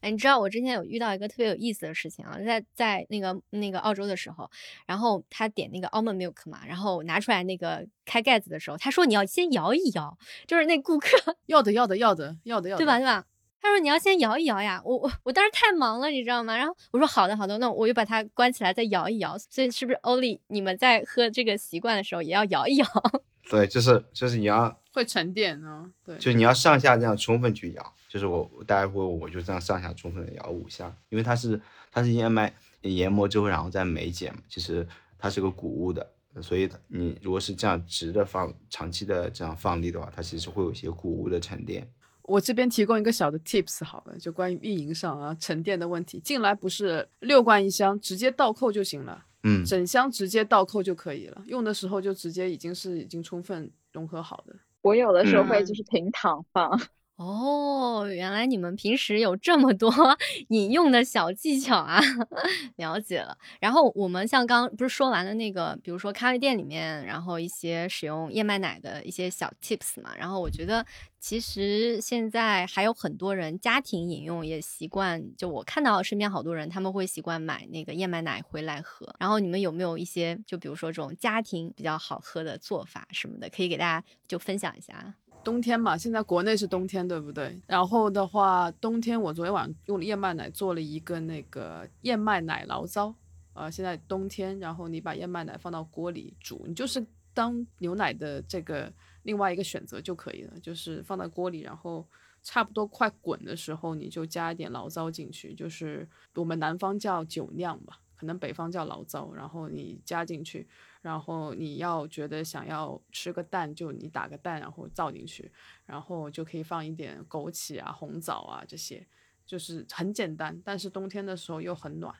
[0.00, 4.50] 哎，你知道我之前有遇到一个特别有意思的事情啊，在在那个那个澳洲的时候，
[4.84, 10.18] 然后他点那个 almond milk 嘛，然后拿出来那个开盖子的时候，他说你要先摇一摇，
[10.48, 11.08] 就是那顾客
[11.46, 13.24] 要的要的要的要的要的，对吧对吧？
[13.60, 16.56] 他说：“你要先摇一摇呀，我我我当时太忙了，你知道吗？
[16.56, 19.36] 然后我说好的好的，那我就把它关起来再摇一摇。
[19.38, 22.86] 所以是不是欧丽，你们在喝这个习惯的时候也要摇一摇？
[23.50, 27.94] 对，就是就是你要会沉淀呢，对，就你要上下这样充分去摇。
[28.08, 31.60] 就是我大家会我就这样上下充分的摇五下，因为它是
[31.90, 34.86] 它是燕麦研磨之后然后再酶解嘛，其实
[35.18, 36.10] 它是个谷物的，
[36.40, 41.86] 所以你如果是这样直的放，长期的这样放力的话，它其实会有一些谷物的沉淀。”
[42.28, 54.54] 我这边提供一个小的 tips，好了，就关于运营上啊沉淀的问题，进来不是六罐一箱，直接倒扣就行了，嗯，整箱直接倒扣就可以了，用的时候就直接已经是已经充分融合好的。
[54.82, 56.78] 我有的时候会就是平躺放，
[57.18, 59.90] 哦，原来你们平时有这么多
[60.50, 62.00] 饮用的小技巧啊，
[62.76, 63.36] 了解了。
[63.58, 70.14] 然后我们像刚不是说完了那个，比如说咖啡店里面，然后一些使用燕麦奶的一些小 tips 嘛。
[70.16, 70.86] 然后我觉得
[71.18, 79.12] 其实现在还有很多人家庭饮用也习惯，就我看到身边好多人他们会习惯买那个燕麦奶回来喝。
[79.18, 85.14] 然后你们有没有一些就比如说这种家庭比较好喝的做法什么的，可以给大家就分享一下？
[85.44, 87.58] 冬天嘛，现在国内是冬天，对不对？
[87.66, 93.14] 然后的话，冬天我昨天晚上用了燕麦奶做了一个那个燕麦奶醪糟，
[93.54, 98.92] 呃，现在冬天，然后你把燕麦奶放到锅里煮，你就是当牛奶的这个
[99.22, 102.06] 另外一个选择就可以了，就是放在锅里，然后
[102.42, 110.68] 差不多快滚的时候，你就加一点醪糟进去，就是我们南方叫酒酿吧，可能北方叫醪糟，然后你加进去。
[111.00, 115.50] 然后你要觉得想要吃个蛋，就你打个蛋，然后造进去，
[115.86, 119.06] 然后就可以放一点枸杞啊、红枣啊这些，
[119.46, 122.12] 就是很简单，但是冬天的时候又很暖，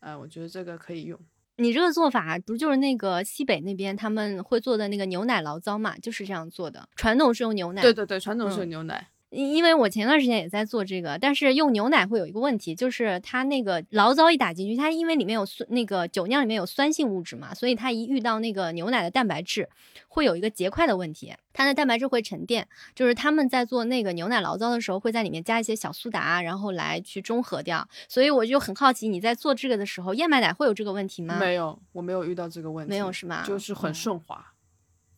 [0.00, 1.18] 呃，我觉得这个可以用。
[1.58, 5.96] 你这个做法不就是那个西北那边他们会做的那个牛奶醪糟嘛？
[5.98, 7.80] 就是这样做的，传统是用牛奶。
[7.80, 9.10] 对对对，传统是用牛奶。
[9.34, 19.68] 因为我前段时间也在做这个，但是用牛奶会有一个问题，就是它那个醪糟一打进去，它因为里面有酸，那个酒酿里面有酸性物质嘛，所以它一遇到那个牛奶的蛋白质，
[20.06, 22.68] 会有一个结块的问题，它的蛋白质会沉淀。
[22.94, 27.88] 就是他们在做那个牛奶醪糟的时候，会在里面加一些小苏打，然后来去中和掉。
[28.08, 31.38] 所以我就很好奇，你在做这个的时候，燕麦奶会有这个问题吗？
[31.40, 33.42] 没有，我没有遇到这个问题，没有是吗？
[33.44, 34.52] 就是很顺滑，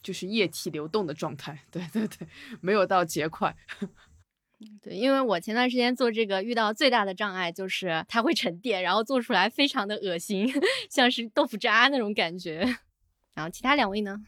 [0.06, 1.58] 就是液体流动的状态。
[1.72, 2.28] 对对对，
[2.60, 3.56] 没有到结块。
[4.80, 10.48] 对，因为我前段时间做这个遇到最大的障碍就是它会沉淀，然后做出来非常的恶心，
[10.88, 12.60] 像是豆腐渣那种感觉。
[13.34, 14.22] 然后其他两位呢？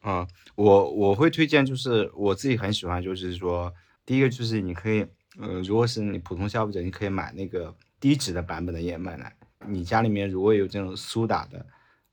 [0.00, 3.72] 啊，我我会推荐，就是我自己很喜欢，就是说
[4.06, 5.06] 第一个就是你可以，
[5.38, 9.36] 呃，如果是你普通消费者，你可以买那个低脂的版本的燕麦奶。
[9.66, 11.64] 你家里面如果有这种苏打的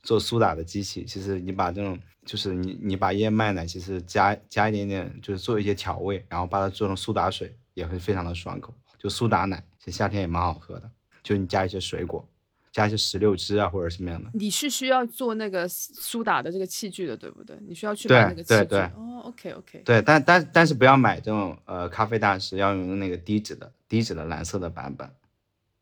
[0.06, 7.54] 做苏打的机器，其实你把这种就是你你把燕麦奶其实加加一点点，就是做一些调味，然后把它做成苏打水。
[7.76, 10.90] 也会非常的爽口，就苏打奶，其实夏天也蛮好喝的。
[11.22, 12.26] 就你加一些水果，
[12.72, 14.30] 加一些石榴汁啊，或者什么样的。
[14.34, 17.54] 你是需要做那个苏打的这个器具的，对不对？
[17.68, 18.76] 你需要去买那个器具。
[18.96, 19.82] 哦，OK OK。
[19.84, 25.12] 对，但但但是不要买这种呃咖啡大师，要用那个低脂的低脂的蓝色的版本，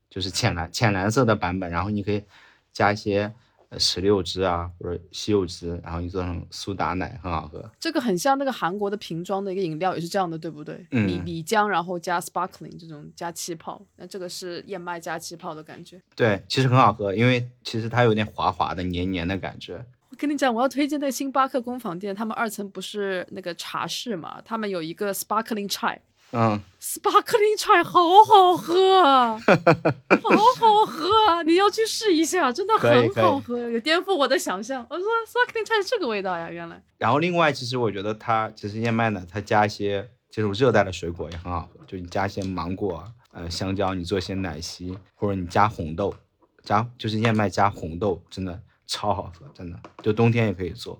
[0.10, 2.24] 就是浅蓝浅蓝色的版本，然后你可以
[2.72, 3.32] 加一些。
[3.80, 7.70] 石榴汁啊，或者西柚汁，然后你做成苏打奶，很好喝。
[7.80, 10.86] 这个很像那个韩国的瓶装的一个饮料，也是这样的，对不对？
[10.90, 16.02] 米米浆，然后加 sparkling 这种加气泡，那这个是燕麦加气泡的感觉。
[16.16, 19.84] 对，其实很好喝，因为其实它有点滑滑的、黏黏的感觉。
[20.10, 24.40] 我跟你讲，我要推荐那个星巴克工坊店，他们二层不是那个茶室嘛？
[24.46, 25.98] 他们有一个 sparkling chai。
[26.36, 29.04] 嗯，sparkling chai 好好喝，
[29.38, 34.86] 好好喝，你要去试一下，真的很好喝，有颠覆我的想象。
[34.90, 36.82] 我说 sparkling chai 是这个味道呀，原来。
[36.98, 46.14] 然后另外，其实我觉得它其实燕麦呢，它加一些这种热带的水果也很好喝，就你加一些芒果、呃香蕉，你做一些奶昔，或者你加红豆，
[46.64, 51.00] 加就是燕麦加红豆，真的超好喝，真的，就冬天也可以做。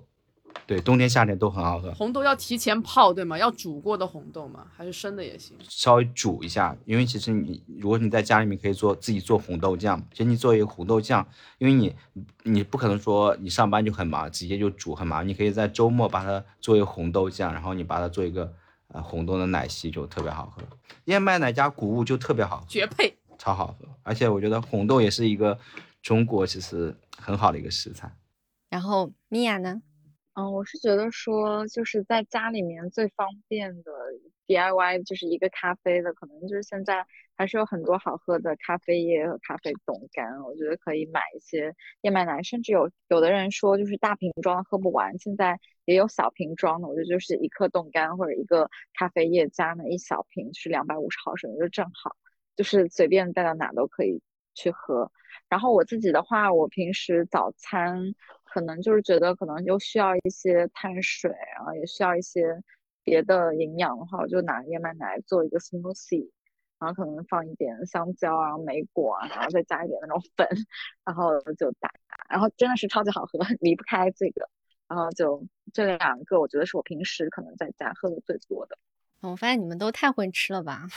[0.66, 1.92] 对，冬天夏天都很好喝。
[1.92, 3.36] 红豆要提前泡，对吗？
[3.36, 4.66] 要煮过的红豆吗？
[4.74, 5.54] 还是生的也行？
[5.68, 11.26] 稍微煮一下，因为其实你如果你在家里面可以做自己做红豆酱，其实你做一个红豆酱，
[11.58, 11.94] 因为你
[12.44, 18.50] 你不可能说你上班就很忙，直接就煮很忙，你可以在周末把它做一个红豆酱，然后你把它做一个
[18.88, 20.62] 呃红豆的奶昔，就特别好喝。
[21.04, 23.86] 燕麦奶加谷物就特别好，绝配，超好喝。
[24.02, 25.58] 而且我觉得红豆也是一个
[26.00, 28.10] 中国其实很好的一个食材。
[28.70, 29.82] 然后米娅呢？
[30.36, 33.92] 嗯，我是觉得说，就是在家里面最方便的
[34.48, 37.06] DIY 就是一个咖啡的，可能就是现在
[37.36, 52.16] 还是有很多好喝的咖啡液和咖啡冻干，我觉得可以买一些燕麦奶，甚至有有的人说就是大瓶装喝不完，现在也有小瓶装的，我觉得就是一克冻干或者一个咖啡液加那一小瓶是两百五十毫升，就正好，
[52.56, 54.20] 就是随便带到哪都可以
[54.56, 55.12] 去喝。
[55.48, 58.16] 然后我自己的话，我平时早餐。
[58.54, 62.62] 可能就是觉得可能又需要一些碳水，然后也需要一些
[63.02, 66.30] 别的营养的话，我就拿燕麦奶做一个 smoothie，
[66.78, 70.46] 然后可能放一点香蕉啊、莓果啊，然后再加一点那种粉，
[71.04, 71.90] 然后就打，
[72.28, 74.48] 然后真的是超级好喝， 离不开这个。
[74.86, 78.78] 然后就这两个，我觉得是我平时可能在家喝的最多的。
[79.30, 80.86] 我发现你们都太会吃了吧？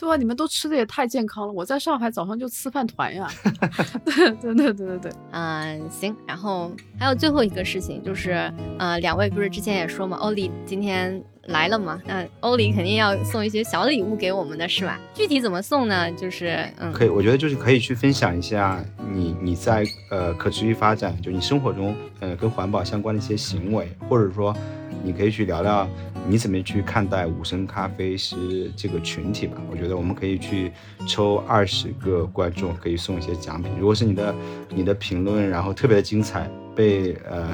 [0.00, 1.52] 对啊，你们都吃的也太健康了。
[1.52, 3.28] 我在上海早上就吃饭团呀。
[4.06, 5.12] 对对对对对对。
[5.32, 6.14] 嗯，行。
[6.24, 8.30] 然后还有最后一个事情就是，
[8.78, 15.00] 呃，两位不是之前也说嘛，欧里今天来了嘛，那欧里肯定要送一些小礼物给我们的是吧？
[15.12, 16.12] 具体怎么送呢？
[16.12, 18.80] 就是嗯，可以，我觉得就是可以去分享一下
[19.12, 24.56] 你你在呃可持续发展，就你生活中呃跟环保相关的一些行为，或者说。
[25.02, 25.88] 你可以去聊聊
[26.28, 29.56] 你怎么去看待五升咖啡师这个群体吧。
[29.70, 30.72] 我觉得我们可以去
[31.06, 33.70] 抽二十个观众，可以送一些奖品。
[33.78, 34.34] 如果是你的
[34.74, 37.48] 你的评论，然后特别的精彩，被呃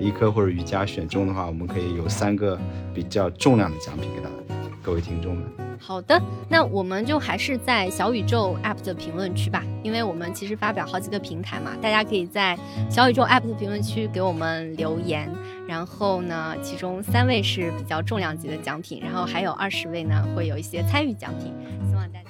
[0.00, 2.58] 一科或者瑜伽选中的话，我们可以有三个
[2.94, 4.30] 比较重量的奖品给到
[4.82, 5.67] 各位听众们。
[5.78, 12.58] 好的，那我们就还是在小宇宙 App 的评论区吧，因为我们其实发表好几个平台嘛，大家可以在
[12.90, 15.30] 小宇宙 App 的评论区给我们留言，
[15.66, 21.54] 然后呢，其中三位是比较重量级的奖品，然后还有二十位呢会有一些参与奖品，
[21.88, 22.28] 希望大家。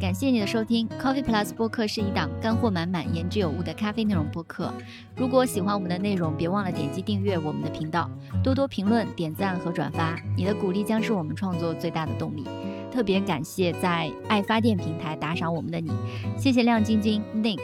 [0.00, 4.72] 感谢你的收听，Coffee Plus 播客是一档干货满满、言之有物的咖啡内容播客。
[5.16, 8.08] 如果喜欢我们的内容，别忘了点击订阅我们的频道，
[8.42, 12.44] 多多评论、点赞和转发，你的鼓励将是我们创作最大的动力。
[12.92, 15.90] 特别感谢在爱发电平台打赏我们的你，
[16.38, 17.58] 谢谢亮晶晶、Nick、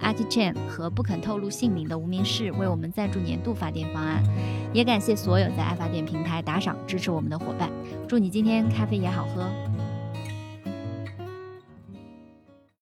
[0.00, 4.24] a k i Chan 和不肯透露姓名的无名氏为我们赞助年度发电方案，
[4.72, 7.70] 也感谢所有在爱发电平台打赏支持我们的伙伴。
[8.08, 9.48] 祝你今天咖啡也好喝。